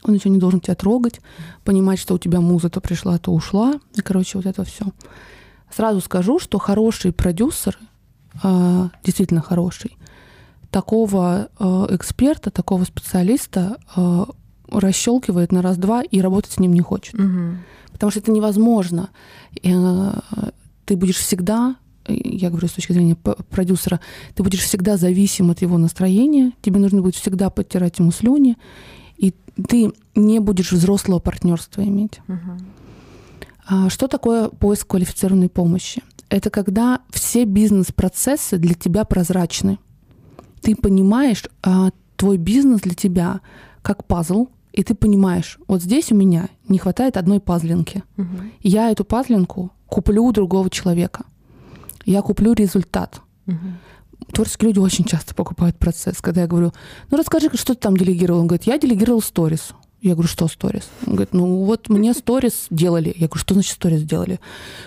Он 0.04 0.14
ничего 0.14 0.32
не 0.32 0.40
должен 0.40 0.60
тебя 0.60 0.76
трогать, 0.76 1.20
понимать, 1.64 1.98
что 1.98 2.14
у 2.14 2.20
тебя 2.20 2.40
муза 2.40 2.70
то 2.70 2.82
пришла, 2.82 3.18
то 3.18 3.34
ушла. 3.34 3.80
И, 3.96 4.02
короче, 4.02 4.38
вот 4.38 4.46
это 4.46 4.64
все. 4.64 4.86
Сразу 5.76 6.02
скажу, 6.02 6.38
что 6.38 6.60
хороший 6.60 7.12
продюсер, 7.14 7.80
а, 8.44 8.92
действительно 9.04 9.42
хороший, 9.42 9.98
такого 10.72 11.50
а, 11.58 11.88
эксперта, 11.90 12.52
такого 12.52 12.84
специалиста 12.84 13.78
а, 13.96 14.28
расщелкивает 14.70 15.52
на 15.52 15.62
раз-два 15.62 16.02
и 16.02 16.20
работать 16.22 16.52
с 16.52 16.60
ним 16.60 16.74
не 16.74 16.82
хочет. 16.82 17.16
Угу. 17.16 17.58
Потому 17.94 18.12
что 18.12 18.20
это 18.20 18.32
невозможно. 18.32 19.10
Ты 19.62 20.96
будешь 20.96 21.18
всегда, 21.18 21.78
я 22.08 22.50
говорю 22.50 22.68
с 22.68 22.74
точки 22.74 22.94
зрения 22.94 23.16
продюсера, 23.16 24.00
ты 24.36 24.44
будешь 24.44 24.60
всегда 24.60 24.98
зависим 24.98 25.50
от 25.52 25.62
его 25.62 25.78
настроения, 25.78 26.52
тебе 26.62 26.80
нужно 26.80 27.02
будет 27.02 27.16
всегда 27.16 27.50
подтирать 27.50 28.00
ему 28.00 28.12
слюни, 28.12 28.58
и 29.18 29.34
ты 29.68 29.92
не 30.16 30.40
будешь 30.40 30.72
взрослого 30.72 31.20
партнерства 31.20 31.82
иметь. 31.82 32.20
Угу. 32.28 33.90
Что 33.90 34.08
такое 34.08 34.50
поиск 34.50 34.88
квалифицированной 34.88 35.50
помощи? 35.50 36.04
Это 36.30 36.50
когда 36.50 37.02
все 37.10 37.46
бизнес-процессы 37.46 38.58
для 38.58 38.76
тебя 38.76 39.06
прозрачны. 39.06 39.80
Ты 40.62 40.76
понимаешь, 40.76 41.44
а, 41.64 41.92
твой 42.16 42.38
бизнес 42.38 42.82
для 42.82 42.94
тебя 42.94 43.42
как 43.82 44.06
пазл, 44.06 44.48
и 44.74 44.84
ты 44.84 44.94
понимаешь, 44.94 45.58
вот 45.68 45.82
здесь 45.82 46.12
у 46.12 46.16
меня 46.16 46.50
не 46.68 46.78
хватает 46.78 47.18
одной 47.18 47.40
пазлинки. 47.40 48.04
Угу. 48.18 48.28
Я 48.62 48.92
эту 48.92 49.06
пазлинку 49.06 49.72
куплю 49.88 50.24
у 50.24 50.32
другого 50.32 50.70
человека. 50.70 51.26
Я 52.06 52.22
куплю 52.22 52.54
результат. 52.54 53.22
Угу. 53.48 53.56
Творческие 54.34 54.68
люди 54.68 54.80
очень 54.80 55.06
часто 55.06 55.34
покупают 55.34 55.78
процесс. 55.78 56.22
Когда 56.22 56.42
я 56.42 56.48
говорю, 56.48 56.74
ну 57.10 57.18
расскажи, 57.18 57.50
что 57.54 57.74
ты 57.74 57.80
там 57.80 57.98
делегировал. 57.98 58.42
Он 58.42 58.48
говорит, 58.48 58.68
я 58.68 58.78
делегировал 58.78 59.22
сторис. 59.22 59.72
Я 60.02 60.14
говорю, 60.14 60.28
что 60.28 60.48
сторис? 60.48 60.90
Он 61.06 61.14
говорит, 61.14 61.34
ну 61.34 61.64
вот 61.64 61.90
мне 61.90 62.14
сторис 62.14 62.68
делали. 62.70 63.14
Я 63.16 63.28
говорю, 63.28 63.40
что 63.40 63.54
значит 63.56 63.74
сторис 63.74 64.04
делали? 64.04 64.40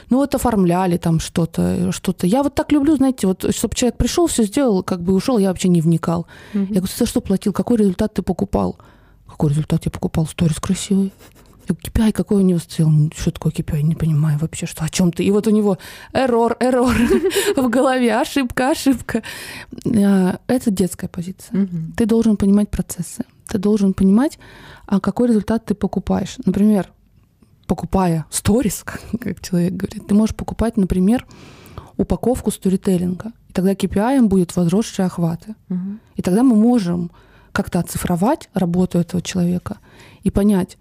Ну 0.08 0.18
вот 0.18 0.34
оформляли 0.34 0.98
там 0.98 1.18
что-то, 1.18 1.90
что-то. 1.90 2.26
Я 2.26 2.42
вот 2.42 2.54
так 2.54 2.70
люблю, 2.70 2.96
знаете, 2.96 3.26
вот 3.26 3.44
чтобы 3.54 3.74
человек 3.74 3.96
пришел, 3.96 4.28
все 4.28 4.44
сделал, 4.44 4.84
как 4.84 5.02
бы 5.02 5.12
ушел, 5.14 5.38
я 5.38 5.48
вообще 5.48 5.68
не 5.68 5.80
вникал. 5.80 6.26
Mm-hmm. 6.54 6.60
Я 6.60 6.66
говорю, 6.66 6.86
ты 6.86 6.96
за 6.96 7.06
что 7.06 7.20
платил? 7.20 7.52
Какой 7.52 7.78
результат 7.78 8.14
ты 8.14 8.22
покупал? 8.22 8.78
Какой 9.26 9.50
результат 9.50 9.84
я 9.84 9.90
покупал? 9.90 10.26
Сторис 10.26 10.56
красивый. 10.60 11.12
KPI 11.72 12.12
какой 12.12 12.38
у 12.38 12.46
него 12.46 12.58
стоял? 12.58 12.90
Что 13.16 13.30
такое 13.30 13.52
KPI? 13.52 13.82
Не 13.82 13.94
понимаю 13.94 14.38
вообще, 14.38 14.66
что 14.66 14.84
о 14.84 14.88
чем 14.88 15.12
ты. 15.12 15.24
И 15.24 15.30
вот 15.30 15.46
у 15.46 15.50
него 15.50 15.78
эррор, 16.12 16.56
эррор 16.60 16.94
в 17.56 17.68
голове, 17.68 18.14
ошибка, 18.14 18.70
ошибка. 18.70 19.22
А, 19.86 20.38
это 20.46 20.70
детская 20.70 21.08
позиция. 21.08 21.68
Ты 21.96 22.06
должен 22.06 22.36
понимать 22.36 22.70
процессы. 22.70 23.24
Ты 23.48 23.58
должен 23.58 23.94
понимать, 23.94 24.38
какой 24.98 25.28
результат 25.28 25.66
ты 25.66 25.74
покупаешь. 25.74 26.36
Например, 26.44 26.90
покупая 27.66 28.26
сторис, 28.30 28.84
как 29.20 29.40
человек 29.40 29.74
говорит, 29.74 30.06
ты 30.08 30.14
можешь 30.14 30.34
покупать, 30.34 30.76
например, 30.76 31.26
упаковку 31.96 32.50
сторителлинга. 32.50 33.32
И 33.48 33.52
тогда 33.52 33.74
KPI 33.74 34.22
будет 34.26 34.56
возросшие 34.56 35.06
охваты. 35.06 35.54
И 36.16 36.22
тогда 36.22 36.42
мы 36.42 36.56
можем 36.56 37.10
как-то 37.52 37.78
оцифровать 37.78 38.48
работу 38.54 38.98
этого 38.98 39.22
человека 39.22 39.78
и 40.22 40.30
понять, 40.30 40.78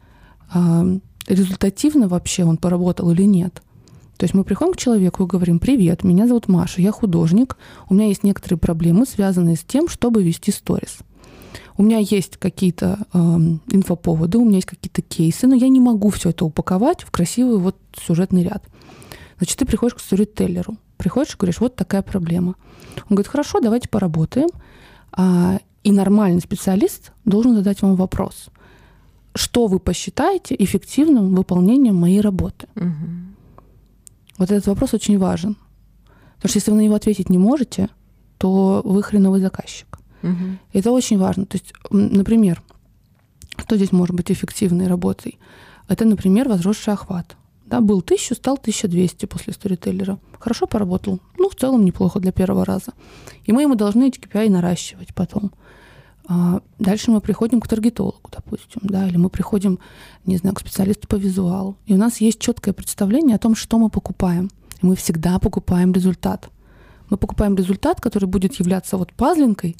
результативно 1.28 2.08
вообще 2.08 2.46
он 2.46 2.58
поработал 2.58 3.12
или 3.12 3.24
нет. 3.24 3.62
То 4.18 4.26
есть 4.26 4.34
мы 4.34 4.44
приходим 4.44 4.74
к 4.74 4.78
человеку 4.78 5.24
и 5.24 5.28
говорим, 5.28 5.60
привет, 5.60 6.04
меня 6.04 6.28
зовут 6.28 6.48
Маша, 6.50 6.82
я 6.82 6.92
художник, 6.92 7.58
у 7.88 7.94
меня 7.94 8.08
есть 8.08 8.24
некоторые 8.24 8.60
проблемы, 8.60 9.06
связанные 9.06 9.56
с 9.56 9.64
тем, 9.64 9.88
чтобы 9.88 10.24
вести 10.24 10.52
сторис. 10.52 11.00
У 11.80 11.84
меня 11.84 11.98
есть 12.00 12.36
какие-то 12.38 13.08
э, 13.14 13.18
инфоповоды, 13.18 14.38
у 14.38 14.44
меня 14.44 14.58
есть 14.58 14.68
какие-то 14.68 15.02
кейсы, 15.02 15.48
но 15.48 15.56
я 15.56 15.70
не 15.70 15.80
могу 15.80 16.10
все 16.10 16.30
это 16.30 16.44
упаковать 16.44 17.04
в 17.04 17.12
красивый 17.12 17.58
вот 17.58 17.78
сюжетный 17.94 18.44
ряд. 18.44 18.64
Значит, 19.38 19.58
ты 19.58 19.66
приходишь 19.66 19.96
к 19.96 20.02
сторителлеру, 20.02 20.78
приходишь 20.98 21.34
и 21.34 21.38
говоришь, 21.38 21.62
вот 21.62 21.76
такая 21.76 22.02
проблема. 22.02 22.56
Он 23.10 23.16
говорит, 23.16 23.28
хорошо, 23.28 23.62
давайте 23.62 23.88
поработаем. 23.88 24.50
А, 25.14 25.60
и 25.84 25.92
нормальный 25.92 26.42
специалист 26.42 27.14
должен 27.24 27.56
задать 27.56 27.82
вам 27.82 27.96
вопрос– 27.96 28.50
что 29.36 29.68
вы 29.68 29.80
посчитаете 29.80 30.56
эффективным 30.58 31.36
выполнением 31.36 31.96
моей 31.96 32.22
работы? 32.22 32.68
Угу. 32.76 33.08
Вот 34.38 34.52
этот 34.52 34.68
вопрос 34.68 34.94
очень 34.94 35.18
важен. 35.18 35.56
Потому 36.36 36.50
что 36.50 36.58
если 36.58 36.72
вы 36.72 36.78
на 36.78 36.82
него 36.82 36.96
ответить 36.96 37.30
не 37.30 37.38
можете, 37.38 37.90
то 38.38 38.82
вы 38.84 39.04
хреновый 39.04 39.42
заказчик. 39.42 39.99
Угу. 40.24 40.58
Это 40.74 40.92
очень 40.92 41.18
важно. 41.18 41.46
То 41.46 41.58
есть, 41.58 41.74
например, 41.92 42.62
что 43.58 43.76
здесь 43.76 43.92
может 43.92 44.16
быть 44.16 44.32
эффективной 44.32 44.88
работой? 44.88 45.38
Это, 45.88 46.06
например, 46.06 46.48
возросший 46.48 46.94
охват. 46.94 47.36
Да, 47.66 47.82
был 47.82 48.00
1000, 48.00 48.36
стал 48.36 48.56
1200 48.56 49.28
после 49.28 49.54
сторителлера. 49.54 50.18
Хорошо 50.40 50.66
поработал. 50.66 51.20
Ну, 51.38 51.50
в 51.50 51.56
целом 51.56 51.86
неплохо 51.86 52.20
для 52.20 52.32
первого 52.32 52.66
раза. 52.66 52.94
И 53.44 53.52
мы 53.52 53.62
ему 53.62 53.76
должны 53.76 54.08
эти 54.08 54.20
KPI 54.20 54.50
наращивать 54.50 55.14
потом. 55.14 55.52
А, 56.28 56.62
дальше 56.80 57.12
мы 57.12 57.22
приходим 57.22 57.60
к 57.60 57.68
таргетологу, 57.68 58.30
допустим, 58.32 58.82
да, 58.84 59.08
или 59.08 59.18
мы 59.18 59.30
приходим, 59.30 59.80
не 60.26 60.38
знаю, 60.38 60.56
к 60.56 60.60
специалисту 60.60 61.08
по 61.08 61.16
визуалу. 61.16 61.78
И 61.86 61.94
у 61.94 61.98
нас 61.98 62.22
есть 62.22 62.40
четкое 62.40 62.74
представление 62.74 63.36
о 63.36 63.40
том, 63.40 63.56
что 63.56 63.78
мы 63.78 63.90
покупаем. 63.90 64.50
И 64.82 64.86
мы 64.86 64.96
всегда 64.96 65.40
покупаем 65.40 65.92
результат. 65.92 66.50
Мы 67.10 67.18
покупаем 67.18 67.56
результат, 67.56 68.00
который 68.00 68.26
будет 68.26 68.56
являться 68.56 68.98
вот 68.98 69.14
пазлинкой, 69.14 69.76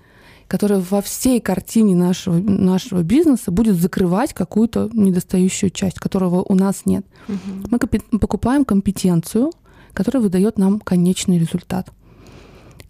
которая 0.50 0.80
во 0.80 1.02
всей 1.02 1.40
картине 1.40 1.96
нашего, 1.96 2.38
нашего 2.40 3.04
бизнеса 3.04 3.52
будет 3.52 3.76
закрывать 3.76 4.34
какую-то 4.34 4.90
недостающую 4.92 5.70
часть, 5.70 6.00
которого 6.00 6.42
у 6.42 6.56
нас 6.56 6.86
нет. 6.86 7.06
Угу. 7.28 7.70
Мы 7.70 8.20
покупаем 8.20 8.66
компетенцию, 8.66 9.52
которая 9.94 10.24
выдает 10.24 10.58
нам 10.58 10.80
конечный 10.80 11.38
результат. 11.38 11.92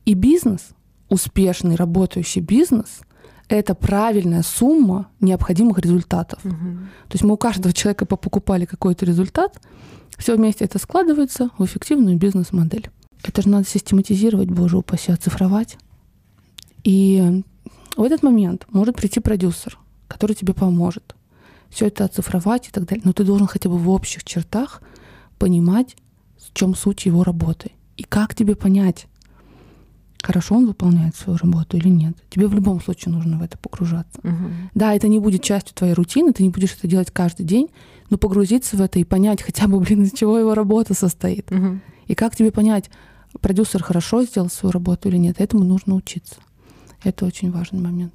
И 0.06 0.14
бизнес, 0.14 0.70
успешный 1.10 1.76
работающий 1.76 2.42
бизнес, 2.42 3.02
это 3.50 3.76
правильная 3.76 4.42
сумма 4.42 5.10
необходимых 5.20 5.80
результатов. 5.80 6.40
Угу. 6.46 6.54
То 6.54 7.14
есть 7.14 7.26
мы 7.26 7.34
у 7.34 7.38
каждого 7.38 7.74
человека 7.74 8.06
покупали 8.06 8.64
какой-то 8.64 9.06
результат, 9.06 9.60
все 10.18 10.38
вместе 10.38 10.64
это 10.64 10.80
складывается 10.80 11.50
в 11.58 11.66
эффективную 11.66 12.18
бизнес-модель. 12.18 12.90
Это 13.22 13.42
же 13.42 13.50
надо 13.50 13.68
систематизировать, 13.68 14.50
боже 14.50 14.78
упаси, 14.78 15.12
оцифровать. 15.12 15.78
И 16.84 17.44
в 17.98 18.04
этот 18.04 18.24
момент 18.24 18.66
может 18.72 18.96
прийти 18.96 19.20
продюсер, 19.20 19.78
который 20.08 20.36
тебе 20.36 20.54
поможет 20.54 21.16
все 21.70 21.88
это 21.88 22.06
оцифровать 22.06 22.68
и 22.68 22.72
так 22.72 22.86
далее. 22.86 23.04
Но 23.06 23.14
ты 23.14 23.24
должен 23.24 23.48
хотя 23.48 23.70
бы 23.70 23.78
в 23.78 23.90
общих 23.90 24.24
чертах 24.24 24.82
понимать, 25.38 25.96
в 26.38 26.54
чем 26.54 26.76
суть 26.76 27.06
его 27.06 27.24
работы. 27.24 27.72
И 27.98 28.04
как 28.04 28.34
тебе 28.34 28.56
понять, 28.56 29.08
хорошо 30.22 30.56
он 30.56 30.68
выполняет 30.68 31.16
свою 31.16 31.38
работу 31.38 31.78
или 31.78 31.90
нет. 31.90 32.16
Тебе 32.30 32.48
в 32.48 32.54
любом 32.54 32.82
случае 32.82 33.14
нужно 33.14 33.38
в 33.38 33.42
это 33.42 33.58
погружаться. 33.58 34.20
Угу. 34.24 34.50
Да, 34.74 34.94
это 34.94 35.08
не 35.08 35.20
будет 35.20 35.44
частью 35.44 35.76
твоей 35.76 35.94
рутины, 35.94 36.34
ты 36.34 36.44
не 36.44 36.50
будешь 36.50 36.74
это 36.74 36.88
делать 36.88 37.12
каждый 37.12 37.46
день, 37.46 37.70
но 38.10 38.18
погрузиться 38.18 38.78
в 38.78 38.82
это 38.82 39.00
и 39.00 39.04
понять 39.04 39.42
хотя 39.42 39.68
бы, 39.68 39.80
блин, 39.80 40.04
из 40.04 40.14
чего 40.14 40.40
его 40.40 40.56
работа 40.56 40.94
состоит. 40.94 41.52
Угу. 41.52 41.80
И 42.08 42.16
как 42.16 42.36
тебе 42.36 42.52
понять, 42.52 42.90
продюсер 43.42 43.84
хорошо 43.84 44.24
сделал 44.24 44.50
свою 44.50 44.72
работу 44.72 45.10
или 45.10 45.18
нет. 45.18 45.40
Этому 45.40 45.64
нужно 45.64 45.96
учиться. 45.96 46.36
Это 47.04 47.26
очень 47.26 47.52
важный 47.52 47.80
момент. 47.80 48.14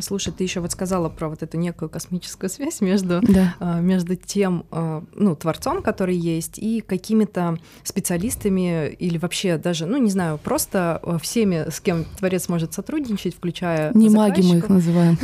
Слушай, 0.00 0.32
ты 0.32 0.42
еще 0.42 0.58
вот 0.60 0.72
сказала 0.72 1.08
про 1.08 1.28
вот 1.28 1.42
эту 1.42 1.56
некую 1.56 1.88
космическую 1.88 2.50
связь 2.50 2.80
между, 2.80 3.20
да. 3.22 3.54
а, 3.60 3.80
между 3.80 4.16
тем, 4.16 4.64
а, 4.70 5.04
ну, 5.14 5.36
творцом, 5.36 5.82
который 5.82 6.16
есть, 6.16 6.58
и 6.58 6.80
какими-то 6.80 7.58
специалистами 7.84 8.88
или 8.88 9.18
вообще 9.18 9.56
даже, 9.56 9.86
ну, 9.86 9.96
не 9.98 10.10
знаю, 10.10 10.38
просто 10.38 11.00
а, 11.02 11.18
всеми, 11.18 11.70
с 11.70 11.80
кем 11.80 12.04
творец 12.18 12.48
может 12.48 12.74
сотрудничать, 12.74 13.36
включая 13.36 13.92
Не 13.94 14.10
маги 14.10 14.42
мы 14.42 14.58
их 14.58 14.68
называем. 14.68 15.16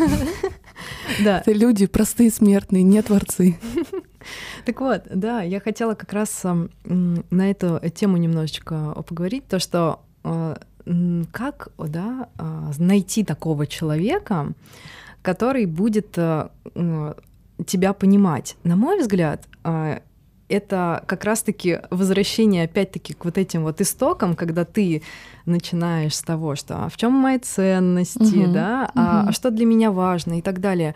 Да. 1.24 1.40
Это 1.40 1.52
люди 1.52 1.86
простые, 1.86 2.30
смертные, 2.30 2.82
не 2.82 3.02
творцы. 3.02 3.58
Так 4.64 4.80
вот, 4.80 5.02
да, 5.14 5.42
я 5.42 5.60
хотела 5.60 5.92
как 5.92 6.10
раз 6.14 6.46
на 6.84 7.50
эту 7.50 7.78
тему 7.94 8.16
немножечко 8.16 8.94
поговорить, 9.06 9.46
то, 9.46 9.58
что 9.58 10.00
как 11.32 11.68
да, 11.78 12.28
а, 12.36 12.70
найти 12.78 13.24
такого 13.24 13.66
человека, 13.66 14.52
который 15.22 15.64
будет 15.64 16.18
э, 16.18 16.48
тебя 17.66 17.92
понимать. 17.94 18.56
На 18.64 18.76
мой 18.76 19.00
взгляд, 19.00 19.48
а, 19.62 20.00
это 20.48 21.02
как 21.06 21.24
раз-таки 21.24 21.80
возвращение 21.90 22.64
опять-таки 22.64 23.14
к 23.14 23.24
вот 23.24 23.38
этим 23.38 23.62
вот 23.62 23.80
истокам, 23.80 24.36
когда 24.36 24.66
ты 24.66 25.02
начинаешь 25.46 26.14
с 26.14 26.22
того, 26.22 26.54
что 26.56 26.84
а 26.84 26.88
в 26.90 26.96
чем 26.98 27.12
мои 27.12 27.38
ценности, 27.38 28.44
угу, 28.44 28.52
да, 28.52 28.90
угу. 28.94 29.00
А, 29.00 29.28
а 29.28 29.32
что 29.32 29.50
для 29.50 29.64
меня 29.64 29.90
важно 29.90 30.38
и 30.38 30.42
так 30.42 30.60
далее. 30.60 30.94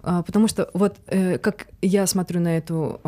Потому 0.00 0.46
что 0.46 0.70
вот 0.72 0.96
э, 1.08 1.36
как 1.38 1.66
я 1.82 2.06
смотрю 2.06 2.40
на 2.40 2.56
эту 2.56 3.00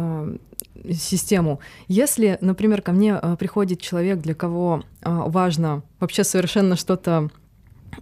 систему, 0.92 1.60
если, 1.86 2.38
например, 2.40 2.82
ко 2.82 2.92
мне 2.92 3.18
э, 3.20 3.36
приходит 3.38 3.80
человек, 3.80 4.20
для 4.20 4.34
кого 4.34 4.82
э, 5.02 5.22
важно 5.26 5.82
вообще 6.00 6.24
совершенно 6.24 6.76
что-то 6.76 7.30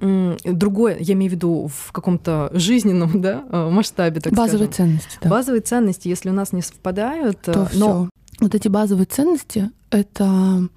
другое, 0.00 0.98
я 1.00 1.14
имею 1.14 1.30
в 1.30 1.34
виду 1.34 1.70
в 1.72 1.92
каком-то 1.92 2.50
жизненном 2.52 3.20
да, 3.22 3.44
э, 3.50 3.70
масштабе, 3.70 4.20
так 4.20 4.32
Базовые 4.32 4.70
скажем. 4.70 4.98
ценности, 4.98 5.18
да. 5.22 5.30
Базовые 5.30 5.62
ценности, 5.62 6.08
если 6.08 6.30
у 6.30 6.34
нас 6.34 6.52
не 6.52 6.62
совпадают, 6.62 7.40
то 7.42 7.68
но... 7.74 8.04
Всё. 8.04 8.10
Вот 8.38 8.54
эти 8.54 8.68
базовые 8.68 9.06
ценности— 9.06 9.70
это 9.90 10.68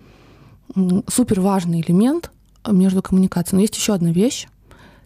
супер 1.08 1.42
важный 1.42 1.82
элемент 1.82 2.32
между 2.66 3.02
коммуникацией. 3.02 3.58
Но 3.58 3.62
есть 3.62 3.76
еще 3.76 3.94
одна 3.94 4.12
вещь. 4.12 4.48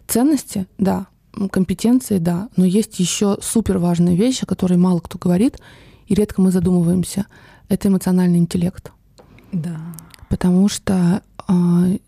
Ценности, 0.06 0.66
да, 0.78 1.06
компетенции, 1.50 2.18
да, 2.18 2.48
но 2.56 2.64
есть 2.64 3.00
еще 3.00 3.38
супер 3.40 3.78
важная 3.78 4.14
вещь, 4.14 4.42
о 4.42 4.46
которой 4.46 4.78
мало 4.78 5.00
кто 5.00 5.18
говорит, 5.18 5.58
и 6.06 6.14
редко 6.14 6.40
мы 6.40 6.50
задумываемся. 6.50 7.26
Это 7.68 7.88
эмоциональный 7.88 8.38
интеллект. 8.38 8.92
Да. 9.52 9.80
Потому 10.28 10.68
что 10.68 11.22
э, 11.48 11.98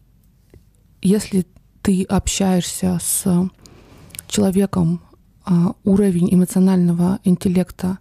если 1.03 1.47
ты 1.83 2.03
общаешься 2.05 2.99
с 3.01 3.49
человеком, 4.27 5.01
а, 5.45 5.75
уровень 5.85 6.35
эмоционального 6.35 7.21
интеллекта 7.23 7.99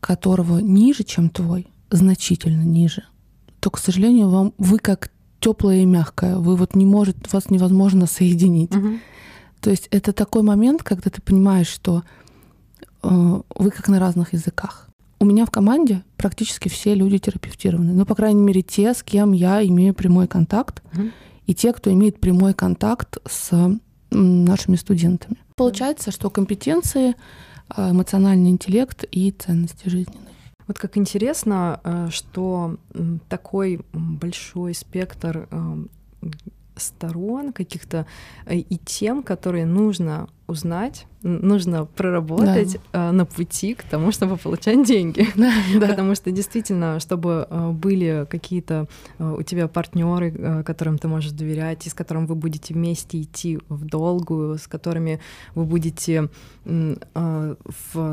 которого 0.00 0.58
ниже, 0.58 1.02
чем 1.04 1.30
твой, 1.30 1.68
значительно 1.90 2.62
ниже, 2.62 3.04
то, 3.60 3.70
к 3.70 3.78
сожалению, 3.78 4.28
вам 4.28 4.52
вы 4.58 4.78
как 4.78 5.10
теплое 5.40 5.78
и 5.78 5.86
мягкое, 5.86 6.36
вы 6.36 6.56
вот 6.56 6.74
не 6.74 6.84
может, 6.84 7.32
вас 7.32 7.48
невозможно 7.48 8.06
соединить. 8.06 8.74
Угу. 8.74 8.98
То 9.60 9.70
есть 9.70 9.88
это 9.90 10.12
такой 10.12 10.42
момент, 10.42 10.82
когда 10.82 11.08
ты 11.08 11.22
понимаешь, 11.22 11.68
что 11.68 12.02
э, 13.02 13.40
вы 13.56 13.70
как 13.70 13.88
на 13.88 13.98
разных 13.98 14.34
языках. 14.34 14.90
У 15.22 15.24
меня 15.24 15.46
в 15.46 15.50
команде 15.50 16.02
практически 16.16 16.68
все 16.68 16.94
люди 16.94 17.18
терапевтированы. 17.18 17.92
Ну, 17.92 18.04
по 18.04 18.16
крайней 18.16 18.42
мере, 18.42 18.62
те, 18.62 18.92
с 18.92 19.04
кем 19.04 19.32
я 19.32 19.64
имею 19.64 19.94
прямой 19.94 20.26
контакт. 20.26 20.82
Угу 20.94 21.10
и 21.46 21.54
те, 21.54 21.72
кто 21.72 21.92
имеет 21.92 22.20
прямой 22.20 22.54
контакт 22.54 23.18
с 23.28 23.50
нашими 24.10 24.76
студентами. 24.76 25.36
Получается, 25.56 26.10
что 26.10 26.30
компетенции, 26.30 27.14
а, 27.68 27.90
эмоциональный 27.90 28.50
интеллект 28.50 29.04
и 29.10 29.30
ценности 29.30 29.88
жизненные. 29.88 30.20
Вот 30.68 30.78
как 30.78 30.96
интересно, 30.96 31.80
э, 31.82 32.08
что 32.10 32.76
такой 33.28 33.80
большой 33.92 34.74
спектр 34.74 35.48
э, 35.50 35.76
сторон 36.76 37.52
каких-то 37.52 38.06
э, 38.46 38.56
и 38.56 38.76
тем, 38.78 39.22
которые 39.22 39.66
нужно 39.66 40.28
узнать, 40.46 41.06
нужно 41.22 41.86
проработать 41.86 42.78
да. 42.92 43.08
Э, 43.08 43.10
на 43.12 43.24
пути 43.24 43.74
к 43.74 43.84
тому, 43.84 44.12
чтобы 44.12 44.36
получать 44.36 44.86
деньги. 44.86 45.26
Да, 45.36 45.88
Потому 45.88 46.14
что 46.14 46.30
действительно, 46.30 47.00
чтобы 47.00 47.46
э, 47.48 47.70
были 47.70 48.26
какие-то 48.28 48.86
у 49.18 49.42
тебя 49.42 49.68
партнеры, 49.68 50.62
которым 50.64 50.98
ты 50.98 51.08
можешь 51.08 51.32
доверять, 51.32 51.86
и 51.86 51.90
с 51.90 51.94
которыми 51.94 52.26
вы 52.26 52.34
будете 52.34 52.74
вместе 52.74 53.20
идти 53.20 53.58
в 53.68 53.84
долгую, 53.84 54.58
с 54.58 54.66
которыми 54.66 55.20
вы 55.54 55.64
будете 55.64 56.28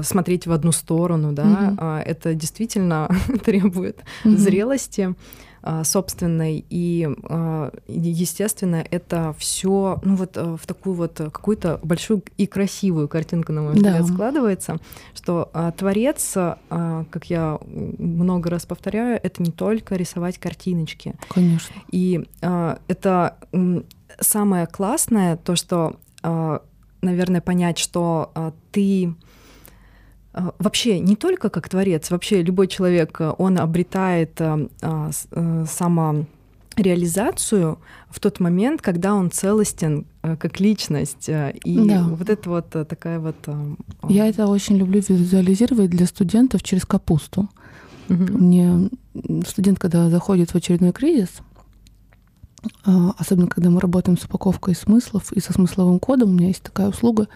смотреть 0.01 0.47
в 0.47 0.51
одну 0.51 0.71
сторону, 0.71 1.33
да, 1.33 1.73
угу. 1.77 1.85
это 1.85 2.33
действительно 2.33 3.09
требует 3.45 3.99
угу. 4.25 4.37
зрелости. 4.37 5.15
А, 5.61 5.83
собственной. 5.83 6.65
И, 6.69 7.09
а, 7.23 7.71
естественно, 7.87 8.85
это 8.89 9.35
все 9.37 9.99
ну, 10.03 10.15
вот 10.15 10.37
э, 10.37 10.57
в 10.59 10.65
такую 10.65 10.95
вот 10.95 11.17
какую-то 11.17 11.79
большую 11.83 12.23
и 12.37 12.47
красивую 12.47 13.09
картинку, 13.09 13.51
на 13.51 13.61
мой 13.63 13.73
взгляд, 13.73 14.05
да. 14.05 14.13
складывается, 14.13 14.77
что 15.13 15.49
а, 15.53 15.71
творец, 15.71 16.33
как 16.69 17.25
я 17.25 17.59
много 17.67 18.49
раз 18.49 18.65
повторяю, 18.65 19.19
это 19.21 19.43
не 19.43 19.51
только 19.51 19.95
рисовать 19.95 20.37
картиночки. 20.37 21.15
Конечно. 21.29 21.75
И 21.91 22.27
это 22.41 23.37
самое 24.19 24.67
классное, 24.67 25.37
то, 25.37 25.55
что, 25.55 25.97
наверное, 27.01 27.41
понять, 27.41 27.77
что 27.77 28.53
ты 28.71 29.13
вообще 30.33 30.99
не 30.99 31.15
только 31.15 31.49
как 31.49 31.69
творец, 31.69 32.11
вообще 32.11 32.41
любой 32.41 32.67
человек, 32.67 33.19
э, 33.19 33.33
он 33.37 33.59
обретает 33.59 34.39
э, 34.39 34.67
а, 34.81 35.09
э, 35.31 35.65
самореализацию 35.67 37.79
в 38.09 38.19
тот 38.19 38.39
момент, 38.39 38.81
когда 38.81 39.13
он 39.13 39.31
целостен 39.31 40.05
как 40.21 40.59
личность. 40.59 41.29
И 41.29 41.79
да. 41.87 42.03
вот 42.03 42.29
это 42.29 42.49
вот 42.49 42.69
такая 42.69 43.19
вот... 43.19 43.35
Я 44.07 44.27
это 44.27 44.47
очень 44.47 44.77
люблю 44.77 45.01
визуализировать 45.07 45.89
для 45.89 46.05
студентов 46.05 46.63
через 46.63 46.85
капусту. 46.85 47.49
Угу. 48.09 48.37
Мне 48.37 48.89
студент, 49.47 49.79
когда 49.79 50.09
заходит 50.09 50.51
в 50.51 50.55
очередной 50.55 50.91
кризис, 50.91 51.29
а, 51.39 51.43
особенно 52.83 53.47
когда 53.47 53.69
мы 53.69 53.79
работаем 53.79 54.17
с 54.17 54.25
упаковкой 54.25 54.75
смыслов 54.75 55.31
и 55.31 55.39
со 55.39 55.53
смысловым 55.53 55.99
кодом. 55.99 56.29
У 56.29 56.33
меня 56.33 56.47
есть 56.47 56.63
такая 56.63 56.89
услуга 56.89 57.27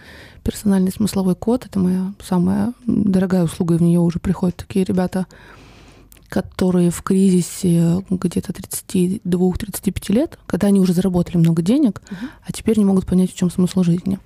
персональный 0.43 0.91
смысловой 0.91 1.35
код. 1.35 1.65
Это 1.65 1.79
моя 1.79 2.13
самая 2.23 2.73
дорогая 2.85 3.43
услуга, 3.43 3.75
и 3.75 3.77
в 3.77 3.81
нее 3.81 3.99
уже 3.99 4.19
приходят 4.19 4.57
такие 4.57 4.85
ребята, 4.85 5.27
которые 6.29 6.89
в 6.89 7.01
кризисе 7.03 8.03
где-то 8.09 8.53
32-35 8.53 10.13
лет, 10.13 10.39
когда 10.47 10.67
они 10.67 10.79
уже 10.79 10.93
заработали 10.93 11.37
много 11.37 11.61
денег, 11.61 12.01
uh-huh. 12.09 12.27
а 12.45 12.51
теперь 12.51 12.79
не 12.79 12.85
могут 12.85 13.05
понять, 13.05 13.31
в 13.31 13.35
чем 13.35 13.51
смысл 13.51 13.83
жизни. 13.83 14.19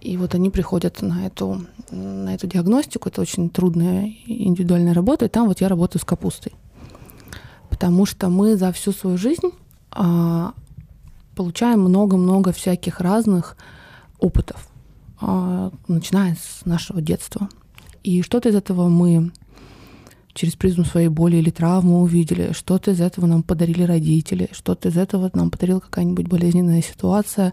И 0.00 0.16
вот 0.16 0.34
они 0.34 0.50
приходят 0.50 1.00
на 1.00 1.26
эту, 1.26 1.64
на 1.90 2.34
эту 2.34 2.48
диагностику. 2.48 3.08
Это 3.08 3.20
очень 3.20 3.50
трудная 3.50 4.12
индивидуальная 4.26 4.94
работа. 4.94 5.26
И 5.26 5.28
там 5.28 5.46
вот 5.46 5.60
я 5.60 5.68
работаю 5.68 6.02
с 6.02 6.04
капустой. 6.04 6.52
Потому 7.70 8.04
что 8.04 8.28
мы 8.28 8.56
за 8.56 8.72
всю 8.72 8.90
свою 8.90 9.16
жизнь 9.16 9.52
а, 9.52 9.61
получаем 11.34 11.80
много-много 11.80 12.52
всяких 12.52 13.00
разных 13.00 13.56
опытов, 14.18 14.68
а, 15.20 15.70
начиная 15.88 16.36
с 16.36 16.64
нашего 16.64 17.00
детства. 17.00 17.48
И 18.02 18.22
что-то 18.22 18.48
из 18.48 18.54
этого 18.54 18.88
мы 18.88 19.32
через 20.34 20.54
призму 20.54 20.84
своей 20.84 21.08
боли 21.08 21.36
или 21.36 21.50
травмы 21.50 22.00
увидели, 22.00 22.52
что-то 22.52 22.92
из 22.92 23.00
этого 23.00 23.26
нам 23.26 23.42
подарили 23.42 23.82
родители, 23.82 24.48
что-то 24.52 24.88
из 24.88 24.96
этого 24.96 25.30
нам 25.34 25.50
подарила 25.50 25.80
какая-нибудь 25.80 26.26
болезненная 26.26 26.82
ситуация, 26.82 27.52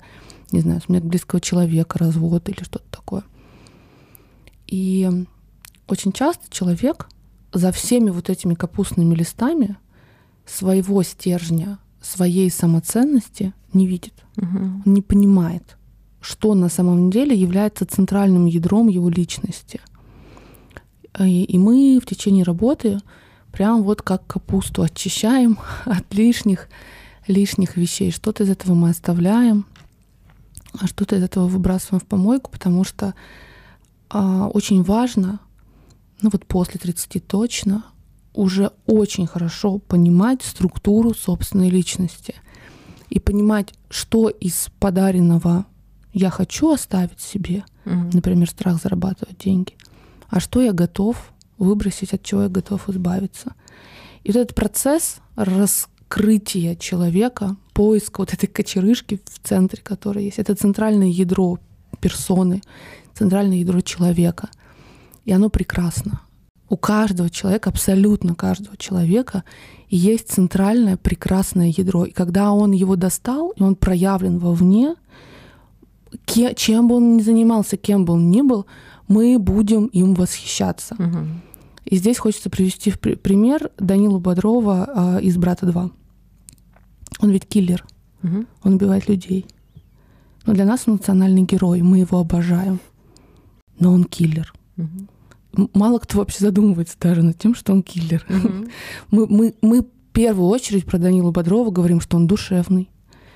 не 0.51 0.61
знаю, 0.61 0.81
смерть 0.81 1.03
близкого 1.03 1.41
человека, 1.41 1.99
развод 1.99 2.47
или 2.49 2.63
что-то 2.63 2.85
такое. 2.89 3.23
И 4.67 5.09
очень 5.87 6.13
часто 6.13 6.43
человек 6.49 7.09
за 7.51 7.71
всеми 7.71 8.11
вот 8.11 8.29
этими 8.29 8.53
капустными 8.53 9.13
листами 9.15 9.77
своего 10.45 11.03
стержня 11.03 11.79
своей 12.01 12.49
самоценности 12.49 13.53
не 13.73 13.87
видит, 13.87 14.13
угу. 14.37 14.57
он 14.85 14.93
не 14.93 15.01
понимает, 15.01 15.77
что 16.21 16.53
на 16.53 16.69
самом 16.69 17.11
деле 17.11 17.35
является 17.35 17.85
центральным 17.85 18.45
ядром 18.45 18.87
его 18.87 19.09
личности. 19.09 19.79
И, 21.19 21.43
и 21.43 21.57
мы 21.57 21.99
в 22.01 22.05
течение 22.05 22.43
работы 22.43 22.99
прям 23.51 23.83
вот 23.83 24.01
как 24.01 24.25
капусту 24.27 24.83
очищаем 24.83 25.59
от 25.85 26.13
лишних, 26.13 26.69
лишних 27.27 27.77
вещей. 27.77 28.11
Что-то 28.11 28.43
из 28.43 28.49
этого 28.49 28.73
мы 28.73 28.89
оставляем, 28.89 29.65
а 30.79 30.87
что-то 30.87 31.15
из 31.15 31.23
этого 31.23 31.47
выбрасываем 31.47 31.99
в 31.99 32.05
помойку, 32.05 32.51
потому 32.51 32.83
что 32.83 33.15
а, 34.09 34.47
очень 34.47 34.83
важно, 34.83 35.39
ну 36.21 36.29
вот 36.31 36.45
после 36.45 36.79
30 36.79 37.25
точно, 37.25 37.83
уже 38.33 38.71
очень 38.85 39.27
хорошо 39.27 39.79
понимать 39.79 40.41
структуру 40.41 41.13
собственной 41.13 41.69
личности 41.69 42.35
и 43.09 43.19
понимать, 43.19 43.73
что 43.89 44.29
из 44.29 44.69
подаренного 44.79 45.65
я 46.13 46.29
хочу 46.29 46.71
оставить 46.71 47.19
себе, 47.19 47.63
угу. 47.85 48.09
например, 48.13 48.49
страх 48.49 48.81
зарабатывать 48.81 49.37
деньги, 49.37 49.73
а 50.29 50.39
что 50.39 50.61
я 50.61 50.73
готов 50.73 51.31
выбросить, 51.57 52.13
от 52.13 52.23
чего 52.23 52.43
я 52.43 52.49
готов 52.49 52.89
избавиться. 52.89 53.53
И 54.23 54.31
вот 54.31 54.39
этот 54.39 54.55
процесс 54.55 55.17
раскрытия 55.35 56.75
человека, 56.75 57.55
поиска 57.73 58.21
вот 58.21 58.33
этой 58.33 58.47
кочерышки 58.47 59.21
в 59.25 59.47
центре, 59.47 59.81
которая 59.81 60.23
есть, 60.23 60.39
это 60.39 60.55
центральное 60.55 61.07
ядро 61.07 61.59
персоны, 61.99 62.61
центральное 63.13 63.57
ядро 63.57 63.81
человека. 63.81 64.49
И 65.25 65.31
оно 65.31 65.49
прекрасно. 65.49 66.21
У 66.69 66.77
каждого 66.77 67.29
человека, 67.29 67.71
абсолютно 67.71 68.35
каждого 68.35 68.77
человека, 68.77 69.43
есть 69.89 70.29
центральное 70.29 70.97
прекрасное 70.97 71.73
ядро. 71.75 72.05
И 72.05 72.11
когда 72.11 72.51
он 72.51 72.71
его 72.71 72.95
достал, 72.95 73.49
и 73.51 73.63
он 73.63 73.75
проявлен 73.75 74.37
вовне, 74.37 74.95
чем 76.25 76.87
бы 76.87 76.95
он 76.95 77.17
ни 77.17 77.21
занимался, 77.21 77.75
кем 77.75 78.05
бы 78.05 78.13
он 78.13 78.29
ни 78.29 78.41
был, 78.41 78.67
мы 79.07 79.39
будем 79.39 79.87
им 79.87 80.13
восхищаться. 80.13 80.95
Угу. 80.95 81.17
И 81.85 81.97
здесь 81.97 82.19
хочется 82.19 82.51
привести 82.51 82.91
в 82.91 82.99
пример 82.99 83.71
Данилу 83.79 84.19
Бодрова 84.19 85.17
э, 85.17 85.23
из 85.23 85.37
«Брата 85.37 85.65
2». 85.65 85.91
Он 87.21 87.29
ведь 87.31 87.47
киллер. 87.47 87.83
Угу. 88.21 88.45
Он 88.63 88.73
убивает 88.73 89.09
людей. 89.09 89.47
Но 90.45 90.53
для 90.53 90.65
нас 90.65 90.83
он 90.85 90.93
национальный 90.93 91.43
герой, 91.43 91.81
мы 91.81 91.99
его 91.99 92.19
обожаем. 92.19 92.79
Но 93.79 93.91
он 93.91 94.03
киллер. 94.03 94.53
Угу. 94.77 95.07
Мало 95.73 95.99
кто 95.99 96.19
вообще 96.19 96.39
задумывается 96.39 96.95
даже 96.99 97.23
над 97.23 97.37
тем, 97.37 97.55
что 97.55 97.73
он 97.73 97.83
киллер. 97.83 98.25
Угу. 98.29 98.67
Мы, 99.11 99.27
мы, 99.27 99.55
мы 99.61 99.81
в 99.81 100.11
первую 100.11 100.49
очередь 100.49 100.85
про 100.85 100.97
Данилу 100.97 101.31
Бодрова 101.31 101.71
говорим, 101.71 102.01
что 102.01 102.17
он 102.17 102.27
душевный, 102.27 102.89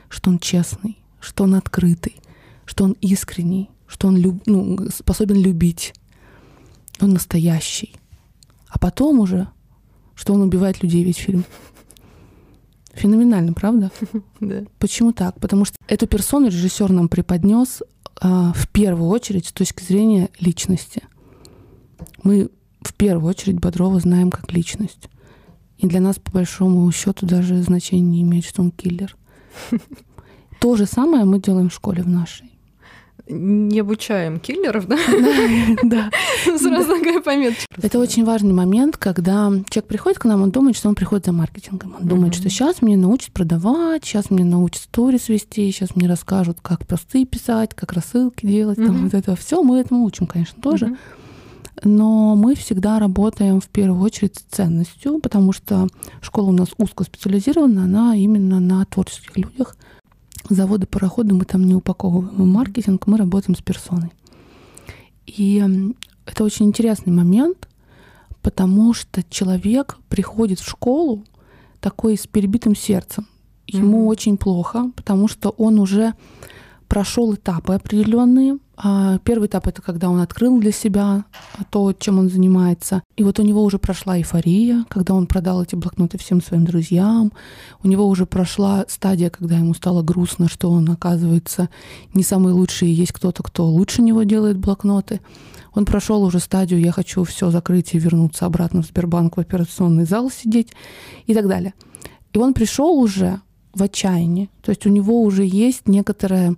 что 0.10 0.30
он 0.30 0.40
честный, 0.40 0.98
что 1.20 1.46
он 1.46 1.56
открытый, 1.56 2.18
что 2.66 2.84
он 2.84 2.94
искренний, 3.02 3.70
что 3.88 4.08
он 4.08 4.18
люб, 4.18 4.42
ну, 4.46 4.78
способен 4.94 5.42
любить. 5.42 5.94
Он 7.00 7.12
настоящий. 7.14 7.96
А 8.68 8.80
потом 8.80 9.20
уже, 9.20 9.48
что 10.16 10.34
он 10.34 10.42
убивает 10.42 10.84
людей 10.84 11.04
весь 11.04 11.18
фильм. 11.18 11.46
Феноменально, 12.94 13.54
правда? 13.54 13.92
Да. 14.40 14.64
Почему 14.78 15.14
так? 15.14 15.40
Потому 15.40 15.66
что 15.66 15.78
эту 15.88 16.06
персону 16.06 16.48
режиссер 16.48 16.92
нам 16.92 17.08
преподнес 17.08 17.82
а, 18.20 18.52
в 18.54 18.68
первую 18.68 19.10
очередь 19.10 19.48
с 19.48 19.52
точки 19.54 19.84
зрения 19.84 20.30
личности. 20.40 21.04
Мы 22.24 22.50
в 22.82 22.94
первую 22.94 23.30
очередь 23.30 23.60
Бодрова 23.60 24.00
знаем 24.00 24.32
как 24.32 24.52
личность. 24.52 25.10
И 25.78 25.88
для 25.88 26.00
нас, 26.00 26.18
по 26.20 26.32
большому 26.32 26.90
счету, 26.92 27.26
даже 27.26 27.62
значения 27.62 28.10
не 28.10 28.22
имеет, 28.22 28.46
что 28.46 28.62
он 28.62 28.72
киллер. 28.72 29.16
То 30.60 30.76
же 30.76 30.86
самое 30.86 31.26
мы 31.26 31.40
делаем 31.40 31.70
в 31.70 31.74
школе 31.74 32.04
в 32.04 32.10
нашей 32.10 32.54
не 33.28 33.80
обучаем 33.80 34.40
киллеров, 34.40 34.88
да? 34.88 34.98
Да. 35.84 36.10
Сразу 36.58 36.88
такая 36.88 37.22
пометка. 37.22 37.64
Это 37.82 38.00
очень 38.00 38.26
важный 38.26 38.54
момент, 38.54 38.98
когда 38.98 39.50
человек 39.70 39.86
приходит 39.86 40.20
к 40.20 40.26
нам, 40.26 40.42
он 40.42 40.52
думает, 40.52 40.76
что 40.76 40.90
он 40.90 40.96
приходит 40.96 41.26
за 41.26 41.32
маркетингом. 41.32 41.96
Он 42.00 42.08
думает, 42.08 42.36
что 42.36 42.50
сейчас 42.50 42.82
мне 42.82 42.98
научат 42.98 43.32
продавать, 43.32 44.04
сейчас 44.04 44.30
мне 44.30 44.44
научат 44.44 44.84
сторис 44.84 45.30
вести, 45.30 45.72
сейчас 45.72 45.96
мне 45.96 46.08
расскажут, 46.08 46.60
как 46.62 46.86
посты 46.86 47.26
писать, 47.26 47.74
как 47.74 47.94
рассылки 47.94 48.46
делать, 48.46 48.78
там 48.78 49.04
вот 49.04 49.14
это 49.14 49.36
все. 49.36 49.64
Мы 49.64 49.80
этому 49.80 50.04
учим, 50.04 50.28
конечно, 50.28 50.62
тоже. 50.62 50.98
Но 51.84 52.36
мы 52.36 52.56
всегда 52.56 53.00
работаем 53.00 53.60
в 53.60 53.68
первую 53.68 54.02
очередь 54.02 54.38
с 54.38 54.56
ценностью, 54.56 55.20
потому 55.20 55.52
что 55.52 55.88
школа 56.22 56.50
у 56.50 56.54
нас 56.54 56.70
узкоспециализирована, 56.78 57.84
она 57.84 58.16
именно 58.16 58.60
на 58.60 58.86
творческих 58.86 59.38
людях 59.38 59.76
заводы, 60.50 60.86
пароходы 60.88 61.34
мы 61.34 61.46
там 61.46 61.64
не 61.66 61.76
упаковываем. 61.76 62.50
Маркетинг 62.50 63.08
мы 63.08 63.18
работаем 63.18 63.58
с 63.58 63.62
персоной. 63.62 64.12
И 65.26 65.64
это 66.26 66.44
очень 66.44 66.68
интересный 66.68 67.14
момент, 67.14 67.68
потому 68.42 68.94
что 68.94 69.24
человек 69.30 69.98
приходит 70.10 70.60
в 70.60 70.70
школу 70.70 71.24
такой 71.80 72.18
с 72.18 72.28
перебитым 72.28 72.76
сердцем. 72.76 73.28
Ему 73.68 74.04
mm-hmm. 74.04 74.10
очень 74.10 74.38
плохо, 74.38 74.92
потому 74.96 75.28
что 75.28 75.50
он 75.50 75.80
уже 75.80 76.14
прошел 76.88 77.34
этапы 77.34 77.74
определенные. 77.74 78.58
А, 78.76 79.20
первый 79.20 79.48
этап 79.48 79.68
это 79.68 79.82
когда 79.82 80.10
он 80.10 80.20
открыл 80.20 80.60
для 80.60 80.72
себя 80.72 81.26
то, 81.70 81.94
чем 81.94 82.20
он 82.20 82.30
занимается. 82.30 83.04
И 83.16 83.24
вот 83.24 83.40
у 83.40 83.44
него 83.44 83.64
уже 83.64 83.78
прошла 83.78 84.18
эйфория, 84.18 84.86
когда 84.90 85.14
он 85.14 85.28
продал 85.28 85.62
эти 85.62 85.76
блокноты 85.76 86.18
всем 86.18 86.42
своим 86.42 86.66
друзьям. 86.66 87.32
У 87.84 87.88
него 87.88 88.08
уже 88.08 88.26
прошла 88.26 88.86
стадия, 88.88 89.30
когда 89.30 89.58
ему 89.58 89.74
стало 89.74 90.02
грустно, 90.02 90.50
что 90.50 90.72
он, 90.72 90.90
оказывается, 90.90 91.70
не 92.14 92.24
самый 92.24 92.54
лучший, 92.54 92.90
и 92.90 92.94
есть 92.94 93.12
кто-то, 93.12 93.44
кто 93.44 93.68
лучше 93.68 94.02
него 94.02 94.24
делает 94.24 94.58
блокноты. 94.58 95.22
Он 95.76 95.86
прошел 95.86 96.24
уже 96.24 96.40
стадию 96.40 96.80
«я 96.80 96.92
хочу 96.92 97.24
все 97.24 97.50
закрыть 97.50 97.94
и 97.94 98.00
вернуться 98.00 98.46
обратно 98.46 98.82
в 98.82 98.86
Сбербанк 98.86 99.38
в 99.38 99.40
операционный 99.40 100.06
зал 100.06 100.32
сидеть» 100.32 100.74
и 101.26 101.34
так 101.34 101.48
далее. 101.48 101.74
И 102.34 102.38
он 102.40 102.54
пришел 102.54 103.00
уже 103.00 103.40
в 103.74 103.82
отчаянии. 103.82 104.50
То 104.62 104.70
есть 104.70 104.86
у 104.86 104.90
него 104.90 105.22
уже 105.22 105.46
есть 105.46 105.88
некоторая 105.88 106.56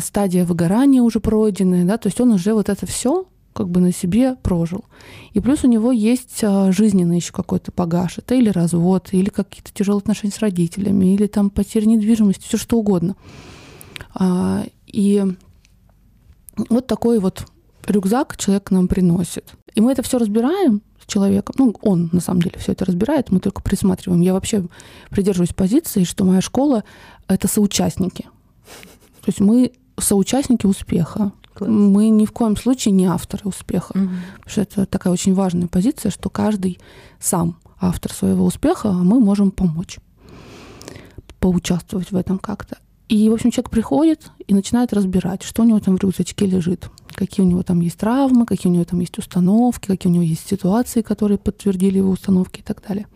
стадия 0.00 0.44
выгорания 0.44 1.02
уже 1.02 1.20
пройденная, 1.20 1.84
да, 1.84 1.98
то 1.98 2.08
есть 2.08 2.20
он 2.20 2.32
уже 2.32 2.54
вот 2.54 2.68
это 2.68 2.86
все 2.86 3.26
как 3.54 3.70
бы 3.70 3.80
на 3.80 3.92
себе 3.92 4.36
прожил. 4.36 4.84
И 5.32 5.40
плюс 5.40 5.64
у 5.64 5.68
него 5.68 5.90
есть 5.90 6.38
э, 6.42 6.70
жизненный 6.70 7.16
еще 7.16 7.32
какой-то 7.32 7.72
багаж. 7.74 8.18
Это 8.18 8.36
или 8.36 8.50
развод, 8.50 9.08
или 9.10 9.30
какие-то 9.30 9.72
тяжелые 9.74 9.98
отношения 9.98 10.32
с 10.32 10.38
родителями, 10.38 11.12
или 11.12 11.26
там 11.26 11.50
потеря 11.50 11.86
недвижимости, 11.86 12.44
все 12.44 12.56
что 12.56 12.78
угодно. 12.78 13.16
А, 14.14 14.64
и 14.86 15.24
вот 16.68 16.86
такой 16.86 17.18
вот 17.18 17.46
рюкзак 17.84 18.36
человек 18.36 18.70
нам 18.70 18.86
приносит. 18.86 19.52
И 19.74 19.80
мы 19.80 19.90
это 19.90 20.02
все 20.02 20.18
разбираем, 20.18 20.82
человеком. 21.08 21.54
Ну, 21.58 21.74
он 21.82 22.10
на 22.12 22.20
самом 22.20 22.42
деле 22.42 22.56
все 22.58 22.72
это 22.72 22.84
разбирает, 22.84 23.30
мы 23.30 23.40
только 23.40 23.62
присматриваем. 23.62 24.20
Я 24.20 24.34
вообще 24.34 24.66
придерживаюсь 25.10 25.54
позиции, 25.54 26.04
что 26.04 26.24
моя 26.24 26.40
школа— 26.40 26.84
это 27.28 27.48
соучастники. 27.48 28.24
То 29.22 29.26
есть 29.26 29.40
мы 29.40 29.72
соучастники 30.00 30.66
успеха. 30.66 31.32
Класс. 31.54 31.70
Мы 31.70 32.08
ни 32.08 32.24
в 32.24 32.32
коем 32.32 32.56
случае 32.56 32.92
не 32.92 33.06
авторы 33.06 33.42
успеха. 33.44 33.92
Угу. 33.92 34.08
Потому 34.36 34.50
что 34.50 34.60
это 34.60 34.86
такая 34.86 35.12
очень 35.12 35.34
важная 35.34 35.68
позиция, 35.68 36.10
что 36.10 36.30
каждый 36.30 36.78
сам 37.20 37.58
автор 37.80 38.12
своего 38.12 38.44
успеха, 38.44 38.90
а 38.90 38.92
мы 38.92 39.20
можем 39.20 39.50
помочь, 39.50 39.98
поучаствовать 41.40 42.10
в 42.10 42.16
этом 42.16 42.38
как-то. 42.38 42.78
И, 43.08 43.28
в 43.30 43.32
общем, 43.32 43.50
человек 43.50 43.70
приходит 43.70 44.30
и 44.46 44.54
начинает 44.54 44.92
разбирать, 44.92 45.42
что 45.42 45.62
у 45.62 45.64
него 45.64 45.80
там 45.80 45.96
в 45.96 46.00
рюкзачке 46.00 46.44
лежит, 46.44 46.90
какие 47.14 47.44
у 47.44 47.48
него 47.48 47.62
там 47.62 47.80
есть 47.80 47.98
травмы, 47.98 48.44
какие 48.44 48.70
у 48.70 48.74
него 48.74 48.84
там 48.84 49.00
есть 49.00 49.16
установки, 49.16 49.86
какие 49.86 50.10
у 50.10 50.14
него 50.14 50.24
есть 50.24 50.46
ситуации, 50.46 51.00
которые 51.00 51.38
подтвердили 51.38 51.98
его 51.98 52.10
установки 52.10 52.60
и 52.60 52.62
так 52.62 52.82
далее. 52.86 53.06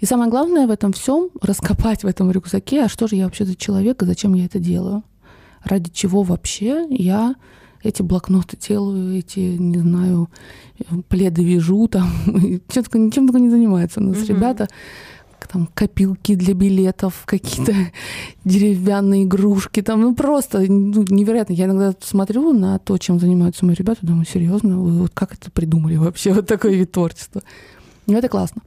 И 0.00 0.06
самое 0.06 0.30
главное 0.30 0.66
в 0.66 0.70
этом 0.70 0.92
всем 0.92 1.30
раскопать 1.40 2.02
в 2.02 2.06
этом 2.06 2.30
рюкзаке, 2.30 2.84
а 2.84 2.88
что 2.88 3.06
же 3.06 3.14
я 3.14 3.26
вообще 3.26 3.44
за 3.44 3.54
человек 3.54 4.02
и 4.02 4.06
зачем 4.06 4.34
я 4.34 4.46
это 4.46 4.58
делаю? 4.58 5.04
Ради 5.64 5.90
чего 5.90 6.22
вообще 6.22 6.86
я 6.90 7.34
эти 7.82 8.02
блокноты 8.02 8.56
делаю, 8.56 9.18
эти, 9.18 9.40
не 9.40 9.78
знаю, 9.78 10.30
пледы 11.08 11.44
вяжу, 11.44 11.86
там, 11.88 12.08
чем 12.68 13.10
только 13.10 13.38
не 13.38 13.50
занимаются 13.50 14.00
у 14.00 14.04
нас 14.04 14.18
угу. 14.18 14.26
ребята 14.26 14.68
там 15.54 15.68
копилки 15.72 16.34
для 16.34 16.54
билетов, 16.54 17.22
какие-то 17.26 17.74
деревянные 18.44 19.24
игрушки, 19.24 19.82
там, 19.82 20.00
ну 20.00 20.14
просто 20.14 20.60
ну, 20.60 21.04
невероятно. 21.08 21.52
Я 21.52 21.66
иногда 21.66 21.94
смотрю 22.00 22.52
на 22.52 22.78
то, 22.78 22.98
чем 22.98 23.20
занимаются 23.20 23.64
мои 23.64 23.74
ребята, 23.74 24.00
думаю, 24.02 24.26
серьезно, 24.26 24.78
вы 24.78 25.02
вот 25.02 25.12
как 25.14 25.34
это 25.34 25.50
придумали 25.50 25.96
вообще, 25.96 26.32
вот 26.34 26.46
такой 26.46 26.74
вид 26.74 26.92
творчества. 26.92 27.42
И 28.06 28.12
это 28.12 28.28
классно. 28.28 28.62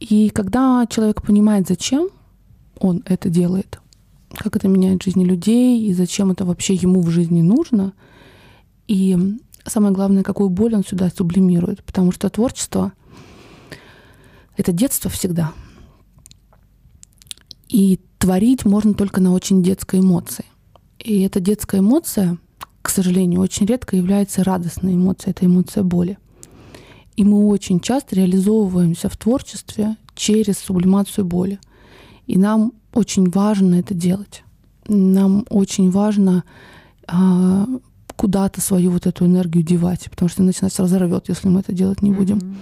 И 0.00 0.30
когда 0.30 0.86
человек 0.88 1.22
понимает, 1.22 1.66
зачем 1.66 2.08
он 2.78 3.02
это 3.06 3.28
делает, 3.28 3.80
как 4.34 4.56
это 4.56 4.68
меняет 4.68 5.02
жизни 5.02 5.24
людей, 5.24 5.86
и 5.86 5.92
зачем 5.92 6.30
это 6.30 6.44
вообще 6.44 6.74
ему 6.74 7.00
в 7.00 7.10
жизни 7.10 7.42
нужно, 7.42 7.92
и 8.86 9.16
самое 9.64 9.92
главное, 9.92 10.22
какую 10.22 10.48
боль 10.50 10.74
он 10.74 10.84
сюда 10.84 11.10
сублимирует, 11.10 11.84
потому 11.84 12.12
что 12.12 12.30
творчество— 12.30 12.92
это 14.56 14.72
детство 14.72 15.10
всегда— 15.10 15.52
и 17.68 18.00
творить 18.18 18.64
можно 18.64 18.94
только 18.94 19.20
на 19.20 19.32
очень 19.32 19.62
детской 19.62 20.00
эмоции. 20.00 20.44
И 20.98 21.20
эта 21.20 21.38
детская 21.40 21.80
эмоция, 21.80 22.38
к 22.82 22.88
сожалению, 22.88 23.40
очень 23.40 23.66
редко 23.66 23.96
является 23.96 24.42
радостной 24.42 24.94
эмоцией. 24.94 25.32
Это 25.32 25.46
эмоция 25.46 25.84
боли. 25.84 26.18
И 27.16 27.24
мы 27.24 27.46
очень 27.46 27.80
часто 27.80 28.16
реализовываемся 28.16 29.08
в 29.08 29.16
творчестве 29.16 29.96
через 30.14 30.58
сублимацию 30.58 31.24
боли. 31.24 31.60
И 32.26 32.38
нам 32.38 32.72
очень 32.98 33.30
важно 33.30 33.76
это 33.76 33.94
делать. 33.94 34.42
Нам 34.86 35.46
очень 35.50 35.90
важно 35.90 36.44
а, 37.06 37.66
куда-то 38.16 38.60
свою 38.60 38.90
вот 38.90 39.06
эту 39.06 39.26
энергию 39.26 39.64
девать, 39.64 40.10
потому 40.10 40.28
что 40.28 40.42
иначе 40.42 40.60
нас 40.62 40.78
разорвет, 40.78 41.28
если 41.28 41.48
мы 41.48 41.60
это 41.60 41.72
делать 41.72 42.02
не 42.02 42.10
будем. 42.10 42.38
Mm-hmm. 42.38 42.56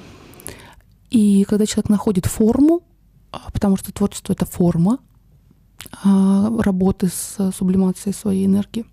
И 1.10 1.44
когда 1.44 1.66
человек 1.66 1.88
находит 1.88 2.26
форму, 2.26 2.82
а, 3.32 3.50
потому 3.52 3.76
что 3.76 3.92
творчество— 3.92 4.32
это 4.34 4.44
форма 4.44 4.98
а, 6.04 6.50
работы 6.62 7.08
с 7.08 7.52
сублимацией 7.52 8.14
своей 8.14 8.46
энергии. 8.46 8.84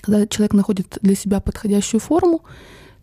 Когда 0.00 0.26
человек 0.26 0.54
находит 0.54 0.98
для 1.02 1.14
себя 1.14 1.40
подходящую 1.40 2.00
форму, 2.00 2.42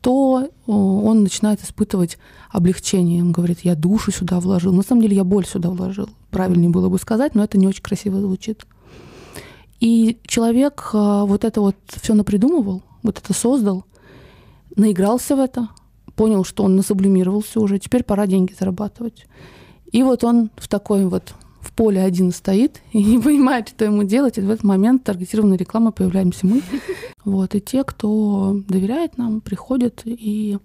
то 0.06 0.52
он 0.68 1.24
начинает 1.24 1.64
испытывать 1.64 2.20
облегчение. 2.52 3.24
Он 3.24 3.32
говорит, 3.32 3.62
я 3.64 3.74
душу 3.74 4.12
сюда 4.12 4.40
вложил. 4.40 4.72
На 4.72 4.84
самом 4.84 5.02
деле 5.02 5.16
я 5.16 5.24
боль 5.24 5.48
сюда 5.48 5.72
вложил. 5.72 6.08
Правильнее 6.30 6.70
было 6.70 6.90
бы 6.90 7.00
сказать, 7.00 7.34
но 7.34 7.44
это 7.44 7.58
не 7.58 7.68
очень 7.68 7.82
красиво 7.82 8.22
звучит. 8.22 8.68
И 9.80 10.20
человек 10.28 10.92
а, 10.94 11.26
вот 11.26 11.44
это 11.44 11.60
вот 11.60 11.76
все 11.88 12.14
напридумывал, 12.14 12.84
вот 13.02 13.18
это 13.18 13.34
создал, 13.34 13.86
наигрался 14.76 15.36
в 15.36 15.40
это, 15.40 15.70
понял, 16.16 16.44
что 16.44 16.64
он 16.66 16.76
насублимировался 16.76 17.60
уже, 17.60 17.80
теперь 17.80 18.04
пора 18.04 18.28
деньги 18.28 18.54
зарабатывать. 18.54 19.26
И 19.92 20.04
вот 20.04 20.24
он 20.24 20.52
в 20.56 20.68
такой 20.68 21.06
вот 21.06 21.34
поле 21.76 22.02
один 22.02 22.32
стоит 22.32 22.82
и 22.92 23.04
не 23.04 23.20
понимает, 23.20 23.70
что 23.70 23.86
ему 23.86 24.04
делать. 24.04 24.38
И 24.38 24.42
в 24.42 24.50
этот 24.50 24.64
момент 24.64 25.04
таргетированная 25.04 25.58
реклама 25.58 25.92
появляемся 25.92 26.46
мы. 26.46 26.62
Вот. 27.26 27.56
И 27.56 27.60
те, 27.60 27.84
кто 27.84 28.62
доверяет 28.68 29.18
нам, 29.18 29.42
приходят 29.42 30.04
и 30.06 30.60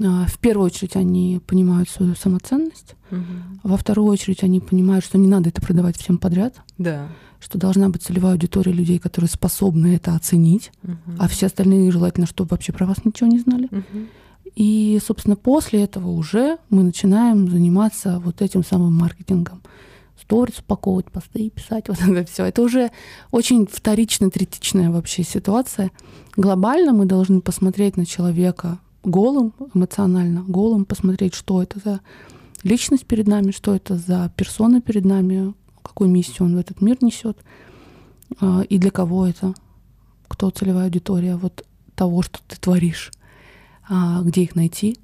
А, 0.00 0.26
в 0.26 0.38
первую 0.38 0.66
очередь 0.66 0.96
они 0.96 1.40
понимают 1.46 1.88
свою 1.88 2.14
самоценность, 2.14 2.94
угу. 3.10 3.20
во 3.64 3.76
вторую 3.76 4.08
очередь 4.08 4.44
они 4.44 4.60
понимают, 4.60 5.04
что 5.04 5.18
не 5.18 5.26
надо 5.26 5.48
это 5.48 5.60
продавать 5.60 5.96
всем 5.96 6.18
подряд, 6.18 6.60
да. 6.76 7.08
что 7.40 7.58
должна 7.58 7.88
быть 7.88 8.02
целевая 8.02 8.34
аудитория 8.34 8.72
людей, 8.72 8.98
которые 8.98 9.28
способны 9.28 9.96
это 9.96 10.14
оценить, 10.14 10.70
угу. 10.84 10.96
а 11.18 11.26
все 11.26 11.46
остальные 11.46 11.90
желательно, 11.90 12.26
чтобы 12.26 12.50
вообще 12.50 12.72
про 12.72 12.86
вас 12.86 13.04
ничего 13.04 13.28
не 13.28 13.40
знали. 13.40 13.68
Угу. 13.70 14.06
И, 14.54 15.00
собственно, 15.04 15.36
после 15.36 15.82
этого 15.82 16.08
уже 16.08 16.58
мы 16.70 16.82
начинаем 16.82 17.50
заниматься 17.50 18.20
вот 18.24 18.40
этим 18.40 18.64
самым 18.64 18.94
маркетингом. 18.94 19.62
Сторис 20.28 20.58
упаковывать, 20.58 21.10
посты 21.10 21.48
писать, 21.48 21.84
вот 21.88 21.98
это 22.02 22.30
все. 22.30 22.44
Это 22.44 22.60
уже 22.60 22.90
очень 23.30 23.66
вторичная, 23.66 24.28
третичная 24.28 24.90
вообще 24.90 25.22
ситуация. 25.22 25.90
Глобально 26.36 26.92
мы 26.92 27.06
должны 27.06 27.40
посмотреть 27.40 27.96
на 27.96 28.04
человека 28.04 28.78
голым, 29.04 29.54
эмоционально 29.72 30.44
голым, 30.46 30.84
посмотреть, 30.84 31.34
что 31.34 31.62
это 31.62 31.80
за 31.82 32.00
личность 32.62 33.06
перед 33.06 33.26
нами, 33.26 33.52
что 33.52 33.74
это 33.74 33.96
за 33.96 34.30
персона 34.36 34.82
перед 34.82 35.06
нами, 35.06 35.54
какую 35.82 36.10
миссию 36.10 36.44
он 36.44 36.56
в 36.56 36.58
этот 36.58 36.82
мир 36.82 36.98
несет, 37.00 37.38
а, 38.38 38.60
и 38.68 38.76
для 38.76 38.90
кого 38.90 39.26
это, 39.26 39.54
кто 40.28 40.50
целевая 40.50 40.84
аудитория 40.84 41.36
вот 41.36 41.64
того, 41.94 42.20
что 42.20 42.40
ты 42.46 42.56
творишь, 42.56 43.12
а, 43.88 44.20
где 44.20 44.42
их 44.42 44.56
найти. 44.56 44.98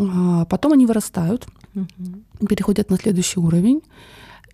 А, 0.00 0.46
потом 0.46 0.72
они 0.72 0.84
вырастают, 0.84 1.46
переходят 2.40 2.90
на 2.90 2.96
следующий 2.96 3.38
уровень, 3.38 3.82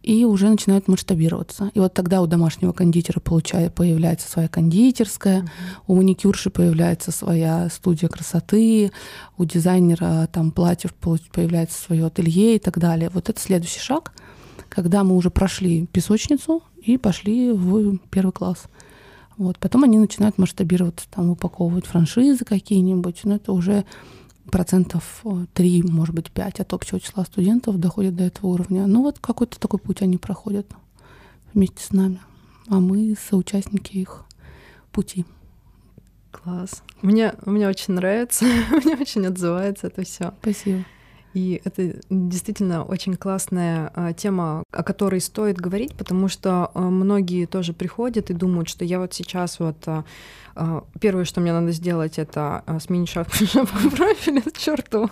и 0.03 0.25
уже 0.25 0.49
начинают 0.49 0.89
масштабироваться. 0.89 1.71
И 1.75 1.81
вот 1.81 1.95
тогда 1.95 2.23
у 2.23 2.27
домашнего 2.27 2.73
кондитера 2.73 3.21
получает, 3.21 3.75
появляется 3.75 4.31
своя 4.31 4.49
кондитерская, 4.49 5.43
mm-hmm. 5.43 5.83
у 5.87 5.97
маникюрши 5.97 6.51
появляется 6.51 7.11
своя 7.11 7.69
студия 7.69 8.09
красоты, 8.09 8.93
у 9.37 9.45
дизайнера 9.45 10.29
там 10.33 10.51
платьев 10.51 10.95
появляется 10.95 11.81
свое 11.81 12.07
ателье 12.07 12.57
и 12.57 12.59
так 12.59 12.79
далее. 12.79 13.11
Вот 13.13 13.29
это 13.29 13.41
следующий 13.41 13.81
шаг, 13.81 14.13
когда 14.69 15.05
мы 15.05 15.17
уже 15.17 15.31
прошли 15.31 15.87
песочницу 15.87 16.63
и 16.83 16.97
пошли 16.97 17.53
в 17.53 17.99
первый 18.11 18.33
класс. 18.33 18.65
Вот. 19.37 19.59
Потом 19.59 19.85
они 19.85 19.99
начинают 19.99 20.37
масштабироваться, 20.37 21.07
там 21.11 21.31
упаковывать 21.31 21.87
франшизы 21.87 22.45
какие-нибудь, 22.45 23.21
но 23.25 23.37
это 23.37 23.53
уже 23.53 23.85
процентов 24.49 25.25
3, 25.55 25.83
может 25.85 26.15
быть, 26.15 26.31
5 26.31 26.61
от 26.61 26.73
общего 26.73 27.01
числа 27.01 27.25
студентов 27.25 27.79
доходят 27.79 28.17
до 28.17 28.25
этого 28.25 28.49
уровня. 28.49 28.87
Ну 28.87 29.03
вот 29.03 29.19
какой-то 29.19 29.59
такой 29.59 29.79
путь 29.79 30.03
они 30.03 30.17
проходят 30.17 30.67
вместе 31.55 31.83
с 31.83 31.93
нами, 31.93 32.21
а 32.69 32.81
мы 32.81 33.15
соучастники 33.29 33.97
их 33.97 34.25
пути. 34.93 35.25
Класс. 36.31 36.83
Мне, 37.03 37.35
мне 37.47 37.69
очень 37.69 37.95
нравится, 37.95 38.45
мне 38.85 38.95
очень 38.97 39.27
отзывается 39.27 39.87
это 39.87 40.05
все. 40.05 40.35
Спасибо. 40.41 40.85
И 41.35 41.61
это 41.65 41.95
действительно 42.11 42.85
очень 42.85 43.15
классная 43.15 43.91
а, 43.95 44.13
тема, 44.13 44.65
о 44.73 44.83
которой 44.83 45.21
стоит 45.21 45.59
говорить, 45.59 45.95
потому 45.95 46.29
что 46.29 46.71
а, 46.75 46.81
многие 46.81 47.47
тоже 47.47 47.73
приходят 47.73 48.31
и 48.31 48.35
думают, 48.35 48.69
что 48.69 48.85
я 48.85 48.99
вот 48.99 49.13
сейчас 49.13 49.61
вот 49.61 49.77
а, 49.87 50.05
первое, 51.01 51.25
что 51.25 51.41
мне 51.41 51.53
надо 51.53 51.73
сделать, 51.73 52.19
это 52.19 52.65
сменить 52.81 53.11
шапку, 53.11 53.45
шапку 53.45 53.91
профиля 53.91 54.41
к 54.41 54.57
черту. 54.57 55.11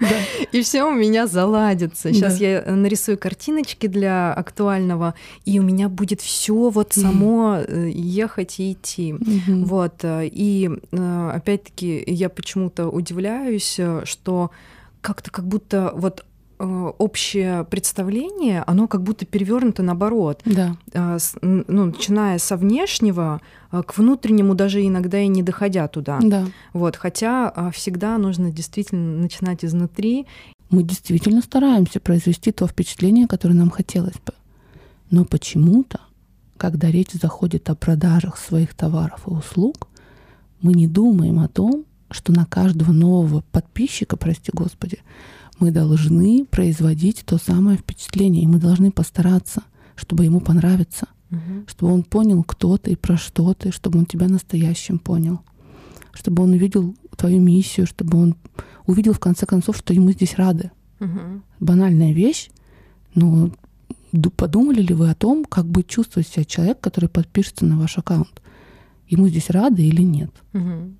Да. 0.00 0.06
И 0.52 0.62
все 0.62 0.84
у 0.84 0.92
меня 0.92 1.26
заладится. 1.26 2.12
Сейчас 2.12 2.38
да. 2.38 2.46
я 2.46 2.64
нарисую 2.66 3.18
картиночки 3.18 3.88
для 3.88 4.32
актуального, 4.32 5.14
и 5.44 5.58
у 5.58 5.62
меня 5.62 5.88
будет 5.88 6.20
все 6.20 6.70
вот 6.70 6.92
само 6.92 7.56
mm 7.56 7.90
ехать 7.90 8.60
и 8.60 8.72
идти. 8.72 9.12
Mm-hmm. 9.12 9.64
Вот. 9.64 10.04
И 10.04 10.70
опять-таки 10.92 12.04
я 12.06 12.28
почему-то 12.28 12.88
удивляюсь, 12.88 13.80
что 14.04 14.50
как-то 15.08 15.30
как 15.30 15.46
будто 15.46 15.92
вот 15.94 16.26
э, 16.58 16.92
общее 16.98 17.64
представление, 17.64 18.62
оно 18.66 18.86
как 18.88 19.02
будто 19.02 19.24
перевернуто 19.24 19.82
наоборот. 19.82 20.42
Да. 20.44 20.76
А, 20.92 21.16
ну, 21.40 21.86
начиная 21.86 22.38
со 22.38 22.58
внешнего 22.58 23.40
а, 23.70 23.82
к 23.82 23.96
внутреннему, 23.96 24.54
даже 24.54 24.86
иногда 24.86 25.18
и 25.18 25.28
не 25.28 25.42
доходя 25.42 25.88
туда. 25.88 26.18
Да. 26.22 26.44
Вот, 26.74 26.96
хотя 26.96 27.70
всегда 27.74 28.18
нужно 28.18 28.50
действительно 28.50 29.22
начинать 29.22 29.64
изнутри. 29.64 30.26
Мы 30.68 30.82
действительно 30.82 31.40
стараемся 31.40 32.00
произвести 32.00 32.52
то 32.52 32.66
впечатление, 32.66 33.26
которое 33.26 33.54
нам 33.54 33.70
хотелось 33.70 34.18
бы. 34.26 34.34
Но 35.10 35.24
почему-то, 35.24 36.00
когда 36.58 36.90
речь 36.90 37.12
заходит 37.12 37.70
о 37.70 37.74
продажах 37.74 38.36
своих 38.36 38.74
товаров 38.74 39.22
и 39.26 39.30
услуг, 39.30 39.88
мы 40.60 40.74
не 40.74 40.86
думаем 40.86 41.38
о 41.38 41.48
том, 41.48 41.86
что 42.10 42.32
на 42.32 42.46
каждого 42.46 42.92
нового 42.92 43.42
подписчика, 43.52 44.16
прости 44.16 44.50
господи, 44.52 44.98
мы 45.58 45.70
должны 45.70 46.44
производить 46.44 47.24
то 47.24 47.38
самое 47.38 47.78
впечатление, 47.78 48.44
и 48.44 48.46
мы 48.46 48.58
должны 48.58 48.90
постараться, 48.90 49.62
чтобы 49.96 50.24
ему 50.24 50.40
понравиться, 50.40 51.08
угу. 51.30 51.64
чтобы 51.66 51.92
он 51.92 52.02
понял, 52.04 52.42
кто 52.44 52.76
ты 52.78 52.92
и 52.92 52.96
про 52.96 53.16
что 53.16 53.54
ты, 53.54 53.72
чтобы 53.72 53.98
он 53.98 54.06
тебя 54.06 54.28
настоящим 54.28 54.98
понял, 54.98 55.40
чтобы 56.12 56.42
он 56.44 56.52
увидел 56.52 56.94
твою 57.16 57.40
миссию, 57.40 57.86
чтобы 57.86 58.18
он 58.18 58.36
увидел 58.86 59.12
в 59.12 59.18
конце 59.18 59.46
концов, 59.46 59.76
что 59.76 59.92
ему 59.92 60.12
здесь 60.12 60.36
рады. 60.36 60.70
Угу. 61.00 61.42
Банальная 61.60 62.12
вещь, 62.12 62.50
но 63.14 63.50
подумали 64.36 64.80
ли 64.80 64.94
вы 64.94 65.10
о 65.10 65.14
том, 65.14 65.44
как 65.44 65.66
будет 65.66 65.88
чувствовать 65.88 66.28
себя 66.28 66.44
человек, 66.44 66.80
который 66.80 67.08
подпишется 67.08 67.64
на 67.64 67.78
ваш 67.78 67.98
аккаунт? 67.98 68.42
Ему 69.08 69.28
здесь 69.28 69.50
рады 69.50 69.82
или 69.82 70.02
нет? 70.02 70.30
Угу. 70.54 70.94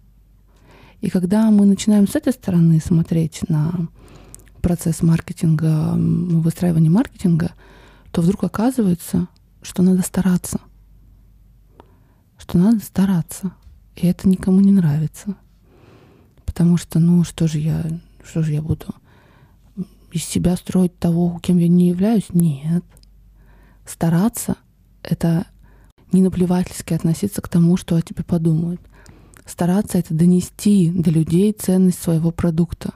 И 1.00 1.10
когда 1.10 1.50
мы 1.50 1.64
начинаем 1.64 2.08
с 2.08 2.16
этой 2.16 2.32
стороны 2.32 2.80
смотреть 2.80 3.48
на 3.48 3.88
процесс 4.60 5.02
маркетинга, 5.02 5.94
выстраивания 5.96 6.90
маркетинга, 6.90 7.52
то 8.10 8.20
вдруг 8.20 8.42
оказывается, 8.44 9.28
что 9.62 9.82
надо 9.82 10.02
стараться. 10.02 10.60
Что 12.36 12.58
надо 12.58 12.80
стараться. 12.80 13.52
И 13.94 14.06
это 14.06 14.28
никому 14.28 14.60
не 14.60 14.72
нравится. 14.72 15.36
Потому 16.44 16.76
что, 16.76 16.98
ну, 16.98 17.22
что 17.24 17.46
же 17.46 17.58
я, 17.58 17.84
что 18.24 18.42
же 18.42 18.52
я 18.52 18.62
буду 18.62 18.86
из 20.10 20.24
себя 20.24 20.56
строить 20.56 20.98
того, 20.98 21.38
кем 21.42 21.58
я 21.58 21.68
не 21.68 21.88
являюсь? 21.88 22.30
Нет. 22.30 22.84
Стараться— 23.86 24.56
это 25.02 25.46
не 26.10 26.22
наплевательски 26.22 26.94
относиться 26.94 27.40
к 27.42 27.48
тому, 27.48 27.76
что 27.76 27.96
о 27.96 28.02
тебе 28.02 28.24
подумают 28.24 28.80
стараться 29.48 29.98
это 29.98 30.14
донести 30.14 30.90
до 30.90 31.10
людей 31.10 31.52
ценность 31.52 32.00
своего 32.00 32.30
продукта. 32.30 32.94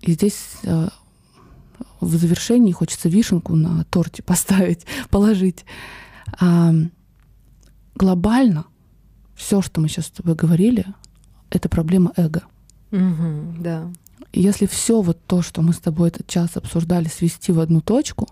И 0.00 0.12
здесь 0.12 0.56
э, 0.64 0.88
в 2.00 2.16
завершении 2.16 2.72
хочется 2.72 3.08
вишенку 3.08 3.54
на 3.54 3.84
торте 3.84 4.22
поставить, 4.26 4.86
положить. 5.10 5.64
А, 6.40 6.72
глобально 7.94 8.66
все, 9.34 9.62
что 9.62 9.80
мы 9.80 9.88
сейчас 9.88 10.06
с 10.06 10.10
тобой 10.10 10.34
говорили, 10.34 10.86
это 11.50 11.68
проблема 11.68 12.12
эго. 12.16 12.42
Угу, 12.90 13.56
да. 13.60 13.90
Если 14.32 14.66
все 14.66 15.00
вот 15.02 15.24
то, 15.26 15.42
что 15.42 15.62
мы 15.62 15.72
с 15.72 15.78
тобой 15.78 16.08
этот 16.08 16.26
час 16.26 16.56
обсуждали, 16.56 17.08
свести 17.08 17.52
в 17.52 17.60
одну 17.60 17.80
точку, 17.80 18.28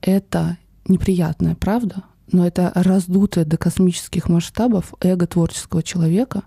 это 0.00 0.56
неприятная 0.86 1.54
правда, 1.54 2.04
но 2.30 2.46
это 2.46 2.72
раздутое 2.74 3.44
до 3.44 3.56
космических 3.56 4.28
масштабов 4.28 4.94
эго 5.00 5.26
творческого 5.26 5.82
человека, 5.82 6.42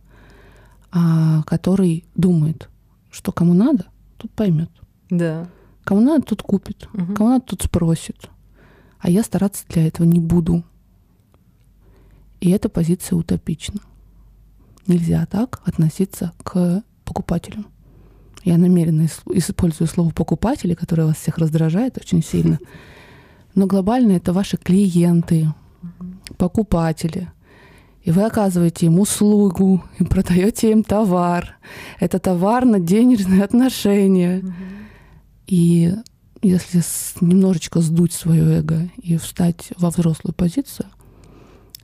а, 0.92 1.44
который 1.44 2.06
думает, 2.16 2.70
что 3.10 3.32
кому 3.32 3.54
надо, 3.54 3.86
тут 4.18 4.32
поймет. 4.32 4.72
Да. 5.10 5.48
Кому 5.84 6.02
надо, 6.02 6.24
тут 6.24 6.42
купит. 6.44 6.88
Угу. 6.94 7.14
Кому 7.14 7.30
надо, 7.30 7.46
тут 7.46 7.64
спросит. 7.64 8.30
А 9.00 9.10
я 9.10 9.24
стараться 9.24 9.66
для 9.70 9.88
этого 9.88 10.06
не 10.06 10.20
буду. 10.20 10.64
И 12.42 12.52
эта 12.52 12.70
позиция 12.70 13.16
утопична. 13.16 13.80
Нельзя 14.88 15.26
так 15.26 15.62
относиться 15.66 16.34
к 16.44 16.84
покупателям. 17.06 17.68
Я 18.44 18.58
намеренно 18.58 19.08
использую 19.34 19.88
слово 19.88 20.12
покупатели, 20.12 20.74
которое 20.74 21.06
вас 21.06 21.18
всех 21.18 21.38
раздражает 21.38 21.98
очень 21.98 22.24
сильно. 22.24 22.60
Но 23.56 23.68
глобально 23.68 24.14
это 24.14 24.32
ваши 24.32 24.58
клиенты, 24.58 25.54
покупатели, 26.38 27.32
и 28.02 28.12
вы 28.12 28.24
оказываете 28.24 28.88
им 28.88 29.00
услугу, 29.00 29.84
и 30.00 30.04
продаете 30.04 30.72
им 30.72 30.84
товар. 30.84 31.58
Это 32.00 32.20
товар 32.20 32.66
на 32.66 32.80
денежные 32.80 33.44
отношения. 33.44 34.44
И 35.48 35.94
если 36.42 36.82
немножечко 37.22 37.82
сдуть 37.82 38.14
свое 38.14 38.60
эго 38.60 38.90
и 38.98 39.18
встать 39.18 39.74
во 39.78 39.90
взрослую 39.90 40.34
позицию, 40.34 40.88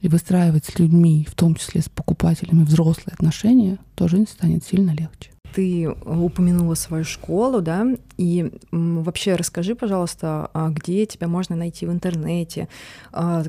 и 0.01 0.07
выстраивать 0.07 0.65
с 0.65 0.77
людьми, 0.77 1.27
в 1.29 1.33
том 1.33 1.55
числе 1.55 1.81
с 1.81 1.89
покупателями, 1.89 2.63
взрослые 2.63 3.13
отношения, 3.13 3.79
то 3.95 4.07
жизнь 4.07 4.27
станет 4.29 4.63
сильно 4.63 4.91
легче. 4.91 5.31
Ты 5.55 5.89
упомянула 6.05 6.75
свою 6.75 7.05
школу, 7.05 7.61
да, 7.61 7.87
и 8.17 8.51
вообще 8.71 9.35
расскажи, 9.35 9.73
пожалуйста, 9.73 10.49
а 10.53 10.69
где 10.69 11.05
тебя 11.05 11.29
можно 11.29 11.55
найти 11.55 11.85
в 11.85 11.91
интернете, 11.91 12.67
а, 13.13 13.43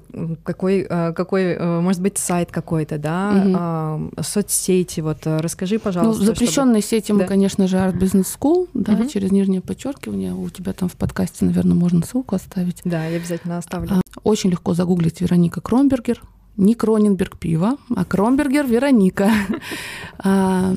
какой, 0.44 0.84
какой 0.84 1.58
может 1.58 2.00
быть, 2.00 2.18
сайт 2.18 2.52
какой-то, 2.52 2.98
да, 2.98 3.98
угу. 4.08 4.22
соцсети, 4.22 5.00
вот 5.00 5.18
расскажи, 5.24 5.80
пожалуйста. 5.80 6.22
Ну, 6.22 6.26
запрещенные 6.26 6.80
чтобы... 6.80 7.00
сети 7.00 7.12
мы, 7.12 7.20
да. 7.20 7.26
конечно 7.26 7.66
же, 7.66 7.76
Art 7.76 7.98
Business 7.98 8.26
School, 8.38 8.68
да, 8.72 8.92
угу. 8.92 9.08
через 9.08 9.32
нижнее 9.32 9.60
подчеркивание, 9.60 10.32
у 10.32 10.48
тебя 10.48 10.72
там 10.74 10.88
в 10.88 10.94
подкасте, 10.94 11.44
наверное, 11.44 11.74
можно 11.74 12.06
ссылку 12.06 12.36
оставить. 12.36 12.82
Да, 12.84 13.04
я 13.04 13.16
обязательно 13.16 13.58
оставлю. 13.58 14.00
Очень 14.22 14.50
легко 14.50 14.74
загуглить 14.74 15.20
Вероника 15.20 15.60
Кромбергер, 15.60 16.22
не 16.56 16.74
Кроненберг 16.74 17.38
пиво, 17.38 17.76
а 17.94 18.04
Кромбергер 18.04 18.66
Вероника. 18.66 19.30
а, 20.18 20.74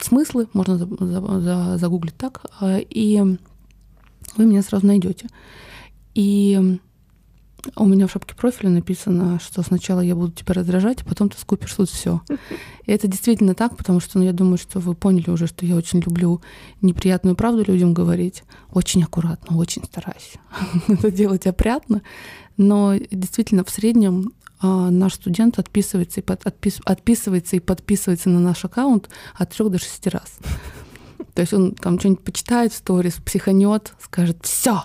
смыслы 0.00 0.48
можно 0.52 0.76
за, 0.78 0.86
за, 0.86 1.40
за, 1.40 1.78
загуглить 1.78 2.16
так, 2.16 2.42
а, 2.60 2.78
и 2.78 3.20
вы 4.36 4.46
меня 4.46 4.62
сразу 4.62 4.86
найдете. 4.86 5.28
И 6.14 6.78
у 7.76 7.86
меня 7.86 8.06
в 8.06 8.10
шапке 8.10 8.34
профиля 8.34 8.70
написано, 8.70 9.40
что 9.40 9.62
сначала 9.62 10.00
я 10.00 10.14
буду 10.14 10.32
тебя 10.32 10.54
раздражать, 10.54 11.02
а 11.02 11.04
потом 11.04 11.28
ты 11.28 11.38
скупишь 11.38 11.72
тут 11.72 11.88
все. 11.88 12.20
И 12.86 12.92
это 12.92 13.08
действительно 13.08 13.54
так, 13.54 13.76
потому 13.76 14.00
что 14.00 14.18
ну, 14.18 14.24
я 14.24 14.32
думаю, 14.32 14.58
что 14.58 14.80
вы 14.80 14.94
поняли 14.94 15.30
уже, 15.30 15.46
что 15.46 15.64
я 15.64 15.74
очень 15.76 16.00
люблю 16.00 16.42
неприятную 16.82 17.36
правду 17.36 17.64
людям 17.66 17.94
говорить. 17.94 18.44
Очень 18.72 19.04
аккуратно, 19.04 19.56
очень 19.56 19.84
стараюсь 19.84 20.34
это 20.88 21.10
делать 21.10 21.46
опрятно. 21.46 22.02
Но 22.56 22.94
действительно 23.10 23.64
в 23.64 23.70
среднем 23.70 24.32
наш 24.62 25.14
студент 25.14 25.58
отписывается 25.58 26.20
и, 26.20 26.22
под, 26.22 26.46
отпис, 26.46 26.80
отписывается 26.84 27.56
и 27.56 27.60
подписывается 27.60 28.30
на 28.30 28.40
наш 28.40 28.64
аккаунт 28.64 29.08
от 29.34 29.50
трех 29.50 29.70
до 29.70 29.78
шести 29.78 30.08
раз. 30.10 30.38
То 31.34 31.42
есть 31.42 31.52
он 31.52 31.72
там 31.72 31.98
что-нибудь 31.98 32.22
почитает 32.22 32.72
в 32.72 32.76
сторис, 32.76 33.14
психанет, 33.14 33.92
скажет, 34.00 34.38
все, 34.42 34.84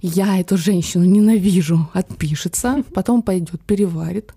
я 0.00 0.38
эту 0.38 0.56
женщину 0.56 1.04
ненавижу, 1.04 1.90
отпишется, 1.92 2.84
потом 2.94 3.22
пойдет, 3.22 3.60
переварит, 3.62 4.32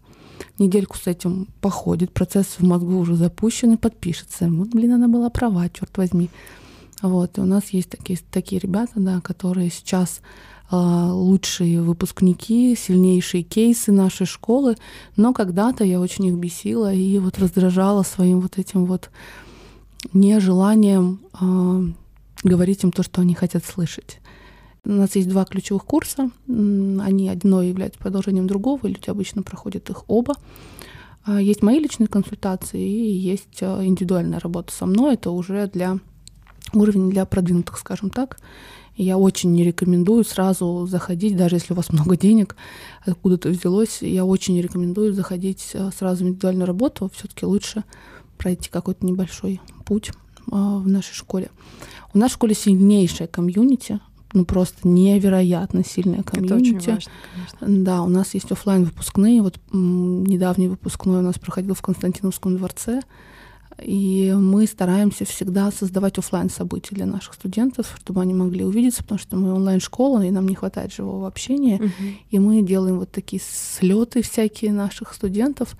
недельку 0.58 0.98
с 0.98 1.06
этим 1.06 1.48
походит, 1.62 2.12
процесс 2.12 2.48
в 2.58 2.64
мозгу 2.64 2.98
уже 2.98 3.16
запущен 3.16 3.74
и 3.74 3.78
подпишется. 3.78 4.50
Вот, 4.50 4.70
блин, 4.70 4.94
она 4.94 5.08
была 5.08 5.30
права, 5.30 5.70
черт 5.70 5.96
возьми. 5.98 6.30
Вот, 7.04 7.38
и 7.38 7.42
у 7.42 7.46
нас 7.46 7.70
есть 7.70 7.90
такие, 7.90 8.18
такие 8.32 8.60
ребята, 8.60 8.94
да, 8.96 9.22
которые 9.22 9.70
сейчас 9.70 10.22
а, 10.22 10.24
лучшие 10.76 11.82
выпускники, 11.82 12.76
сильнейшие 12.76 13.44
кейсы 13.44 13.92
нашей 13.92 14.26
школы, 14.26 14.76
но 15.16 15.34
когда-то 15.34 15.84
я 15.84 16.00
очень 16.00 16.26
их 16.26 16.36
бесила 16.36 16.94
и 16.94 17.20
вот 17.20 17.38
раздражала 17.40 18.04
своим 18.04 18.42
вот 18.42 18.58
этим 18.58 18.86
вот 18.86 19.10
нежеланием 20.14 21.22
э, 21.40 22.48
говорить 22.48 22.84
им 22.84 22.92
то, 22.92 23.04
что 23.04 23.22
они 23.22 23.36
хотят 23.36 23.64
слышать. 23.66 24.20
У 24.86 24.92
нас 24.92 25.16
есть 25.16 25.30
два 25.30 25.46
ключевых 25.46 25.86
курса. 25.86 26.30
Они 26.48 27.30
одно 27.30 27.62
является 27.62 28.00
продолжением 28.00 28.48
другого, 28.48 28.86
и 28.86 28.90
люди 28.90 29.10
обычно 29.10 29.42
проходят 29.42 29.90
их 29.90 30.04
оба. 30.08 30.36
А, 31.26 31.42
есть 31.42 31.64
мои 31.64 31.80
личные 31.80 32.08
консультации 32.08 32.82
и 32.82 33.12
есть 33.14 33.60
а, 33.62 33.82
индивидуальная 33.84 34.42
работа 34.42 34.74
со 34.74 34.86
мной. 34.86 35.14
Это 35.14 35.32
уже 35.32 35.68
для 35.68 36.00
уровень 36.74 37.10
для 37.10 37.26
продвинутых, 37.26 37.78
скажем 37.78 38.10
так. 38.10 38.40
Я 38.96 39.18
очень 39.18 39.52
не 39.52 39.64
рекомендую 39.64 40.24
сразу 40.24 40.86
заходить, 40.90 41.36
даже 41.36 41.56
если 41.56 41.74
у 41.74 41.76
вас 41.76 41.90
много 41.94 42.18
денег, 42.18 42.56
откуда-то 43.06 43.50
взялось, 43.50 44.02
я 44.02 44.26
очень 44.26 44.54
не 44.56 44.62
рекомендую 44.62 45.14
заходить 45.14 45.76
сразу 45.98 46.24
в 46.24 46.28
индивидуальную 46.28 46.68
работу. 46.68 47.10
Все-таки 47.14 47.46
лучше 47.46 47.84
пройти 48.38 48.70
какой-то 48.70 49.06
небольшой 49.06 49.62
путь 49.86 50.12
а, 50.52 50.78
в 50.78 50.88
нашей 50.88 51.14
школе. 51.14 51.50
У 52.14 52.18
нас 52.18 52.32
в 52.32 52.36
школе 52.36 52.54
сильнейшая 52.54 53.28
комьюнити, 53.28 54.00
ну 54.34 54.46
просто 54.46 54.88
невероятно 54.88 55.84
сильная 55.84 56.24
комьюнити. 56.24 56.54
Это 56.54 56.56
очень 56.56 56.94
важно, 56.94 57.12
конечно. 57.34 57.84
Да, 57.84 58.02
у 58.02 58.10
нас 58.10 58.34
есть 58.34 58.52
офлайн 58.52 58.84
выпускные. 58.84 59.42
Вот 59.42 59.60
недавний 59.72 60.68
выпускной 60.68 61.20
у 61.20 61.22
нас 61.24 61.40
проходил 61.40 61.76
в 61.76 61.82
Константиновском 61.82 62.58
дворце. 62.58 63.02
И 63.82 64.34
мы 64.36 64.68
стараемся 64.68 65.26
всегда 65.26 65.72
создавать 65.72 66.18
офлайн 66.18 66.50
события 66.50 66.96
для 66.96 67.06
наших 67.06 67.34
студентов, 67.34 67.96
чтобы 68.00 68.22
они 68.22 68.34
могли 68.34 68.64
увидеться, 68.64 69.04
потому 69.04 69.20
что 69.20 69.36
мы 69.36 69.54
онлайн-школа, 69.54 70.26
и 70.26 70.32
нам 70.32 70.48
не 70.48 70.56
хватает 70.56 70.94
живого 70.94 71.28
общения. 71.28 71.78
Угу. 71.78 71.92
И 72.32 72.40
мы 72.40 72.62
делаем 72.62 73.00
вот 73.00 73.12
такие 73.12 73.42
слеты 73.42 74.22
всякие 74.22 74.72
наших 74.72 75.14
студентов. 75.14 75.76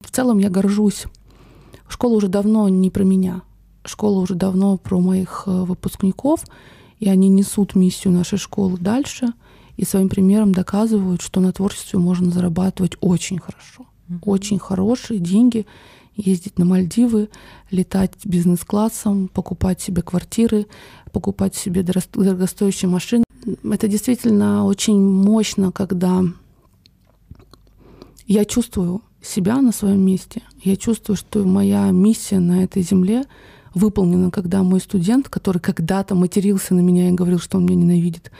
В 0.00 0.10
целом 0.10 0.38
я 0.38 0.50
горжусь 0.50 1.06
Школа 1.90 2.14
уже 2.14 2.28
давно 2.28 2.68
не 2.68 2.88
про 2.88 3.02
меня. 3.02 3.42
Школа 3.84 4.20
уже 4.20 4.34
давно 4.34 4.78
про 4.78 5.00
моих 5.00 5.44
э, 5.46 5.50
выпускников, 5.50 6.44
и 7.00 7.08
они 7.08 7.28
несут 7.28 7.74
миссию 7.74 8.12
нашей 8.14 8.38
школы 8.38 8.78
дальше 8.78 9.32
и 9.76 9.84
своим 9.84 10.08
примером 10.08 10.52
доказывают, 10.52 11.20
что 11.20 11.40
на 11.40 11.52
творчестве 11.52 11.98
можно 11.98 12.30
зарабатывать 12.30 12.92
очень 13.00 13.38
хорошо. 13.38 13.86
Mm-hmm. 14.08 14.18
Очень 14.24 14.58
хорошие 14.58 15.18
деньги, 15.18 15.66
ездить 16.20 16.58
на 16.58 16.64
Мальдивы, 16.64 17.28
летать 17.70 18.12
бизнес-классом, 18.24 19.28
покупать 19.28 19.80
себе 19.80 20.02
квартиры, 20.02 20.66
покупать 21.12 21.54
себе 21.54 21.82
дорогостоящие 21.82 22.88
машины. 22.88 23.24
Это 23.64 23.88
действительно 23.88 24.64
очень 24.64 25.00
мощно, 25.00 25.72
когда 25.72 26.22
я 28.26 28.44
чувствую, 28.44 29.02
себя 29.22 29.60
на 29.60 29.72
своем 29.72 30.00
месте. 30.00 30.42
Я 30.62 30.76
чувствую, 30.76 31.16
что 31.16 31.44
моя 31.44 31.90
миссия 31.90 32.38
на 32.38 32.64
этой 32.64 32.82
земле 32.82 33.24
выполнена, 33.74 34.30
когда 34.30 34.62
мой 34.62 34.80
студент, 34.80 35.28
который 35.28 35.58
когда-то 35.58 36.14
матерился 36.14 36.74
на 36.74 36.80
меня 36.80 37.08
и 37.08 37.12
говорил, 37.12 37.38
что 37.38 37.58
он 37.58 37.66
меня 37.66 37.82
ненавидит, 37.82 38.30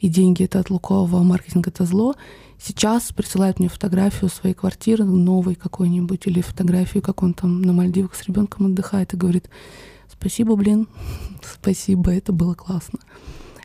и 0.00 0.08
деньги 0.08 0.44
это 0.44 0.60
от 0.60 0.70
лукавого, 0.70 1.20
а 1.20 1.22
маркетинг 1.22 1.68
это 1.68 1.84
зло, 1.84 2.14
сейчас 2.58 3.12
присылает 3.12 3.58
мне 3.58 3.68
фотографию 3.68 4.28
своей 4.28 4.54
квартиры 4.54 5.04
новой 5.04 5.54
какой-нибудь 5.54 6.26
или 6.26 6.40
фотографию, 6.40 7.02
как 7.02 7.22
он 7.22 7.34
там 7.34 7.62
на 7.62 7.72
Мальдивах 7.72 8.14
с 8.14 8.24
ребенком 8.24 8.66
отдыхает 8.66 9.14
и 9.14 9.16
говорит, 9.16 9.48
спасибо, 10.10 10.56
блин, 10.56 10.88
спасибо, 11.42 12.12
это 12.12 12.32
было 12.32 12.54
классно. 12.54 12.98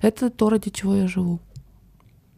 Это 0.01 0.29
то, 0.29 0.49
ради 0.49 0.69
чего 0.69 0.95
я 0.95 1.07
живу. 1.07 1.39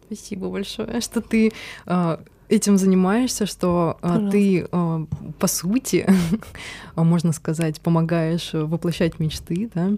Спасибо 0.05 0.49
большое, 0.49 1.01
что 1.01 1.19
ты 1.19 1.51
а, 1.87 2.21
этим 2.47 2.77
занимаешься, 2.77 3.47
что 3.47 3.97
Пожалуйста. 4.01 4.31
ты, 4.31 4.67
а, 4.71 5.05
по 5.39 5.47
сути, 5.47 6.07
можно 6.95 7.31
сказать, 7.31 7.81
помогаешь 7.81 8.51
воплощать 8.53 9.19
мечты, 9.19 9.69
да, 9.73 9.91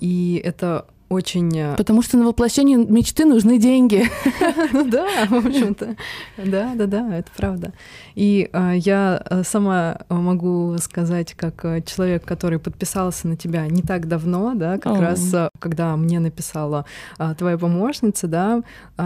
и 0.00 0.40
это 0.42 0.86
очень... 1.08 1.56
Э, 1.56 1.76
Потому 1.76 2.02
что 2.02 2.16
на 2.16 2.26
воплощение 2.26 2.78
мечты 2.78 3.24
нужны 3.24 3.58
деньги. 3.58 4.04
Ну 4.72 4.84
да, 4.90 5.26
в 5.28 5.34
общем-то. 5.34 5.96
Да, 6.38 6.72
да, 6.74 6.86
да, 6.86 7.16
это 7.18 7.30
правда. 7.36 7.72
И 8.14 8.48
э, 8.52 8.72
я 8.76 9.22
э, 9.28 9.42
сама 9.44 9.98
могу 10.08 10.76
сказать, 10.78 11.34
как 11.34 11.62
человек, 11.86 12.24
который 12.24 12.58
подписался 12.58 13.28
на 13.28 13.36
тебя 13.36 13.66
не 13.66 13.82
так 13.82 14.08
давно, 14.08 14.54
да, 14.54 14.78
как 14.78 15.00
раз 15.00 15.34
когда 15.58 15.96
мне 15.96 16.20
написала 16.20 16.84
твоя 17.38 17.58
помощница, 17.58 18.26
да, 18.28 18.62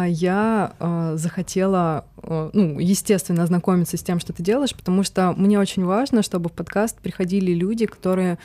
я 0.07 0.73
захотела, 1.15 2.05
ну, 2.53 2.79
естественно, 2.79 3.43
ознакомиться 3.43 3.97
с 3.97 4.03
тем, 4.03 4.21
что 4.21 4.33
ты 4.33 4.43
делаешь, 4.43 4.75
потому 4.75 5.03
что 5.03 5.33
мне 5.37 5.59
очень 5.59 5.85
важно, 5.85 6.23
чтобы 6.23 6.49
в 6.49 6.53
подкаст 6.53 6.99
приходили 7.01 7.53
люди, 7.53 7.87
которые 7.87 8.39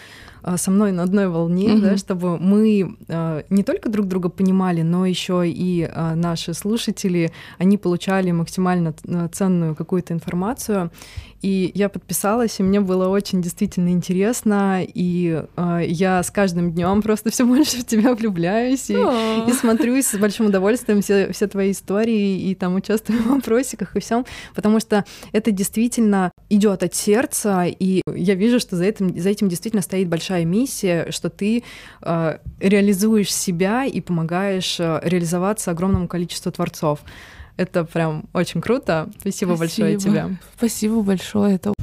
со 0.57 0.71
мной 0.71 0.91
на 0.91 1.03
одной 1.03 1.29
волне, 1.29 1.69
mm-hmm. 1.69 1.81
да, 1.81 1.97
чтобы 1.97 2.37
мы 2.37 2.95
не 3.49 3.63
только 3.63 3.89
друг 3.89 4.07
друга 4.07 4.29
понимали, 4.29 4.81
но 4.81 5.05
еще 5.05 5.43
и 5.45 5.89
наши 6.15 6.53
слушатели, 6.53 7.31
они 7.57 7.77
получали 7.77 8.31
максимально 8.31 8.93
ценную 9.31 9.75
какую-то 9.75 10.13
информацию. 10.13 10.91
И 11.43 11.71
я 11.75 11.89
подписалась, 11.89 12.57
и 12.61 12.63
мне 12.63 12.79
было 12.79 13.09
очень 13.09 13.41
действительно 13.41 13.89
интересно, 13.89 14.81
и 14.81 15.43
э, 15.57 15.81
я 15.85 16.23
с 16.23 16.31
каждым 16.31 16.71
днем 16.71 17.01
просто 17.01 17.31
все 17.31 17.45
больше 17.45 17.79
в 17.79 17.85
тебя 17.85 18.15
влюбляюсь 18.15 18.89
и, 18.89 18.93
и 18.93 19.51
смотрю 19.51 20.01
с 20.01 20.15
большим 20.15 20.45
удовольствием 20.45 21.01
все, 21.01 21.33
все 21.33 21.47
твои 21.47 21.71
истории 21.71 22.49
и 22.49 22.55
там 22.55 22.75
участвую 22.75 23.21
в 23.23 23.27
вопросиках 23.27 23.93
и 23.97 23.99
всем, 23.99 24.25
потому 24.55 24.79
что 24.79 25.03
это 25.33 25.51
действительно 25.51 26.31
идет 26.49 26.81
от 26.81 26.95
сердца, 26.95 27.65
и 27.65 28.01
я 28.07 28.35
вижу, 28.35 28.61
что 28.61 28.77
за 28.77 28.85
этим, 28.85 29.19
за 29.19 29.29
этим 29.29 29.49
действительно 29.49 29.81
стоит 29.81 30.07
большая 30.07 30.45
миссия, 30.45 31.11
что 31.11 31.29
ты 31.29 31.65
э, 32.03 32.37
реализуешь 32.61 33.33
себя 33.33 33.83
и 33.83 33.99
помогаешь 33.99 34.79
э, 34.79 35.01
реализоваться 35.03 35.71
огромному 35.71 36.07
количеству 36.07 36.53
творцов. 36.53 37.01
Это 37.57 37.85
прям 37.85 38.25
очень 38.33 38.61
круто. 38.61 39.09
Спасибо, 39.19 39.55
Спасибо. 39.55 39.57
большое 39.57 39.97
тебе. 39.97 40.37
Спасибо 40.55 41.01
большое. 41.01 41.55
Это 41.55 41.73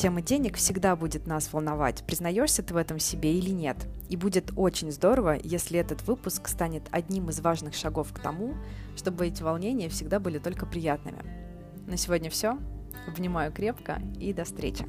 Тема 0.00 0.22
денег 0.22 0.56
всегда 0.56 0.96
будет 0.96 1.26
нас 1.26 1.52
волновать, 1.52 2.04
признаешься 2.06 2.62
ты 2.62 2.72
в 2.72 2.78
этом 2.78 2.98
себе 2.98 3.34
или 3.34 3.50
нет. 3.50 3.76
И 4.08 4.16
будет 4.16 4.50
очень 4.56 4.90
здорово, 4.90 5.38
если 5.42 5.78
этот 5.78 6.06
выпуск 6.06 6.48
станет 6.48 6.84
одним 6.90 7.28
из 7.28 7.40
важных 7.40 7.74
шагов 7.74 8.10
к 8.14 8.18
тому, 8.18 8.54
чтобы 8.96 9.26
эти 9.26 9.42
волнения 9.42 9.90
всегда 9.90 10.18
были 10.18 10.38
только 10.38 10.64
приятными. 10.64 11.22
На 11.86 11.98
сегодня 11.98 12.30
все. 12.30 12.56
Обнимаю 13.06 13.52
крепко 13.52 14.00
и 14.18 14.32
до 14.32 14.44
встречи. 14.44 14.86